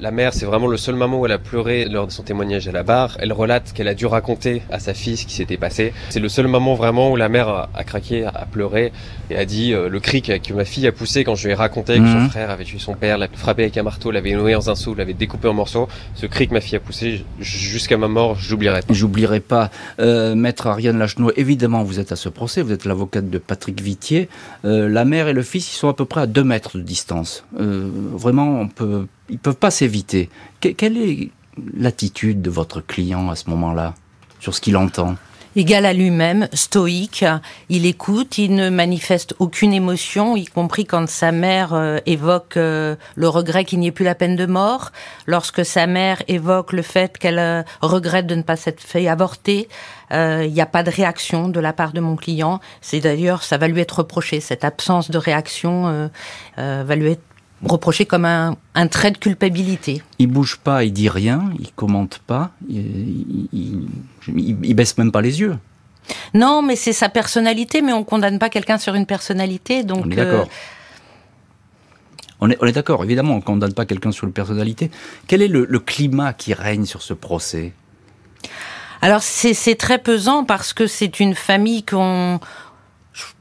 la 0.00 0.10
mère, 0.10 0.32
c'est 0.32 0.46
vraiment 0.46 0.66
le 0.66 0.76
seul 0.76 0.94
moment 0.94 1.20
où 1.20 1.26
elle 1.26 1.32
a 1.32 1.38
pleuré 1.38 1.84
lors 1.84 2.06
de 2.06 2.12
son 2.12 2.22
témoignage 2.22 2.66
à 2.68 2.72
la 2.72 2.82
barre. 2.82 3.16
Elle 3.20 3.32
relate 3.32 3.72
qu'elle 3.72 3.88
a 3.88 3.94
dû 3.94 4.06
raconter 4.06 4.62
à 4.70 4.78
sa 4.78 4.94
fille 4.94 5.16
ce 5.16 5.26
qui 5.26 5.34
s'était 5.34 5.56
passé. 5.56 5.92
C'est 6.10 6.20
le 6.20 6.28
seul 6.28 6.46
moment 6.46 6.74
vraiment 6.74 7.10
où 7.10 7.16
la 7.16 7.28
mère 7.28 7.68
a, 7.74 7.84
craqué, 7.84 8.24
a 8.24 8.46
pleuré 8.46 8.92
et 9.30 9.36
a 9.36 9.44
dit 9.44 9.74
euh, 9.74 9.88
le 9.88 10.00
cri 10.00 10.22
que, 10.22 10.52
ma 10.52 10.64
fille 10.64 10.86
a 10.86 10.92
poussé 10.92 11.24
quand 11.24 11.34
je 11.34 11.46
lui 11.46 11.52
ai 11.52 11.54
raconté 11.54 11.94
que 11.98 12.06
son 12.06 12.20
mhm. 12.20 12.30
frère 12.30 12.50
avait 12.50 12.64
tué 12.64 12.78
son 12.78 12.94
père, 12.94 13.18
l'a 13.18 13.28
frappé 13.32 13.62
avec 13.62 13.76
un 13.76 13.82
marteau, 13.82 14.10
l'avait 14.10 14.32
noué 14.32 14.52
dans 14.52 14.70
un 14.70 14.74
seau, 14.74 14.94
l'avait 14.94 15.14
découpé 15.14 15.48
en 15.48 15.54
morceaux. 15.54 15.88
Ce 16.14 16.26
cri 16.26 16.48
que 16.48 16.54
ma 16.54 16.60
fille 16.60 16.76
a 16.76 16.80
poussé 16.80 17.24
jusqu'à 17.40 17.96
ma 17.96 18.08
mort, 18.08 18.36
j'oublierai 18.36 18.80
pas. 18.80 18.94
J'oublierai 18.94 19.40
pas. 19.40 19.70
Euh, 20.00 20.34
Maître 20.34 20.66
Ariane 20.66 20.98
Lachenot, 20.98 21.32
évidemment, 21.36 21.82
vous 21.82 22.00
êtes 22.00 22.12
à 22.12 22.16
ce 22.16 22.28
procès, 22.28 22.62
vous 22.62 22.72
êtes 22.72 22.84
l'avocate 22.84 23.28
de 23.28 23.38
Patrick 23.38 23.80
Vitier. 23.80 24.28
Euh, 24.64 24.88
la 24.88 25.04
mère 25.04 25.28
et 25.28 25.32
le 25.32 25.42
fils, 25.42 25.72
ils 25.72 25.76
sont 25.76 25.88
à 25.88 25.94
peu 25.94 26.04
près 26.04 26.22
à 26.22 26.26
deux 26.26 26.44
mètres 26.44 26.78
de 26.78 26.82
distance. 26.82 27.44
vraiment, 27.52 28.60
on 28.60 28.68
peut 28.68 29.06
ils 29.28 29.38
peuvent 29.38 29.56
pas 29.56 29.70
s'éviter. 29.70 30.28
quelle 30.60 30.96
est 30.96 31.30
l'attitude 31.74 32.42
de 32.42 32.50
votre 32.50 32.80
client 32.80 33.30
à 33.30 33.36
ce 33.36 33.48
moment-là 33.50 33.94
sur 34.40 34.54
ce 34.54 34.60
qu'il 34.60 34.76
entend? 34.76 35.16
Égal 35.56 35.86
à 35.86 35.94
lui-même, 35.94 36.50
stoïque. 36.52 37.24
Il 37.70 37.86
écoute, 37.86 38.36
il 38.36 38.54
ne 38.54 38.68
manifeste 38.68 39.34
aucune 39.38 39.72
émotion, 39.72 40.36
y 40.36 40.44
compris 40.44 40.84
quand 40.84 41.08
sa 41.08 41.32
mère 41.32 41.72
euh, 41.72 41.96
évoque 42.04 42.58
euh, 42.58 42.94
le 43.14 43.26
regret 43.30 43.64
qu'il 43.64 43.78
n'y 43.78 43.86
ait 43.86 43.92
plus 43.92 44.04
la 44.04 44.14
peine 44.14 44.36
de 44.36 44.44
mort, 44.44 44.92
lorsque 45.26 45.64
sa 45.64 45.86
mère 45.86 46.22
évoque 46.28 46.74
le 46.74 46.82
fait 46.82 47.16
qu'elle 47.16 47.38
euh, 47.38 47.62
regrette 47.80 48.26
de 48.26 48.34
ne 48.34 48.42
pas 48.42 48.56
s'être 48.56 48.82
fait 48.82 49.08
avorter. 49.08 49.66
Il 50.10 50.52
n'y 50.52 50.60
a 50.60 50.66
pas 50.66 50.82
de 50.82 50.90
réaction 50.90 51.48
de 51.48 51.58
la 51.58 51.72
part 51.72 51.92
de 51.92 52.00
mon 52.00 52.16
client. 52.16 52.60
C'est 52.82 53.00
d'ailleurs, 53.00 53.42
ça 53.42 53.56
va 53.56 53.66
lui 53.66 53.80
être 53.80 53.98
reproché. 53.98 54.40
Cette 54.40 54.62
absence 54.62 55.10
de 55.10 55.18
réaction 55.18 56.10
va 56.56 56.94
lui 56.94 57.10
être 57.10 57.22
reproché 57.64 58.06
comme 58.06 58.24
un, 58.24 58.56
trait 58.88 59.10
de 59.10 59.18
culpabilité. 59.18 60.02
Il 60.18 60.28
bouge 60.28 60.58
pas, 60.62 60.84
il 60.84 60.92
dit 60.92 61.08
rien, 61.08 61.50
il 61.58 61.72
commente 61.72 62.20
pas, 62.26 62.50
il, 62.68 63.48
il, 64.32 64.74
baisse 64.74 64.98
même 64.98 65.12
pas 65.12 65.22
les 65.22 65.40
yeux. 65.40 65.56
Non, 66.34 66.62
mais 66.62 66.76
c'est 66.76 66.92
sa 66.92 67.08
personnalité, 67.08 67.82
mais 67.82 67.92
on 67.92 68.04
condamne 68.04 68.38
pas 68.38 68.48
quelqu'un 68.48 68.78
sur 68.78 68.94
une 68.94 69.06
personnalité, 69.06 69.82
donc. 69.82 70.04
On 70.06 70.10
est 70.10 70.16
d'accord. 70.16 70.42
Euh, 70.42 70.46
on 72.38 72.50
est, 72.50 72.72
d'accord, 72.72 73.02
évidemment, 73.02 73.34
on 73.34 73.40
condamne 73.40 73.72
pas 73.72 73.86
quelqu'un 73.86 74.12
sur 74.12 74.26
une 74.26 74.34
personnalité. 74.34 74.90
Quel 75.26 75.40
est 75.40 75.48
le, 75.48 75.64
le 75.64 75.78
climat 75.78 76.34
qui 76.34 76.52
règne 76.52 76.84
sur 76.84 77.00
ce 77.00 77.14
procès? 77.14 77.72
Alors 79.02 79.22
c'est 79.22 79.74
très 79.76 79.98
pesant 79.98 80.44
parce 80.44 80.72
que 80.72 80.86
c'est 80.86 81.20
une 81.20 81.34
famille 81.34 81.84
qu'on 81.84 82.40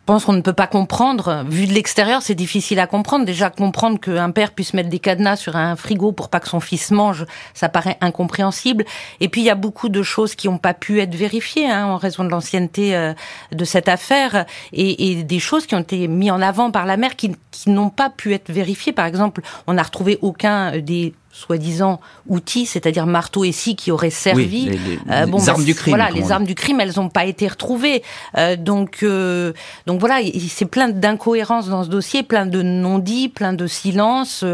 pense 0.05 0.25
qu'on 0.25 0.33
ne 0.33 0.41
peut 0.41 0.53
pas 0.53 0.67
comprendre. 0.67 1.43
Vu 1.47 1.67
de 1.67 1.73
l'extérieur, 1.73 2.21
c'est 2.21 2.35
difficile 2.35 2.79
à 2.79 2.87
comprendre. 2.87 3.25
Déjà, 3.25 3.49
comprendre 3.49 3.99
qu'un 3.99 4.31
père 4.31 4.51
puisse 4.51 4.73
mettre 4.73 4.89
des 4.89 4.99
cadenas 4.99 5.37
sur 5.37 5.55
un 5.55 5.75
frigo 5.75 6.11
pour 6.11 6.29
pas 6.29 6.39
que 6.39 6.47
son 6.47 6.59
fils 6.59 6.91
mange, 6.91 7.25
ça 7.53 7.69
paraît 7.69 7.97
incompréhensible. 8.01 8.85
Et 9.19 9.29
puis, 9.29 9.41
il 9.41 9.45
y 9.45 9.49
a 9.49 9.55
beaucoup 9.55 9.89
de 9.89 10.03
choses 10.03 10.35
qui 10.35 10.47
n'ont 10.47 10.57
pas 10.57 10.73
pu 10.73 11.01
être 11.01 11.15
vérifiées 11.15 11.69
hein, 11.69 11.87
en 11.87 11.97
raison 11.97 12.23
de 12.23 12.29
l'ancienneté 12.29 12.95
euh, 12.95 13.13
de 13.51 13.65
cette 13.65 13.89
affaire 13.89 14.45
et, 14.73 15.11
et, 15.11 15.23
des 15.23 15.39
choses 15.39 15.65
qui 15.65 15.75
ont 15.75 15.79
été 15.79 16.07
mises 16.07 16.31
en 16.31 16.41
avant 16.41 16.71
par 16.71 16.85
la 16.85 16.97
mère 16.97 17.15
qui, 17.15 17.35
qui 17.51 17.69
n'ont 17.69 17.89
pas 17.89 18.09
pu 18.09 18.33
être 18.33 18.51
vérifiées. 18.51 18.93
Par 18.93 19.05
exemple, 19.05 19.41
on 19.67 19.73
n'a 19.73 19.83
retrouvé 19.83 20.19
aucun 20.21 20.77
des 20.77 21.13
soi-disant 21.35 21.99
outils, 22.29 22.65
c'est-à-dire 22.65 23.05
marteau 23.05 23.43
et 23.43 23.51
scie 23.51 23.75
qui 23.75 23.91
auraient 23.91 24.09
servi. 24.09 24.69
les, 24.69 24.99
euh, 25.11 25.25
bon, 25.25 25.45
armes 25.47 25.59
bah, 25.59 25.65
du 25.65 25.75
crime. 25.75 25.95
Voilà, 25.95 26.09
les 26.09 26.31
armes 26.31 26.45
du 26.45 26.55
crime, 26.55 26.79
elles 26.79 26.93
n'ont 26.95 27.09
pas 27.09 27.25
été 27.25 27.47
retrouvées. 27.47 28.03
Euh, 28.37 28.55
donc, 28.55 28.99
euh, 29.03 29.51
donc 29.85 29.99
voilà, 29.99 30.21
c'est 30.49 30.65
plein 30.65 30.87
d'incohérences 30.87 31.67
dans 31.67 31.83
ce 31.83 31.89
dossier, 31.89 32.23
plein 32.23 32.45
de 32.45 32.61
non-dits, 32.61 33.27
plein 33.27 33.51
de 33.51 33.67
silences. 33.67 34.45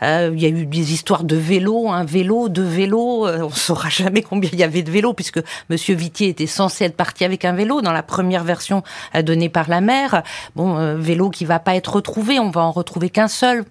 Il 0.00 0.40
y 0.40 0.46
a 0.46 0.48
eu 0.48 0.64
des 0.64 0.92
histoires 0.94 1.24
de 1.24 1.36
vélos, 1.36 1.90
un 1.90 2.04
vélo, 2.04 2.48
deux 2.48 2.62
vélos. 2.62 3.26
on 3.26 3.48
ne 3.48 3.50
saura 3.50 3.88
jamais 3.90 4.22
combien 4.22 4.48
il 4.52 4.58
y 4.58 4.64
avait 4.64 4.82
de 4.82 4.90
vélos, 4.90 5.12
puisque 5.12 5.40
Monsieur 5.68 5.94
Vitier 5.94 6.28
était 6.28 6.46
censé 6.46 6.84
être 6.84 6.96
parti 6.96 7.24
avec 7.24 7.44
un 7.44 7.52
vélo 7.52 7.82
dans 7.82 7.92
la 7.92 8.02
première 8.02 8.42
version 8.42 8.82
donnée 9.22 9.50
par 9.50 9.68
la 9.68 9.82
mère. 9.82 10.22
Bon, 10.56 10.96
vélo 10.96 11.28
qui 11.28 11.44
va 11.44 11.58
pas 11.58 11.76
être 11.76 11.96
retrouvé, 11.96 12.38
on 12.38 12.50
va 12.50 12.62
en 12.62 12.72
retrouver 12.72 13.10
qu'un 13.10 13.28
seul 13.28 13.66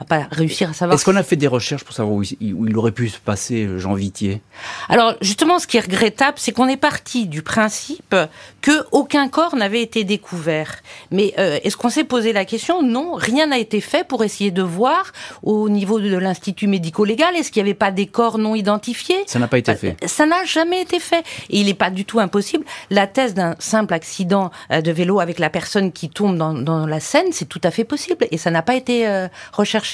on 0.00 0.04
va 0.04 0.20
pas 0.20 0.28
réussir 0.30 0.70
à 0.70 0.72
savoir. 0.72 0.94
Est-ce 0.94 1.04
qu'on 1.04 1.16
a 1.16 1.24
fait 1.24 1.36
des 1.36 1.48
recherches 1.48 1.82
pour 1.82 1.94
savoir 1.94 2.14
où 2.14 2.22
il, 2.22 2.76
aurait 2.76 2.92
pu 2.92 3.08
se 3.08 3.18
passer 3.18 3.64
euh, 3.64 3.78
Jean 3.78 3.94
Vitier? 3.94 4.42
Alors 4.88 5.14
justement, 5.20 5.58
ce 5.58 5.66
qui 5.66 5.76
est 5.76 5.80
regrettable, 5.80 6.38
c'est 6.38 6.52
qu'on 6.52 6.68
est 6.68 6.76
parti 6.76 7.26
du 7.26 7.42
principe 7.42 8.14
que 8.60 8.84
aucun 8.92 9.28
corps 9.28 9.56
n'avait 9.56 9.82
été 9.82 10.04
découvert. 10.04 10.76
Mais 11.10 11.34
euh, 11.38 11.58
est-ce 11.64 11.76
qu'on 11.76 11.88
s'est 11.88 12.04
posé 12.04 12.32
la 12.32 12.44
question? 12.44 12.82
Non, 12.82 13.14
rien 13.14 13.48
n'a 13.48 13.58
été 13.58 13.80
fait 13.80 14.06
pour 14.06 14.22
essayer 14.22 14.52
de 14.52 14.62
voir 14.62 15.12
au 15.42 15.68
niveau 15.68 15.98
de 15.98 16.16
l'institut 16.16 16.68
médico-légal 16.68 17.34
est-ce 17.34 17.50
qu'il 17.50 17.62
n'y 17.62 17.68
avait 17.68 17.78
pas 17.78 17.90
des 17.90 18.06
corps 18.06 18.38
non 18.38 18.54
identifiés? 18.54 19.24
Ça 19.26 19.40
n'a 19.40 19.48
pas 19.48 19.58
été 19.58 19.74
fait. 19.74 19.96
Euh, 20.02 20.06
ça 20.06 20.26
n'a 20.26 20.44
jamais 20.44 20.80
été 20.80 21.00
fait. 21.00 21.24
Et 21.50 21.58
il 21.58 21.66
n'est 21.66 21.74
pas 21.74 21.90
du 21.90 22.04
tout 22.04 22.20
impossible. 22.20 22.64
La 22.90 23.08
thèse 23.08 23.34
d'un 23.34 23.56
simple 23.58 23.94
accident 23.94 24.52
de 24.70 24.92
vélo 24.92 25.18
avec 25.18 25.40
la 25.40 25.50
personne 25.50 25.90
qui 25.90 26.08
tombe 26.08 26.36
dans, 26.36 26.54
dans 26.54 26.86
la 26.86 27.00
Seine, 27.00 27.32
c'est 27.32 27.46
tout 27.48 27.60
à 27.64 27.72
fait 27.72 27.84
possible. 27.84 28.26
Et 28.30 28.38
ça 28.38 28.50
n'a 28.50 28.62
pas 28.62 28.76
été 28.76 29.26
recherché. 29.52 29.87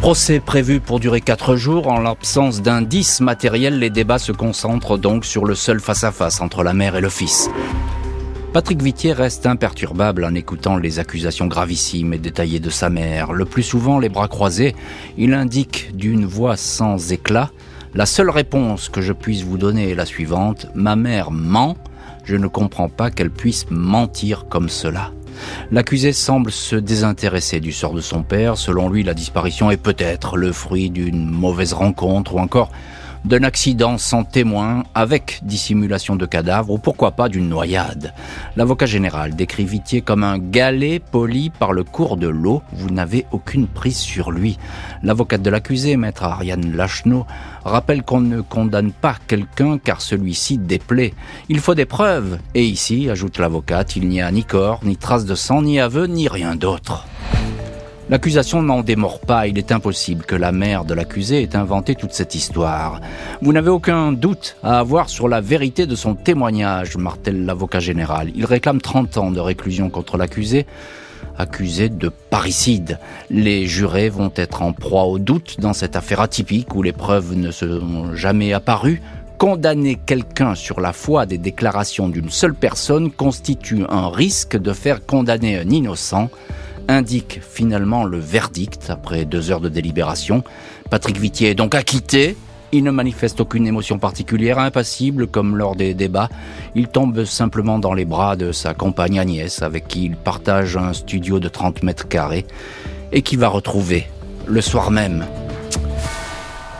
Procès 0.00 0.40
prévu 0.40 0.80
pour 0.80 1.00
durer 1.00 1.20
quatre 1.20 1.56
jours. 1.56 1.88
En 1.88 1.98
l'absence 1.98 2.62
d'indices 2.62 3.20
matériels, 3.20 3.78
les 3.78 3.90
débats 3.90 4.18
se 4.18 4.32
concentrent 4.32 4.98
donc 4.98 5.24
sur 5.24 5.44
le 5.44 5.54
seul 5.54 5.80
face-à-face 5.80 6.40
entre 6.40 6.62
la 6.62 6.72
mère 6.72 6.96
et 6.96 7.00
le 7.00 7.08
fils. 7.08 7.50
Patrick 8.52 8.82
Vitier 8.82 9.12
reste 9.12 9.46
imperturbable 9.46 10.24
en 10.24 10.34
écoutant 10.34 10.76
les 10.76 10.98
accusations 10.98 11.46
gravissimes 11.46 12.14
et 12.14 12.18
détaillées 12.18 12.60
de 12.60 12.70
sa 12.70 12.88
mère. 12.88 13.32
Le 13.32 13.44
plus 13.44 13.62
souvent 13.62 13.98
les 13.98 14.08
bras 14.08 14.28
croisés, 14.28 14.74
il 15.18 15.34
indique 15.34 15.94
d'une 15.94 16.24
voix 16.24 16.56
sans 16.56 17.12
éclat 17.12 17.50
La 17.94 18.06
seule 18.06 18.30
réponse 18.30 18.88
que 18.88 19.00
je 19.02 19.12
puisse 19.12 19.42
vous 19.42 19.58
donner 19.58 19.90
est 19.90 19.94
la 19.94 20.06
suivante. 20.06 20.66
Ma 20.74 20.96
mère 20.96 21.30
ment. 21.30 21.76
Je 22.24 22.36
ne 22.36 22.46
comprends 22.46 22.88
pas 22.88 23.10
qu'elle 23.10 23.30
puisse 23.30 23.66
mentir 23.70 24.46
comme 24.48 24.68
cela. 24.68 25.12
L'accusé 25.70 26.12
semble 26.12 26.50
se 26.50 26.76
désintéresser 26.76 27.60
du 27.60 27.72
sort 27.72 27.94
de 27.94 28.00
son 28.00 28.22
père. 28.22 28.56
Selon 28.56 28.88
lui, 28.88 29.02
la 29.02 29.14
disparition 29.14 29.70
est 29.70 29.76
peut-être 29.76 30.36
le 30.36 30.52
fruit 30.52 30.90
d'une 30.90 31.28
mauvaise 31.28 31.72
rencontre 31.72 32.34
ou 32.34 32.38
encore 32.38 32.70
d'un 33.24 33.42
accident 33.42 33.98
sans 33.98 34.24
témoin 34.24 34.84
avec 34.94 35.40
dissimulation 35.42 36.16
de 36.16 36.26
cadavre 36.26 36.70
ou 36.70 36.78
pourquoi 36.78 37.12
pas 37.12 37.28
d'une 37.28 37.48
noyade. 37.48 38.14
L'avocat 38.56 38.86
général 38.86 39.34
décrit 39.34 39.64
Vitier 39.64 40.00
comme 40.00 40.24
un 40.24 40.38
galet 40.38 41.00
poli 41.00 41.50
par 41.50 41.72
le 41.72 41.84
cours 41.84 42.16
de 42.16 42.28
l'eau. 42.28 42.62
Vous 42.72 42.90
n'avez 42.90 43.26
aucune 43.32 43.66
prise 43.66 43.98
sur 43.98 44.30
lui. 44.30 44.58
L'avocate 45.02 45.42
de 45.42 45.50
l'accusé, 45.50 45.96
maître 45.96 46.24
Ariane 46.24 46.74
Lachenot, 46.74 47.26
rappelle 47.68 48.02
qu'on 48.02 48.20
ne 48.20 48.40
condamne 48.40 48.92
pas 48.92 49.16
quelqu'un 49.26 49.78
car 49.78 50.00
celui-ci 50.00 50.58
déplaît. 50.58 51.14
Il 51.48 51.60
faut 51.60 51.74
des 51.74 51.84
preuves. 51.84 52.38
Et 52.54 52.64
ici, 52.64 53.08
ajoute 53.08 53.38
l'avocate, 53.38 53.96
il 53.96 54.08
n'y 54.08 54.20
a 54.20 54.30
ni 54.32 54.44
corps, 54.44 54.80
ni 54.82 54.96
trace 54.96 55.24
de 55.24 55.34
sang, 55.34 55.62
ni 55.62 55.78
aveu, 55.78 56.06
ni 56.06 56.28
rien 56.28 56.56
d'autre. 56.56 57.06
L'accusation 58.10 58.62
n'en 58.62 58.80
démord 58.80 59.20
pas, 59.20 59.48
il 59.48 59.58
est 59.58 59.70
impossible 59.70 60.24
que 60.24 60.34
la 60.34 60.50
mère 60.50 60.86
de 60.86 60.94
l'accusé 60.94 61.42
ait 61.42 61.54
inventé 61.54 61.94
toute 61.94 62.14
cette 62.14 62.34
histoire. 62.34 63.02
Vous 63.42 63.52
n'avez 63.52 63.68
aucun 63.68 64.12
doute 64.12 64.56
à 64.62 64.78
avoir 64.78 65.10
sur 65.10 65.28
la 65.28 65.42
vérité 65.42 65.84
de 65.84 65.94
son 65.94 66.14
témoignage, 66.14 66.96
martèle 66.96 67.44
l'avocat 67.44 67.80
général. 67.80 68.30
Il 68.34 68.46
réclame 68.46 68.80
30 68.80 69.18
ans 69.18 69.30
de 69.30 69.40
réclusion 69.40 69.90
contre 69.90 70.16
l'accusé, 70.16 70.64
accusé 71.38 71.88
de 71.88 72.08
parricide. 72.08 72.98
Les 73.30 73.66
jurés 73.66 74.08
vont 74.08 74.32
être 74.36 74.62
en 74.62 74.72
proie 74.72 75.04
au 75.04 75.18
doute 75.18 75.56
dans 75.60 75.72
cette 75.72 75.96
affaire 75.96 76.20
atypique 76.20 76.74
où 76.74 76.82
les 76.82 76.92
preuves 76.92 77.34
ne 77.34 77.50
sont 77.50 78.14
jamais 78.14 78.52
apparues. 78.52 79.00
Condamner 79.38 79.94
quelqu'un 79.94 80.56
sur 80.56 80.80
la 80.80 80.92
foi 80.92 81.24
des 81.24 81.38
déclarations 81.38 82.08
d'une 82.08 82.30
seule 82.30 82.54
personne 82.54 83.12
constitue 83.12 83.84
un 83.88 84.08
risque 84.08 84.56
de 84.56 84.72
faire 84.72 85.06
condamner 85.06 85.56
un 85.56 85.70
innocent, 85.70 86.28
indique 86.88 87.40
finalement 87.40 88.02
le 88.02 88.18
verdict 88.18 88.90
après 88.90 89.24
deux 89.24 89.52
heures 89.52 89.60
de 89.60 89.68
délibération. 89.68 90.42
Patrick 90.90 91.18
Vitier 91.18 91.50
est 91.50 91.54
donc 91.54 91.76
acquitté. 91.76 92.36
Il 92.70 92.84
ne 92.84 92.90
manifeste 92.90 93.40
aucune 93.40 93.66
émotion 93.66 93.98
particulière, 93.98 94.58
impassible 94.58 95.26
comme 95.26 95.56
lors 95.56 95.74
des 95.74 95.94
débats. 95.94 96.28
Il 96.74 96.88
tombe 96.88 97.24
simplement 97.24 97.78
dans 97.78 97.94
les 97.94 98.04
bras 98.04 98.36
de 98.36 98.52
sa 98.52 98.74
compagne 98.74 99.18
Agnès, 99.18 99.62
avec 99.62 99.88
qui 99.88 100.04
il 100.04 100.16
partage 100.16 100.76
un 100.76 100.92
studio 100.92 101.40
de 101.40 101.48
30 101.48 101.82
mètres 101.82 102.08
carrés, 102.08 102.46
et 103.12 103.22
qui 103.22 103.36
va 103.36 103.48
retrouver 103.48 104.06
le 104.46 104.60
soir 104.60 104.90
même. 104.90 105.24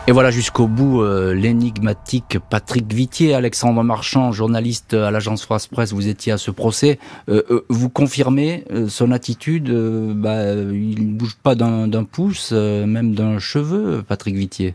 Et 0.09 0.11
voilà 0.11 0.31
jusqu'au 0.31 0.67
bout 0.67 1.03
euh, 1.03 1.35
l'énigmatique 1.35 2.39
Patrick 2.49 2.91
Vitier, 2.91 3.35
Alexandre 3.35 3.83
Marchand, 3.83 4.31
journaliste 4.31 4.95
à 4.95 5.11
l'agence 5.11 5.43
France 5.43 5.67
Presse, 5.67 5.93
vous 5.93 6.07
étiez 6.07 6.31
à 6.31 6.39
ce 6.39 6.49
procès. 6.49 6.97
Euh, 7.29 7.43
euh, 7.51 7.65
vous 7.69 7.89
confirmez 7.89 8.63
son 8.87 9.11
attitude 9.11 9.71
bah, 10.15 10.53
Il 10.53 11.11
ne 11.11 11.13
bouge 11.13 11.37
pas 11.43 11.53
d'un 11.53 12.03
pouce, 12.05 12.51
même 12.51 13.13
d'un 13.13 13.37
cheveu, 13.37 14.03
Patrick 14.07 14.35
Vitier? 14.35 14.73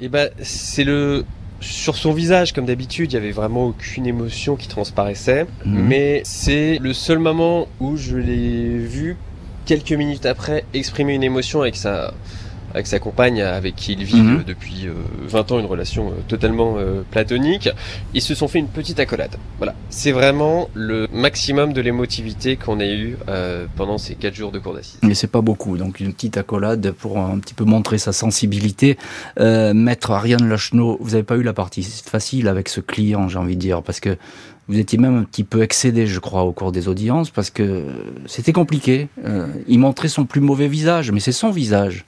Et 0.00 0.06
eh 0.06 0.08
ben, 0.08 0.28
c'est 0.42 0.84
le 0.84 1.24
sur 1.60 1.96
son 1.96 2.12
visage, 2.12 2.52
comme 2.52 2.66
d'habitude, 2.66 3.12
il 3.12 3.14
y 3.14 3.18
avait 3.18 3.30
vraiment 3.30 3.66
aucune 3.66 4.06
émotion 4.06 4.56
qui 4.56 4.68
transparaissait. 4.68 5.46
Mhm. 5.64 5.84
Mais 5.86 6.20
c'est 6.24 6.78
le 6.78 6.92
seul 6.92 7.18
moment 7.18 7.68
où 7.80 7.96
je 7.96 8.16
l'ai 8.16 8.76
vu 8.76 9.16
quelques 9.64 9.92
minutes 9.92 10.26
après 10.26 10.64
exprimer 10.74 11.14
une 11.14 11.22
émotion 11.22 11.62
avec 11.62 11.76
sa 11.76 12.12
avec 12.74 12.86
sa 12.88 12.98
compagne 12.98 13.40
avec 13.40 13.76
qui 13.76 13.92
il 13.92 14.04
vit 14.04 14.20
mhm. 14.20 14.40
euh, 14.40 14.42
depuis 14.44 14.88
20 15.28 15.52
euh, 15.52 15.54
ans 15.54 15.60
une 15.60 15.66
relation 15.66 16.08
euh, 16.08 16.14
totalement 16.26 16.76
platonique. 17.10 17.68
Ils 18.14 18.20
se 18.20 18.34
sont 18.34 18.48
fait 18.48 18.58
une 18.58 18.68
petite 18.68 18.98
accolade. 18.98 19.36
Voilà, 19.58 19.74
c'est 19.90 20.12
vraiment 20.12 20.68
le 20.74 21.06
maximum 21.12 21.72
de 21.72 21.80
l'émotivité 21.80 22.56
qu'on 22.56 22.80
a 22.80 22.86
eu 22.86 23.16
pendant 23.76 23.98
ces 23.98 24.14
4 24.14 24.34
jours 24.34 24.52
de 24.52 24.58
cours 24.58 24.74
d'assises. 24.74 24.98
Mais 25.02 25.14
c'est 25.14 25.28
pas 25.28 25.40
beaucoup, 25.40 25.76
donc 25.76 26.00
une 26.00 26.12
petite 26.12 26.36
accolade 26.36 26.90
pour 26.90 27.18
un 27.18 27.38
petit 27.38 27.54
peu 27.54 27.64
montrer 27.64 27.98
sa 27.98 28.12
sensibilité. 28.12 28.98
Maître 29.38 30.10
Ariane 30.10 30.48
Lachenot, 30.48 30.98
vous 31.00 31.10
n'avez 31.10 31.22
pas 31.22 31.36
eu 31.36 31.42
la 31.42 31.52
partie 31.52 31.82
facile 31.82 32.48
avec 32.48 32.68
ce 32.68 32.80
client, 32.80 33.28
j'ai 33.28 33.38
envie 33.38 33.56
de 33.56 33.60
dire, 33.60 33.82
parce 33.82 34.00
que 34.00 34.16
vous 34.68 34.78
étiez 34.78 34.98
même 34.98 35.16
un 35.16 35.24
petit 35.24 35.44
peu 35.44 35.62
excédé, 35.62 36.06
je 36.06 36.18
crois, 36.18 36.42
au 36.42 36.52
cours 36.52 36.72
des 36.72 36.88
audiences, 36.88 37.30
parce 37.30 37.50
que 37.50 37.84
c'était 38.26 38.52
compliqué. 38.52 39.08
il 39.68 39.78
montrait 39.78 40.08
son 40.08 40.24
plus 40.24 40.40
mauvais 40.40 40.68
visage, 40.68 41.12
mais 41.12 41.20
c'est 41.20 41.32
son 41.32 41.50
visage. 41.50 42.04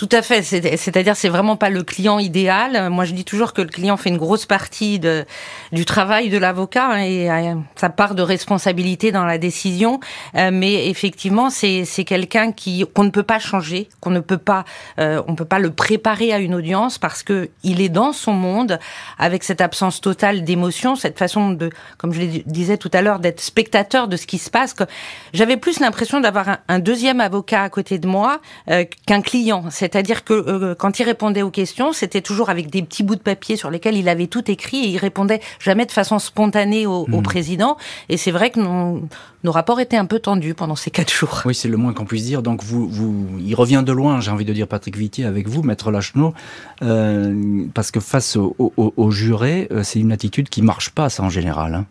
Tout 0.00 0.08
à 0.12 0.22
fait. 0.22 0.40
C'est-à-dire, 0.42 1.14
c'est 1.14 1.28
vraiment 1.28 1.56
pas 1.56 1.68
le 1.68 1.82
client 1.82 2.18
idéal. 2.18 2.88
Moi, 2.88 3.04
je 3.04 3.12
dis 3.12 3.26
toujours 3.26 3.52
que 3.52 3.60
le 3.60 3.68
client 3.68 3.98
fait 3.98 4.08
une 4.08 4.16
grosse 4.16 4.46
partie 4.46 4.98
de, 4.98 5.26
du 5.72 5.84
travail 5.84 6.30
de 6.30 6.38
l'avocat 6.38 6.86
hein, 6.92 7.02
et 7.02 7.28
sa 7.76 7.90
part 7.90 8.14
de 8.14 8.22
responsabilité 8.22 9.12
dans 9.12 9.26
la 9.26 9.36
décision. 9.36 10.00
Euh, 10.36 10.48
mais 10.50 10.88
effectivement, 10.88 11.50
c'est 11.50 11.84
quelqu'un 12.06 12.50
qui 12.52 12.86
qu'on 12.94 13.04
ne 13.04 13.10
peut 13.10 13.24
pas 13.24 13.38
changer, 13.38 13.90
qu'on 14.00 14.08
ne 14.08 14.20
peut 14.20 14.38
pas, 14.38 14.64
euh, 14.98 15.22
on 15.28 15.34
peut 15.34 15.44
pas 15.44 15.58
le 15.58 15.70
préparer 15.70 16.32
à 16.32 16.38
une 16.38 16.54
audience 16.54 16.96
parce 16.96 17.22
que 17.22 17.50
il 17.62 17.82
est 17.82 17.90
dans 17.90 18.14
son 18.14 18.32
monde 18.32 18.78
avec 19.18 19.44
cette 19.44 19.60
absence 19.60 20.00
totale 20.00 20.44
d'émotion, 20.44 20.96
cette 20.96 21.18
façon 21.18 21.50
de, 21.50 21.68
comme 21.98 22.14
je 22.14 22.20
le 22.22 22.26
disais 22.46 22.78
tout 22.78 22.90
à 22.94 23.02
l'heure, 23.02 23.18
d'être 23.18 23.42
spectateur 23.42 24.08
de 24.08 24.16
ce 24.16 24.26
qui 24.26 24.38
se 24.38 24.48
passe. 24.48 24.74
J'avais 25.34 25.58
plus 25.58 25.78
l'impression 25.78 26.20
d'avoir 26.20 26.56
un, 26.68 26.78
deuxième 26.78 27.20
avocat 27.20 27.64
à 27.64 27.68
côté 27.68 27.98
de 27.98 28.06
moi 28.06 28.40
euh, 28.70 28.86
qu'un 29.04 29.20
client. 29.20 29.64
C'est-à-dire 29.90 30.24
que 30.24 30.34
euh, 30.34 30.74
quand 30.74 30.98
il 30.98 31.04
répondait 31.04 31.42
aux 31.42 31.50
questions, 31.50 31.92
c'était 31.92 32.20
toujours 32.20 32.50
avec 32.50 32.70
des 32.70 32.82
petits 32.82 33.02
bouts 33.02 33.16
de 33.16 33.20
papier 33.20 33.56
sur 33.56 33.70
lesquels 33.70 33.96
il 33.96 34.08
avait 34.08 34.26
tout 34.26 34.50
écrit 34.50 34.84
et 34.84 34.88
il 34.88 34.98
répondait 34.98 35.40
jamais 35.58 35.86
de 35.86 35.92
façon 35.92 36.18
spontanée 36.18 36.86
au, 36.86 37.06
hmm. 37.06 37.22
président. 37.22 37.76
Et 38.08 38.16
c'est 38.16 38.30
vrai 38.30 38.50
que 38.50 38.60
nos, 38.60 39.08
rapports 39.44 39.80
étaient 39.80 39.96
un 39.96 40.06
peu 40.06 40.20
tendus 40.20 40.54
pendant 40.54 40.76
ces 40.76 40.90
quatre 40.90 41.12
jours. 41.12 41.42
Oui, 41.44 41.54
c'est 41.54 41.68
le 41.68 41.76
moins 41.76 41.92
qu'on 41.92 42.04
puisse 42.04 42.24
dire. 42.24 42.42
Donc 42.42 42.62
vous, 42.62 42.88
vous, 42.88 43.26
il 43.44 43.54
revient 43.54 43.82
de 43.84 43.92
loin, 43.92 44.20
j'ai 44.20 44.30
envie 44.30 44.44
de 44.44 44.52
dire 44.52 44.68
Patrick 44.68 44.96
Vitier 44.96 45.24
avec 45.24 45.48
vous, 45.48 45.62
Maître 45.62 45.90
Lachenot, 45.90 46.34
euh, 46.82 47.64
parce 47.74 47.90
que 47.90 48.00
face 48.00 48.36
aux 48.36 49.10
jurés, 49.10 49.68
euh, 49.72 49.82
c'est 49.82 49.98
une 49.98 50.12
attitude 50.12 50.48
qui 50.48 50.62
marche 50.62 50.90
pas, 50.90 51.08
ça 51.08 51.22
en 51.22 51.30
général. 51.30 51.74
Hein. 51.74 51.86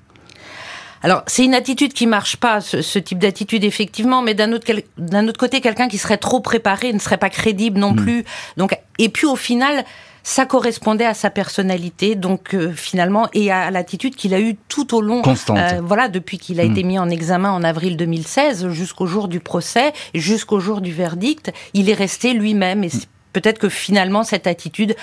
Alors, 1.01 1.23
c'est 1.27 1.45
une 1.45 1.53
attitude 1.53 1.93
qui 1.93 2.07
marche 2.07 2.37
pas, 2.37 2.61
ce, 2.61 2.99
type 2.99 3.19
d'attitude, 3.19 3.63
effectivement, 3.63 4.21
mais 4.21 4.33
d'un 4.33 4.51
autre, 4.51 4.65
d'un 4.97 5.27
autre 5.27 5.39
côté, 5.39 5.61
quelqu'un 5.61 5.87
qui 5.87 5.97
serait 5.97 6.17
trop 6.17 6.41
préparé 6.41 6.91
ne 6.91 6.99
serait 6.99 7.17
pas 7.17 7.29
crédible 7.29 7.79
non 7.79 7.91
hmm. 7.91 8.03
plus. 8.03 8.25
Donc, 8.57 8.77
et 8.97 9.09
puis 9.09 9.25
au 9.25 9.37
final, 9.37 9.85
ça 10.23 10.45
correspondait 10.45 11.05
à 11.05 11.13
sa 11.13 11.29
personnalité, 11.29 12.15
donc 12.15 12.53
euh, 12.53 12.73
finalement, 12.73 13.29
et 13.33 13.51
à 13.51 13.71
l'attitude 13.71 14.15
qu'il 14.15 14.33
a 14.33 14.41
eue 14.41 14.57
tout 14.67 14.93
au 14.93 15.01
long, 15.01 15.21
euh, 15.25 15.81
voilà, 15.81 16.09
depuis 16.09 16.37
qu'il 16.37 16.59
a 16.59 16.65
hmm. 16.65 16.71
été 16.71 16.83
mis 16.83 16.99
en 16.99 17.09
examen 17.09 17.51
en 17.51 17.63
avril 17.63 17.95
2016 17.95 18.69
jusqu'au 18.69 19.05
jour 19.05 19.29
du 19.29 19.39
procès, 19.39 19.93
jusqu'au 20.13 20.59
jour 20.59 20.81
du 20.81 20.91
verdict, 20.91 21.51
il 21.73 21.89
est 21.89 21.93
resté 21.93 22.33
lui-même. 22.33 22.83
Et 22.83 22.89
peut-être 23.31 23.59
que 23.59 23.69
finalement, 23.69 24.23
cette 24.23 24.47
attitude 24.47 24.95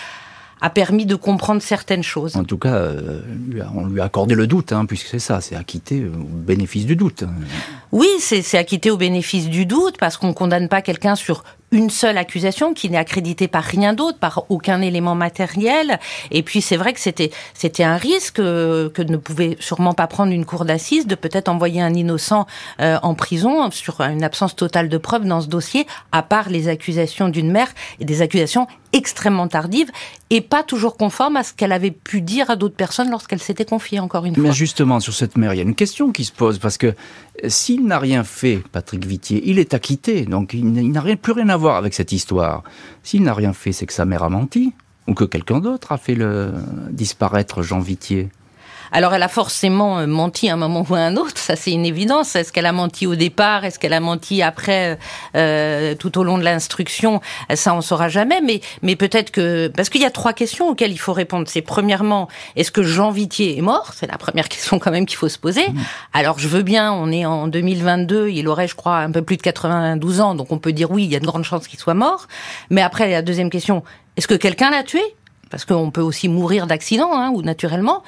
a 0.60 0.70
permis 0.70 1.04
de 1.06 1.14
comprendre 1.14 1.60
certaines 1.60 2.02
choses. 2.02 2.36
En 2.36 2.44
tout 2.44 2.56
cas, 2.58 2.74
euh, 2.74 3.20
on 3.74 3.86
lui 3.86 4.00
a 4.00 4.04
accordé 4.04 4.34
le 4.34 4.46
doute, 4.46 4.72
hein, 4.72 4.86
puisque 4.86 5.08
c'est 5.08 5.18
ça, 5.18 5.40
c'est 5.40 5.54
acquitté 5.54 6.04
au 6.04 6.24
bénéfice 6.24 6.86
du 6.86 6.96
doute. 6.96 7.24
Oui, 7.92 8.08
c'est 8.20 8.56
acquitté 8.56 8.90
au 8.90 8.96
bénéfice 8.96 9.48
du 9.48 9.66
doute, 9.66 9.96
parce 9.98 10.16
qu'on 10.16 10.32
condamne 10.32 10.68
pas 10.68 10.82
quelqu'un 10.82 11.14
sur 11.14 11.44
une 11.72 11.90
seule 11.90 12.18
accusation 12.18 12.74
qui 12.74 12.90
n'est 12.90 12.96
accréditée 12.96 13.48
par 13.48 13.64
rien 13.64 13.92
d'autre, 13.92 14.18
par 14.18 14.44
aucun 14.48 14.80
élément 14.80 15.14
matériel. 15.14 15.98
Et 16.30 16.42
puis 16.42 16.60
c'est 16.60 16.76
vrai 16.76 16.92
que 16.92 17.00
c'était 17.00 17.30
c'était 17.54 17.84
un 17.84 17.96
risque 17.96 18.38
euh, 18.38 18.88
que 18.90 19.02
ne 19.02 19.16
pouvait 19.16 19.56
sûrement 19.60 19.94
pas 19.94 20.06
prendre 20.06 20.32
une 20.32 20.44
cour 20.44 20.64
d'assises 20.64 21.06
de 21.06 21.14
peut-être 21.14 21.48
envoyer 21.48 21.82
un 21.82 21.94
innocent 21.94 22.46
euh, 22.80 22.98
en 23.02 23.14
prison 23.14 23.70
sur 23.70 24.00
une 24.00 24.22
absence 24.22 24.54
totale 24.54 24.88
de 24.88 24.98
preuves 24.98 25.24
dans 25.24 25.40
ce 25.40 25.48
dossier, 25.48 25.86
à 26.12 26.22
part 26.22 26.48
les 26.48 26.68
accusations 26.68 27.28
d'une 27.28 27.50
mère 27.50 27.68
et 28.00 28.04
des 28.04 28.22
accusations 28.22 28.66
extrêmement 28.92 29.48
tardives 29.48 29.90
et 30.30 30.40
pas 30.40 30.62
toujours 30.62 30.96
conformes 30.96 31.36
à 31.36 31.42
ce 31.42 31.52
qu'elle 31.52 31.72
avait 31.72 31.90
pu 31.90 32.20
dire 32.20 32.50
à 32.50 32.56
d'autres 32.56 32.74
personnes 32.74 33.10
lorsqu'elle 33.10 33.40
s'était 33.40 33.64
confiée 33.64 34.00
encore 34.00 34.24
une 34.24 34.34
fois. 34.34 34.44
Mais 34.44 34.52
justement 34.52 35.00
sur 35.00 35.14
cette 35.14 35.36
mère, 35.36 35.52
il 35.52 35.56
y 35.56 35.60
a 35.60 35.64
une 35.64 35.74
question 35.74 36.12
qui 36.12 36.24
se 36.24 36.32
pose 36.32 36.58
parce 36.58 36.78
que 36.78 36.94
s'il 37.48 37.86
n'a 37.86 37.98
rien 37.98 38.24
fait, 38.24 38.62
Patrick 38.72 39.04
Vitier, 39.04 39.42
il 39.44 39.58
est 39.58 39.74
acquitté, 39.74 40.24
donc 40.24 40.54
il 40.54 40.92
n'a 40.92 41.16
plus 41.16 41.32
rien 41.32 41.48
à 41.48 41.56
voir 41.56 41.76
avec 41.76 41.94
cette 41.94 42.12
histoire. 42.12 42.62
S'il 43.02 43.22
n'a 43.22 43.34
rien 43.34 43.52
fait, 43.52 43.72
c'est 43.72 43.86
que 43.86 43.92
sa 43.92 44.04
mère 44.04 44.22
a 44.22 44.28
menti, 44.28 44.72
ou 45.06 45.14
que 45.14 45.24
quelqu'un 45.24 45.60
d'autre 45.60 45.92
a 45.92 45.98
fait 45.98 46.14
le 46.14 46.52
disparaître 46.90 47.62
Jean 47.62 47.80
Vitier. 47.80 48.28
Alors 48.92 49.14
elle 49.14 49.22
a 49.22 49.28
forcément 49.28 49.98
euh, 49.98 50.06
menti 50.06 50.48
à 50.48 50.54
un 50.54 50.56
moment 50.56 50.86
ou 50.88 50.94
à 50.94 51.00
un 51.00 51.16
autre, 51.16 51.38
ça 51.38 51.56
c'est 51.56 51.72
une 51.72 51.86
évidence. 51.86 52.36
Est-ce 52.36 52.52
qu'elle 52.52 52.66
a 52.66 52.72
menti 52.72 53.06
au 53.06 53.14
départ? 53.14 53.64
Est-ce 53.64 53.78
qu'elle 53.78 53.92
a 53.92 54.00
menti 54.00 54.42
après, 54.42 54.98
euh, 55.36 55.94
tout 55.94 56.18
au 56.18 56.24
long 56.24 56.38
de 56.38 56.44
l'instruction? 56.44 57.20
Ça 57.54 57.74
on 57.74 57.80
saura 57.80 58.08
jamais. 58.08 58.40
Mais, 58.40 58.60
mais 58.82 58.96
peut-être 58.96 59.30
que 59.30 59.68
parce 59.68 59.88
qu'il 59.88 60.00
y 60.00 60.04
a 60.04 60.10
trois 60.10 60.32
questions 60.32 60.68
auxquelles 60.68 60.92
il 60.92 60.98
faut 60.98 61.12
répondre. 61.12 61.46
C'est 61.48 61.62
premièrement, 61.62 62.28
est-ce 62.56 62.70
que 62.70 62.82
Jean 62.82 63.10
Vitier 63.10 63.58
est 63.58 63.62
mort? 63.62 63.92
C'est 63.94 64.10
la 64.10 64.18
première 64.18 64.48
question 64.50 64.78
quand 64.78 64.90
même 64.90 65.06
qu'il 65.06 65.18
faut 65.18 65.28
se 65.28 65.38
poser. 65.38 65.68
Mmh. 65.68 65.80
Alors 66.12 66.38
je 66.38 66.48
veux 66.48 66.62
bien, 66.62 66.92
on 66.92 67.10
est 67.10 67.24
en 67.24 67.48
2022, 67.48 68.28
il 68.28 68.48
aurait, 68.48 68.68
je 68.68 68.74
crois, 68.74 68.98
un 68.98 69.10
peu 69.10 69.22
plus 69.22 69.36
de 69.36 69.42
92 69.42 70.20
ans, 70.20 70.34
donc 70.34 70.52
on 70.52 70.58
peut 70.58 70.72
dire 70.72 70.90
oui, 70.90 71.04
il 71.04 71.10
y 71.10 71.16
a 71.16 71.20
de 71.20 71.26
grandes 71.26 71.44
chances 71.44 71.68
qu'il 71.68 71.78
soit 71.78 71.94
mort. 71.94 72.26
Mais 72.70 72.82
après 72.82 73.10
la 73.10 73.22
deuxième 73.22 73.50
question, 73.50 73.82
est-ce 74.16 74.28
que 74.28 74.34
quelqu'un 74.34 74.70
l'a 74.70 74.82
tué? 74.82 75.02
Parce 75.50 75.64
qu'on 75.64 75.90
peut 75.90 76.00
aussi 76.00 76.28
mourir 76.28 76.66
d'accident 76.66 77.10
hein, 77.12 77.30
ou 77.32 77.42
naturellement. 77.42 78.02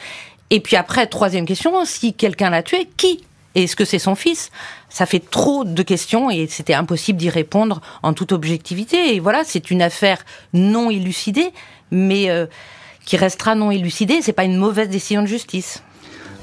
Et 0.51 0.61
puis 0.61 0.77
après, 0.77 1.07
troisième 1.07 1.47
question, 1.47 1.85
si 1.85 2.15
quelqu'un 2.15 2.51
l'a 2.51 2.63
tué, 2.63 2.89
qui 2.97 3.25
Est-ce 3.55 3.77
que 3.77 3.85
c'est 3.85 3.99
son 3.99 4.15
fils 4.15 4.51
Ça 4.89 5.07
fait 5.07 5.23
trop 5.31 5.65
de 5.65 5.83
questions 5.83 6.31
et 6.31 6.47
c'était 6.49 6.75
impossible 6.75 7.19
d'y 7.19 7.31
répondre 7.31 7.81
en 8.03 8.13
toute 8.15 8.33
objectivité. 8.33 9.15
Et 9.15 9.21
voilà, 9.21 9.43
c'est 9.45 9.71
une 9.71 9.83
affaire 9.83 10.25
non 10.55 10.91
élucidée, 10.91 11.51
mais 11.91 12.31
euh, 12.31 12.47
qui 13.05 13.17
restera 13.17 13.55
non 13.55 13.71
élucidée. 13.71 14.21
C'est 14.23 14.33
pas 14.33 14.45
une 14.45 14.57
mauvaise 14.57 14.89
décision 14.89 15.23
de 15.23 15.27
justice. 15.27 15.83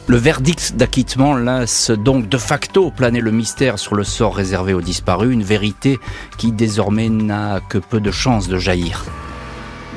Le 0.08 0.18
verdict 0.18 0.76
d'acquittement 0.76 1.36
laisse 1.36 1.90
donc 1.90 2.30
de 2.30 2.38
facto 2.38 2.92
planer 2.92 3.22
le 3.22 3.32
mystère 3.32 3.80
sur 3.80 3.96
le 3.96 4.04
sort 4.04 4.36
réservé 4.36 4.76
aux 4.76 4.82
disparus, 4.82 5.34
une 5.34 5.42
vérité 5.42 5.98
qui 6.38 6.52
désormais 6.52 7.10
n'a 7.10 7.60
que 7.70 7.80
peu 7.80 8.00
de 8.00 8.12
chances 8.12 8.48
de 8.48 8.60
jaillir. 8.60 9.04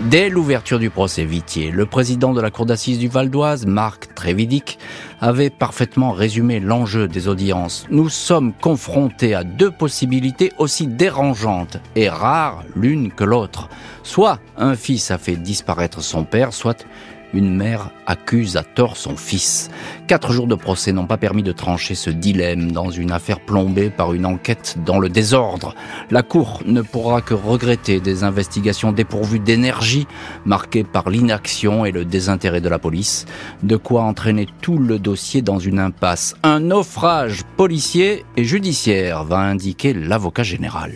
Dès 0.04 0.28
l'ouverture 0.28 0.78
du 0.78 0.90
procès 0.90 1.24
Vitier, 1.24 1.72
le 1.72 1.84
président 1.84 2.32
de 2.32 2.40
la 2.40 2.52
cour 2.52 2.66
d'assises 2.66 3.00
du 3.00 3.08
Val 3.08 3.30
d'Oise, 3.30 3.66
Marc 3.66 4.14
Trévidic, 4.14 4.78
avait 5.20 5.50
parfaitement 5.50 6.12
résumé 6.12 6.60
l'enjeu 6.60 7.08
des 7.08 7.26
audiences. 7.26 7.84
Nous 7.90 8.08
sommes 8.08 8.52
confrontés 8.52 9.34
à 9.34 9.42
deux 9.42 9.72
possibilités 9.72 10.52
aussi 10.56 10.86
dérangeantes 10.86 11.78
et 11.96 12.08
rares 12.08 12.62
l'une 12.76 13.10
que 13.10 13.24
l'autre. 13.24 13.68
Soit 14.04 14.38
un 14.56 14.76
fils 14.76 15.10
a 15.10 15.18
fait 15.18 15.34
disparaître 15.34 16.00
son 16.00 16.22
père, 16.22 16.52
soit 16.52 16.86
Une 17.34 17.54
mère 17.54 17.90
accuse 18.06 18.56
à 18.56 18.62
tort 18.62 18.96
son 18.96 19.16
fils. 19.16 19.70
Quatre 20.06 20.32
jours 20.32 20.46
de 20.46 20.54
procès 20.54 20.92
n'ont 20.92 21.06
pas 21.06 21.18
permis 21.18 21.42
de 21.42 21.52
trancher 21.52 21.94
ce 21.94 22.08
dilemme 22.08 22.72
dans 22.72 22.90
une 22.90 23.12
affaire 23.12 23.40
plombée 23.40 23.90
par 23.90 24.14
une 24.14 24.24
enquête 24.24 24.78
dans 24.86 24.98
le 24.98 25.10
désordre. 25.10 25.74
La 26.10 26.22
Cour 26.22 26.62
ne 26.64 26.80
pourra 26.80 27.20
que 27.20 27.34
regretter 27.34 28.00
des 28.00 28.24
investigations 28.24 28.92
dépourvues 28.92 29.40
d'énergie, 29.40 30.06
marquées 30.46 30.84
par 30.84 31.10
l'inaction 31.10 31.84
et 31.84 31.92
le 31.92 32.06
désintérêt 32.06 32.62
de 32.62 32.68
la 32.68 32.78
police, 32.78 33.26
de 33.62 33.76
quoi 33.76 34.02
entraîner 34.02 34.46
tout 34.62 34.78
le 34.78 34.98
dossier 34.98 35.42
dans 35.42 35.58
une 35.58 35.78
impasse. 35.78 36.34
Un 36.42 36.60
naufrage 36.60 37.42
policier 37.56 38.24
et 38.36 38.44
judiciaire, 38.44 39.24
va 39.24 39.38
indiquer 39.38 39.92
l'avocat 39.92 40.42
général. 40.42 40.92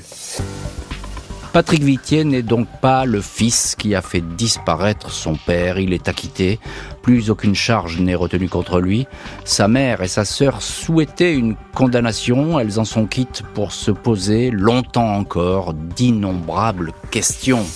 Patrick 1.52 1.82
Vitier 1.82 2.24
n'est 2.24 2.42
donc 2.42 2.66
pas 2.80 3.04
le 3.04 3.20
fils 3.20 3.76
qui 3.76 3.94
a 3.94 4.00
fait 4.00 4.22
disparaître 4.22 5.10
son 5.10 5.34
père. 5.34 5.78
Il 5.78 5.92
est 5.92 6.08
acquitté. 6.08 6.58
Plus 7.02 7.28
aucune 7.28 7.54
charge 7.54 8.00
n'est 8.00 8.14
retenue 8.14 8.48
contre 8.48 8.80
lui. 8.80 9.06
Sa 9.44 9.68
mère 9.68 10.00
et 10.00 10.08
sa 10.08 10.24
sœur 10.24 10.62
souhaitaient 10.62 11.34
une 11.34 11.56
condamnation. 11.74 12.58
Elles 12.58 12.80
en 12.80 12.86
sont 12.86 13.04
quittes 13.04 13.42
pour 13.52 13.72
se 13.72 13.90
poser 13.90 14.50
longtemps 14.50 15.14
encore 15.14 15.74
d'innombrables 15.74 16.92
questions. 17.10 17.66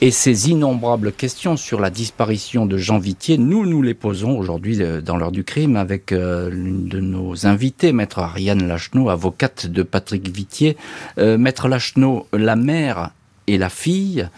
Et 0.00 0.12
ces 0.12 0.48
innombrables 0.50 1.10
questions 1.10 1.56
sur 1.56 1.80
la 1.80 1.90
disparition 1.90 2.66
de 2.66 2.78
Jean 2.78 3.00
Vitier, 3.00 3.36
nous 3.36 3.66
nous 3.66 3.82
les 3.82 3.94
posons 3.94 4.38
aujourd'hui 4.38 4.80
euh, 4.80 5.00
dans 5.00 5.16
l'heure 5.16 5.32
du 5.32 5.42
crime 5.42 5.74
avec 5.74 6.12
euh, 6.12 6.50
l'une 6.50 6.86
de 6.86 7.00
nos 7.00 7.46
invités, 7.46 7.92
maître 7.92 8.20
Ariane 8.20 8.68
Lacheneau, 8.68 9.08
avocate 9.08 9.66
de 9.66 9.82
Patrick 9.82 10.28
Vitier. 10.28 10.76
Euh, 11.18 11.36
maître 11.36 11.66
Lacheneau, 11.66 12.28
la 12.32 12.54
mère 12.54 13.10
et 13.48 13.58
la 13.58 13.70
fille 13.70 14.28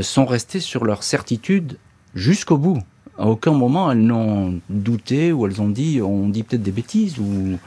sont 0.00 0.24
restées 0.24 0.60
sur 0.60 0.84
leur 0.86 1.02
certitude 1.02 1.76
jusqu'au 2.14 2.56
bout. 2.56 2.78
À 3.18 3.26
aucun 3.26 3.52
moment 3.52 3.92
elles 3.92 4.02
n'ont 4.02 4.58
douté 4.70 5.30
ou 5.30 5.46
elles 5.46 5.60
ont 5.60 5.68
dit 5.68 6.00
on 6.00 6.28
dit 6.30 6.42
peut-être 6.42 6.62
des 6.62 6.72
bêtises 6.72 7.18
ou 7.18 7.58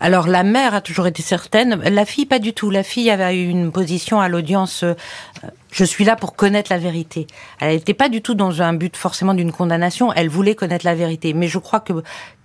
alors 0.00 0.26
la 0.26 0.42
mère 0.42 0.74
a 0.74 0.80
toujours 0.80 1.06
été 1.06 1.22
certaine, 1.22 1.80
la 1.80 2.04
fille 2.04 2.26
pas 2.26 2.40
du 2.40 2.52
tout. 2.52 2.68
La 2.68 2.82
fille 2.82 3.08
avait 3.08 3.38
eu 3.38 3.48
une 3.48 3.70
position 3.70 4.20
à 4.20 4.28
l'audience 4.28 4.84
je 5.74 5.84
suis 5.84 6.04
là 6.04 6.14
pour 6.14 6.36
connaître 6.36 6.70
la 6.70 6.78
vérité. 6.78 7.26
Elle 7.60 7.74
n'était 7.74 7.94
pas 7.94 8.08
du 8.08 8.22
tout 8.22 8.34
dans 8.34 8.62
un 8.62 8.74
but 8.74 8.96
forcément 8.96 9.34
d'une 9.34 9.50
condamnation, 9.50 10.12
elle 10.12 10.28
voulait 10.28 10.54
connaître 10.54 10.86
la 10.86 10.94
vérité. 10.94 11.34
Mais 11.34 11.48
je 11.48 11.58
crois 11.58 11.80
que 11.80 11.92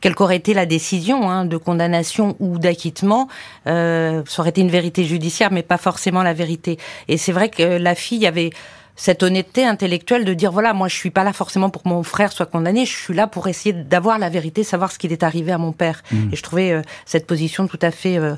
quelle 0.02 0.16
qu'aurait 0.16 0.38
été 0.38 0.56
la 0.56 0.66
décision 0.66 1.30
hein, 1.30 1.46
de 1.46 1.56
condamnation 1.56 2.36
ou 2.40 2.58
d'acquittement, 2.58 3.28
euh, 3.68 4.24
ça 4.26 4.42
aurait 4.42 4.50
été 4.50 4.62
une 4.62 4.72
vérité 4.72 5.04
judiciaire, 5.04 5.52
mais 5.52 5.62
pas 5.62 5.78
forcément 5.78 6.24
la 6.24 6.34
vérité. 6.34 6.80
Et 7.08 7.18
c'est 7.18 7.32
vrai 7.32 7.50
que 7.50 7.62
la 7.62 7.94
fille 7.94 8.26
avait 8.26 8.50
cette 8.96 9.22
honnêteté 9.22 9.64
intellectuelle 9.64 10.26
de 10.26 10.34
dire 10.34 10.52
voilà 10.52 10.74
moi 10.74 10.88
je 10.88 10.96
suis 10.96 11.12
pas 11.12 11.24
là 11.24 11.32
forcément 11.32 11.70
pour 11.70 11.84
que 11.84 11.90
mon 11.90 12.04
frère 12.04 12.34
soit 12.34 12.48
condamné 12.48 12.86
je 12.86 12.98
suis 12.98 13.14
là 13.14 13.28
pour 13.28 13.48
essayer 13.48 13.72
d'avoir 13.72 14.20
la 14.20 14.28
vérité 14.28 14.66
savoir 14.66 14.92
ce 14.92 15.00
qui 15.00 15.08
est 15.08 15.24
arrivé 15.24 15.54
à 15.54 15.58
mon 15.58 15.72
père 15.72 16.04
mmh. 16.12 16.34
et 16.34 16.36
je 16.36 16.44
trouvais 16.44 16.74
euh, 16.74 16.82
cette 17.06 17.26
position 17.26 17.66
tout 17.66 17.80
à 17.82 17.92
fait 17.92 18.18
euh, 18.18 18.36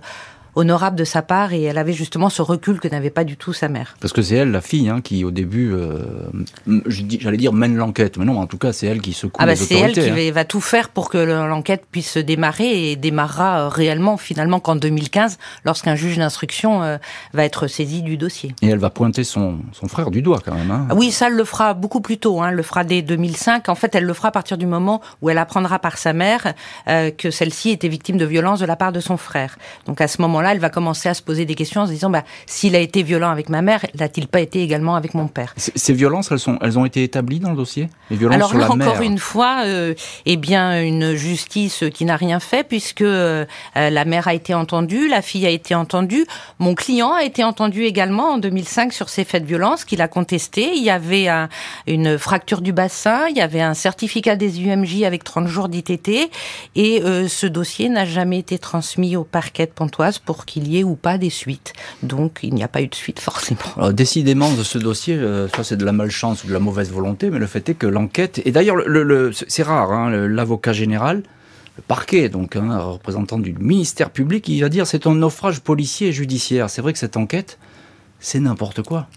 honorable 0.56 0.98
de 0.98 1.04
sa 1.04 1.22
part 1.22 1.54
et 1.54 1.64
elle 1.64 1.78
avait 1.78 1.94
justement 1.94 2.30
ce 2.30 2.42
recul 2.42 2.80
que 2.80 2.88
n'avait 2.88 3.10
pas 3.10 3.24
du 3.24 3.38
tout 3.38 3.54
sa 3.54 3.70
mère. 3.70 3.96
Parce 4.00 4.14
que 4.14 4.22
c'est 4.22 4.36
elle, 4.36 4.52
la 4.52 4.62
fille, 4.62 4.90
hein, 4.90 5.02
qui 5.02 5.24
au 5.24 5.32
début, 5.32 5.74
euh, 5.74 6.00
j'allais 6.88 7.38
dire 7.38 7.54
mène 7.54 7.76
l'enquête, 7.76 8.18
mais 8.18 8.26
non, 8.26 8.40
en 8.40 8.48
tout 8.48 8.58
cas 8.58 8.74
c'est 8.74 8.88
elle 8.88 9.02
qui 9.02 9.14
secoue 9.14 9.38
ah 9.40 9.46
bah 9.46 9.56
C'est 9.56 9.80
elle 9.80 9.94
qui 9.94 10.10
hein. 10.10 10.32
va 10.32 10.46
tout 10.46 10.62
faire 10.62 10.90
pour 10.90 11.10
que 11.10 11.18
l'enquête 11.18 11.84
puisse 11.90 12.18
démarrer 12.18 12.92
et 12.92 12.96
démarrera 12.96 13.62
euh, 13.62 13.68
réellement 13.70 14.18
finalement 14.18 14.60
qu'en 14.60 14.76
2015, 14.76 15.38
lorsqu'un 15.66 15.96
juge 15.96 16.18
d'instruction 16.18 16.84
euh, 16.84 16.98
va 17.34 17.46
être 17.46 17.68
saisi 17.68 18.02
du 18.02 18.18
dossier. 18.18 18.54
Et 18.62 18.68
elle 18.68 18.80
va 18.80 18.90
pointer 18.90 19.24
son, 19.24 19.60
son 19.72 19.88
frère 19.88 20.12
du 20.12 20.22
doigt 20.22 20.40
quand 20.44 20.56
même. 20.56 20.72
Hein. 20.72 20.88
Oui, 20.96 21.12
ça 21.12 21.28
elle 21.28 21.36
le 21.36 21.46
fera 21.46 21.74
beaucoup 21.74 22.02
plus 22.02 22.18
tôt, 22.18 22.42
hein, 22.42 22.50
elle 22.50 22.56
le 22.56 22.64
fera 22.64 22.84
dès 22.84 23.02
2005. 23.02 23.70
En 23.70 23.76
fait, 23.76 23.96
elle 23.96 24.06
le 24.06 24.14
fera 24.14 24.30
à 24.30 24.32
partir 24.32 24.58
du 24.58 24.66
moment 24.66 25.02
où 25.22 25.30
elle 25.30 25.38
apprendra 25.38 25.80
par 25.80 25.98
sa 25.98 26.14
mère 26.14 26.54
que 26.86 27.32
celle-ci 27.32 27.70
était 27.70 27.88
victime 27.88 28.18
de 28.18 28.26
violence 28.26 28.60
de 28.60 28.66
la 28.66 28.76
part 28.76 28.92
de 28.92 29.00
son 29.00 29.18
frère. 29.18 29.58
Donc 29.86 30.02
à 30.02 30.08
ce 30.08 30.22
moment 30.22 30.41
là 30.42 30.52
elle 30.52 30.60
va 30.60 30.70
commencer 30.70 31.10
à 31.10 31.14
se 31.14 31.22
poser 31.22 31.46
des 31.46 31.56
questions 31.56 31.82
en 31.82 31.86
se 31.86 31.92
disant, 31.92 32.10
bah, 32.10 32.24
s'il 32.46 32.76
a 32.76 32.80
été 32.80 33.04
violent 33.04 33.30
avec 33.30 33.50
ma 33.50 33.62
mère, 33.62 33.86
l'a-t-il 33.96 34.28
pas 34.28 34.42
été 34.42 34.62
également 34.62 34.96
avec 34.96 35.14
mon 35.14 35.28
père? 35.28 35.54
Ces 35.58 35.94
violences, 35.94 36.32
elles, 36.32 36.40
sont, 36.40 36.58
elles 36.62 36.78
ont 36.78 36.86
été 36.86 37.04
établies 37.04 37.40
dans 37.40 37.52
le 37.52 37.56
dossier? 37.56 37.90
Les 38.10 38.18
violences 38.18 38.36
Alors 38.36 38.54
là, 38.56 38.72
encore 38.72 39.02
une 39.02 39.18
fois, 39.18 39.64
euh, 39.66 39.94
eh 40.26 40.38
bien, 40.38 40.82
une 40.82 41.14
justice 41.14 41.84
qui 41.94 42.06
n'a 42.06 42.16
rien 42.16 42.40
fait 42.40 42.68
puisque 42.68 43.02
euh, 43.02 43.46
la 43.76 44.06
mère 44.06 44.28
a 44.28 44.34
été 44.34 44.54
entendue, 44.54 45.08
la 45.08 45.22
fille 45.22 45.46
a 45.46 45.50
été 45.50 45.76
entendue, 45.76 46.26
mon 46.60 46.76
client 46.76 47.14
a 47.14 47.24
été 47.24 47.44
entendu 47.44 47.84
également 47.84 48.34
en 48.34 48.38
2005 48.38 48.94
sur 48.94 49.10
ces 49.10 49.24
faits 49.24 49.44
de 49.44 49.48
violence 49.48 49.86
qu'il 49.86 50.02
a 50.02 50.08
contesté. 50.08 50.72
Il 50.76 50.84
y 50.84 50.90
avait 50.90 51.28
une 51.88 52.18
fracture 52.18 52.62
du 52.62 52.74
bassin, 52.74 53.28
il 53.30 53.38
y 53.38 53.42
avait 53.42 53.62
un 53.62 53.74
certificat 53.74 54.36
des 54.36 54.62
UMJ 54.62 55.04
avec 55.04 55.24
30 55.24 55.48
jours 55.48 55.70
d'ITT 55.70 56.30
et 56.76 57.02
euh, 57.04 57.28
ce 57.28 57.48
dossier 57.48 57.90
n'a 57.90 58.06
jamais 58.06 58.40
été 58.40 58.60
transmis 58.60 59.16
au 59.16 59.24
parquet 59.24 59.66
de 59.66 59.72
Pontoise 59.72 60.20
pour 60.20 60.31
qu'il 60.46 60.68
y 60.68 60.80
ait 60.80 60.84
ou 60.84 60.96
pas 60.96 61.18
des 61.18 61.30
suites. 61.30 61.74
Donc 62.04 62.40
il 62.44 62.54
n'y 62.54 62.64
a 62.64 62.68
pas 62.68 62.82
eu 62.82 62.88
de 62.88 62.96
suite 62.96 63.20
forcément. 63.30 63.60
Alors, 63.78 63.94
décidément, 63.94 64.52
de 64.54 64.64
ce 64.64 64.78
dossier, 64.78 65.16
euh, 65.16 65.48
soit 65.50 65.64
c'est 65.64 65.78
de 65.78 65.86
la 65.86 65.92
malchance 65.92 66.44
ou 66.44 66.48
de 66.48 66.54
la 66.54 66.60
mauvaise 66.60 66.92
volonté, 66.92 67.30
mais 67.30 67.40
le 67.40 67.48
fait 67.48 67.68
est 67.70 67.76
que 67.76 67.88
l'enquête, 67.88 68.42
et 68.46 68.52
d'ailleurs 68.52 68.76
le, 68.76 69.32
c'est 69.34 69.64
rare, 69.64 69.92
hein, 69.92 70.10
l'avocat 70.28 70.74
général, 70.74 71.24
le 71.78 71.84
parquet, 71.84 72.30
donc 72.30 72.56
un 72.56 72.70
hein, 72.70 72.80
représentant 72.80 73.40
du 73.40 73.54
ministère 73.54 74.10
public, 74.10 74.48
il 74.50 74.62
va 74.62 74.70
dire 74.70 74.86
c'est 74.88 75.08
un 75.08 75.16
naufrage 75.16 75.62
policier 75.62 76.10
et 76.10 76.12
judiciaire. 76.12 76.70
C'est 76.70 76.82
vrai 76.82 76.94
que 76.94 77.00
cette 77.00 77.18
enquête, 77.18 77.58
c'est 78.20 78.40
n'importe 78.40 78.82
quoi. 78.84 79.08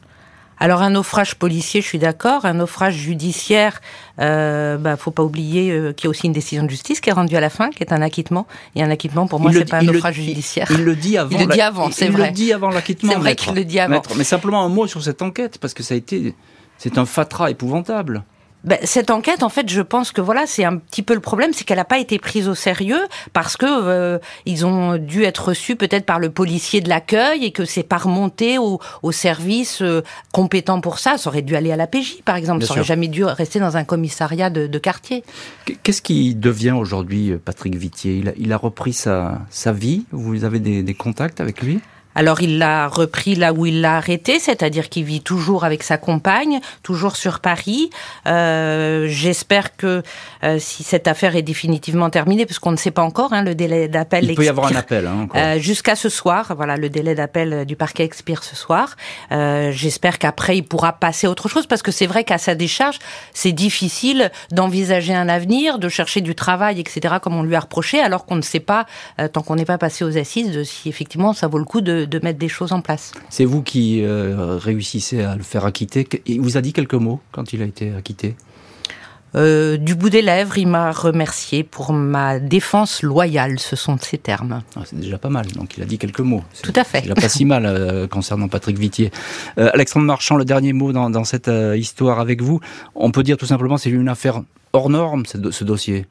Alors 0.58 0.82
un 0.82 0.90
naufrage 0.90 1.34
policier, 1.34 1.80
je 1.80 1.86
suis 1.86 1.98
d'accord. 1.98 2.44
Un 2.44 2.54
naufrage 2.54 2.94
judiciaire, 2.94 3.80
euh, 4.20 4.76
bah, 4.76 4.96
faut 4.96 5.10
pas 5.10 5.22
oublier 5.22 5.70
euh, 5.70 5.92
qu'il 5.92 6.04
y 6.04 6.08
a 6.08 6.10
aussi 6.10 6.26
une 6.26 6.32
décision 6.32 6.64
de 6.64 6.70
justice 6.70 7.00
qui 7.00 7.10
est 7.10 7.12
rendue 7.12 7.36
à 7.36 7.40
la 7.40 7.50
fin, 7.50 7.70
qui 7.70 7.82
est 7.82 7.92
un 7.92 8.02
acquittement. 8.02 8.46
Et 8.74 8.82
un 8.82 8.90
acquittement, 8.90 9.26
pour 9.26 9.40
moi, 9.40 9.52
c'est 9.52 9.68
pas 9.68 9.78
un 9.78 9.82
naufrage 9.82 10.16
judiciaire. 10.16 10.68
Il, 10.70 10.84
le 10.84 10.96
dit 10.96 11.18
avant. 11.18 11.36
Il 11.36 11.46
le 11.46 11.52
dit 11.52 11.60
avant, 11.60 11.90
c'est 11.90 12.08
vrai. 12.08 12.22
Il 12.22 12.26
le 12.28 12.32
dit 12.32 12.52
avant 12.52 12.70
l'acquittement. 12.70 13.12
C'est 13.12 13.18
vrai 13.18 13.34
qu'il 13.34 13.54
le 13.54 13.64
dit 13.64 13.80
avant. 13.80 14.02
Mais 14.16 14.24
simplement 14.24 14.64
un 14.64 14.68
mot 14.68 14.86
sur 14.86 15.02
cette 15.02 15.22
enquête, 15.22 15.58
parce 15.58 15.74
que 15.74 15.82
ça 15.82 15.94
a 15.94 15.96
été, 15.96 16.34
c'est 16.78 16.98
un 16.98 17.06
fatras 17.06 17.50
épouvantable. 17.50 18.24
Ben, 18.64 18.78
cette 18.82 19.10
enquête, 19.10 19.42
en 19.42 19.50
fait, 19.50 19.68
je 19.68 19.82
pense 19.82 20.10
que 20.10 20.22
voilà, 20.22 20.46
c'est 20.46 20.64
un 20.64 20.78
petit 20.78 21.02
peu 21.02 21.14
le 21.14 21.20
problème, 21.20 21.52
c'est 21.52 21.64
qu'elle 21.64 21.76
n'a 21.76 21.84
pas 21.84 21.98
été 21.98 22.18
prise 22.18 22.48
au 22.48 22.54
sérieux 22.54 23.00
parce 23.34 23.58
que 23.58 23.66
euh, 23.68 24.18
ils 24.46 24.64
ont 24.64 24.96
dû 24.96 25.24
être 25.24 25.48
reçus 25.48 25.76
peut-être 25.76 26.06
par 26.06 26.18
le 26.18 26.30
policier 26.30 26.80
de 26.80 26.88
l'accueil 26.88 27.44
et 27.44 27.50
que 27.50 27.66
c'est 27.66 27.82
pas 27.82 27.98
remonté 27.98 28.56
au, 28.56 28.80
au 29.02 29.12
service 29.12 29.82
euh, 29.82 30.02
compétent 30.32 30.80
pour 30.80 30.98
ça. 30.98 31.18
Ça 31.18 31.28
aurait 31.28 31.42
dû 31.42 31.56
aller 31.56 31.72
à 31.72 31.76
la 31.76 31.86
PJ, 31.86 32.22
par 32.24 32.36
exemple. 32.36 32.64
ça 32.64 32.72
aurait 32.72 32.84
jamais 32.84 33.08
dû 33.08 33.24
rester 33.24 33.60
dans 33.60 33.76
un 33.76 33.84
commissariat 33.84 34.48
de, 34.48 34.66
de 34.66 34.78
quartier. 34.78 35.24
Qu'est-ce 35.82 36.02
qui 36.02 36.34
devient 36.34 36.72
aujourd'hui 36.72 37.32
euh, 37.32 37.38
Patrick 37.44 37.74
Vitier? 37.76 38.16
Il 38.16 38.28
a, 38.28 38.32
il 38.38 38.52
a, 38.52 38.56
repris 38.56 38.94
sa, 38.94 39.42
sa 39.50 39.72
vie? 39.72 40.06
Vous 40.10 40.44
avez 40.44 40.58
des, 40.58 40.82
des 40.82 40.94
contacts 40.94 41.40
avec 41.40 41.60
lui? 41.60 41.80
Alors 42.14 42.42
il 42.42 42.58
l'a 42.58 42.88
repris 42.88 43.34
là 43.34 43.52
où 43.52 43.66
il 43.66 43.80
l'a 43.80 43.96
arrêté, 43.96 44.38
c'est-à-dire 44.38 44.88
qu'il 44.88 45.04
vit 45.04 45.20
toujours 45.20 45.64
avec 45.64 45.82
sa 45.82 45.96
compagne, 45.98 46.60
toujours 46.82 47.16
sur 47.16 47.40
Paris. 47.40 47.90
Euh, 48.26 49.06
J'espère 49.08 49.76
que 49.76 50.02
euh, 50.42 50.58
si 50.58 50.82
cette 50.82 51.08
affaire 51.08 51.36
est 51.36 51.42
définitivement 51.42 52.10
terminée, 52.10 52.46
parce 52.46 52.58
qu'on 52.58 52.72
ne 52.72 52.76
sait 52.76 52.90
pas 52.90 53.02
encore, 53.02 53.32
hein, 53.32 53.42
le 53.42 53.54
délai 53.54 53.88
d'appel. 53.88 54.24
Il 54.24 54.34
peut 54.34 54.44
y 54.44 54.48
avoir 54.48 54.68
un 54.68 54.76
appel. 54.76 55.06
Hein, 55.06 55.28
euh, 55.34 55.58
Jusqu'à 55.58 55.96
ce 55.96 56.08
soir, 56.08 56.54
voilà, 56.56 56.76
le 56.76 56.88
délai 56.88 57.14
d'appel 57.14 57.64
du 57.64 57.76
parquet 57.76 58.04
expire 58.04 58.42
ce 58.42 58.56
soir. 58.56 58.96
Euh, 59.32 59.72
J'espère 59.72 60.18
qu'après 60.18 60.56
il 60.56 60.62
pourra 60.62 60.92
passer 60.92 61.26
à 61.26 61.30
autre 61.30 61.48
chose, 61.48 61.66
parce 61.66 61.82
que 61.82 61.90
c'est 61.90 62.06
vrai 62.06 62.24
qu'à 62.24 62.38
sa 62.38 62.54
décharge, 62.54 62.98
c'est 63.32 63.52
difficile 63.52 64.30
d'envisager 64.50 65.14
un 65.14 65.28
avenir, 65.28 65.78
de 65.78 65.88
chercher 65.88 66.20
du 66.20 66.34
travail, 66.34 66.80
etc., 66.80 67.16
comme 67.22 67.34
on 67.34 67.42
lui 67.42 67.54
a 67.54 67.60
reproché, 67.60 68.00
alors 68.00 68.24
qu'on 68.24 68.36
ne 68.36 68.42
sait 68.42 68.60
pas, 68.60 68.86
euh, 69.20 69.28
tant 69.28 69.42
qu'on 69.42 69.56
n'est 69.56 69.64
pas 69.64 69.78
passé 69.78 70.04
aux 70.04 70.16
assises, 70.16 70.50
de 70.50 70.62
si 70.62 70.88
effectivement 70.88 71.32
ça 71.32 71.46
vaut 71.46 71.58
le 71.58 71.64
coup 71.64 71.80
de 71.80 72.03
de, 72.06 72.18
mettre 72.20 72.38
des 72.38 72.48
choses 72.48 72.72
en 72.72 72.80
place. 72.80 73.12
C'est 73.28 73.44
vous 73.44 73.62
qui 73.62 74.02
euh, 74.02 74.56
réussissez 74.58 75.22
à 75.22 75.36
le 75.36 75.42
faire 75.42 75.64
acquitter. 75.64 76.06
Il 76.26 76.40
vous 76.40 76.56
a 76.56 76.60
dit 76.60 76.72
quelques 76.72 76.94
mots 76.94 77.20
quand 77.32 77.52
il 77.52 77.62
a 77.62 77.64
été 77.64 77.92
acquitté? 77.94 78.36
Euh, 79.36 79.76
du 79.76 79.96
bout 79.96 80.10
des 80.10 80.22
lèvres, 80.22 80.56
il 80.58 80.68
m'a 80.68 80.92
remercié 80.92 81.64
pour 81.64 81.92
ma 81.92 82.38
défense 82.38 83.02
loyale, 83.02 83.58
ce 83.58 83.74
sont 83.74 83.98
ces 84.00 84.16
termes. 84.16 84.62
Ah, 84.76 84.82
c'est 84.84 84.98
déjà 84.98 85.18
pas 85.18 85.28
mal, 85.28 85.46
donc 85.48 85.76
il 85.76 85.82
a 85.82 85.86
dit 85.86 85.98
quelques 85.98 86.20
mots. 86.20 86.44
Tout 86.62 86.72
à 86.76 86.84
fait. 86.84 87.00
Il 87.02 87.08
n'a 87.08 87.16
pas 87.16 87.28
si 87.28 87.44
mal 87.44 87.66
euh, 87.66 88.06
concernant 88.06 88.46
Patrick 88.46 88.78
Vitier. 88.78 89.10
Alexandre 89.56 90.06
Marchand, 90.06 90.36
le 90.36 90.44
dernier 90.44 90.72
mot 90.72 90.92
dans, 90.92 91.24
cette 91.24 91.50
histoire 91.74 92.20
avec 92.20 92.42
vous. 92.42 92.60
On 92.94 93.10
peut 93.10 93.24
dire 93.24 93.36
tout 93.36 93.46
simplement 93.46 93.76
c'est 93.76 93.90
une 93.90 94.08
affaire 94.08 94.42
hors 94.72 94.88
norme, 94.88 95.24
ce 95.26 95.64
dossier? 95.64 96.06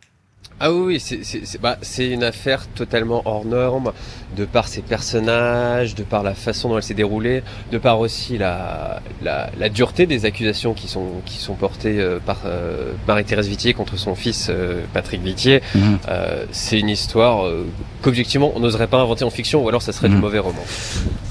Ah 0.59 0.71
oui, 0.71 0.99
c'est 0.99 1.61
bah, 1.61 1.77
une 1.99 2.23
affaire 2.23 2.67
totalement 2.67 3.21
hors 3.25 3.43
norme, 3.45 3.91
de 4.37 4.45
par 4.45 4.67
ses 4.67 4.81
personnages, 4.81 5.95
de 5.95 6.03
par 6.03 6.23
la 6.23 6.33
façon 6.33 6.69
dont 6.69 6.77
elle 6.77 6.83
s'est 6.83 6.93
déroulée, 6.93 7.43
de 7.71 7.77
par 7.77 7.99
aussi 7.99 8.37
la, 8.37 9.01
la, 9.21 9.49
la, 9.59 9.69
dureté 9.69 10.05
des 10.05 10.25
accusations 10.25 10.73
qui 10.73 10.87
sont, 10.87 11.21
qui 11.25 11.37
sont 11.37 11.55
portées 11.55 11.99
euh, 11.99 12.19
par 12.23 12.41
euh, 12.45 12.93
Marie-Thérèse 13.07 13.47
Vitier 13.47 13.73
contre 13.73 13.97
son 13.97 14.15
fils 14.15 14.47
euh, 14.49 14.81
Patrick 14.93 15.21
Vitier. 15.21 15.61
Mhm. 15.75 15.97
Euh, 16.07 16.45
c'est 16.51 16.79
une 16.79 16.89
histoire 16.89 17.45
euh, 17.45 17.65
qu'objectivement 18.01 18.51
on 18.55 18.59
n'oserait 18.59 18.87
pas 18.87 18.99
inventer 18.99 19.25
en 19.25 19.29
fiction, 19.29 19.63
ou 19.63 19.69
alors 19.69 19.81
ça 19.81 19.91
serait 19.91 20.07
mmh. 20.07 20.11
du 20.11 20.17
mhm. 20.17 20.21
mauvais 20.21 20.39
roman. 20.39 20.63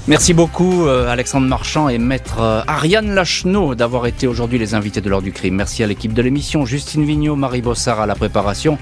Merci 0.07 0.33
beaucoup 0.33 0.85
Alexandre 0.87 1.47
Marchand 1.47 1.87
et 1.87 1.97
maître 1.97 2.63
Ariane 2.67 3.15
Lachenot 3.15 3.73
d'avoir 3.73 4.05
été 4.05 4.27
aujourd'hui 4.27 4.59
les 4.59 4.75
invités 4.75 4.99
de 4.99 5.09
l'heure 5.09 5.21
du 5.21 5.31
crime. 5.31 5.55
Merci 5.55 5.81
à 5.81 5.87
l'équipe 5.87 6.13
de 6.13 6.21
l'émission, 6.21 6.65
Justine 6.65 7.05
Vignot, 7.05 7.37
Marie 7.37 7.61
Bossard 7.61 8.01
à 8.01 8.05
la 8.05 8.15
préparation. 8.15 8.77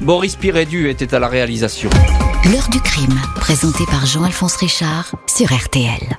Boris 0.00 0.36
Pirédu 0.36 0.88
était 0.90 1.14
à 1.14 1.18
la 1.18 1.28
réalisation. 1.28 1.90
L'heure 2.50 2.68
du 2.70 2.80
crime, 2.80 3.18
présenté 3.36 3.84
par 3.86 4.04
Jean-Alphonse 4.06 4.56
Richard 4.56 5.14
sur 5.26 5.52
RTL. 5.52 6.18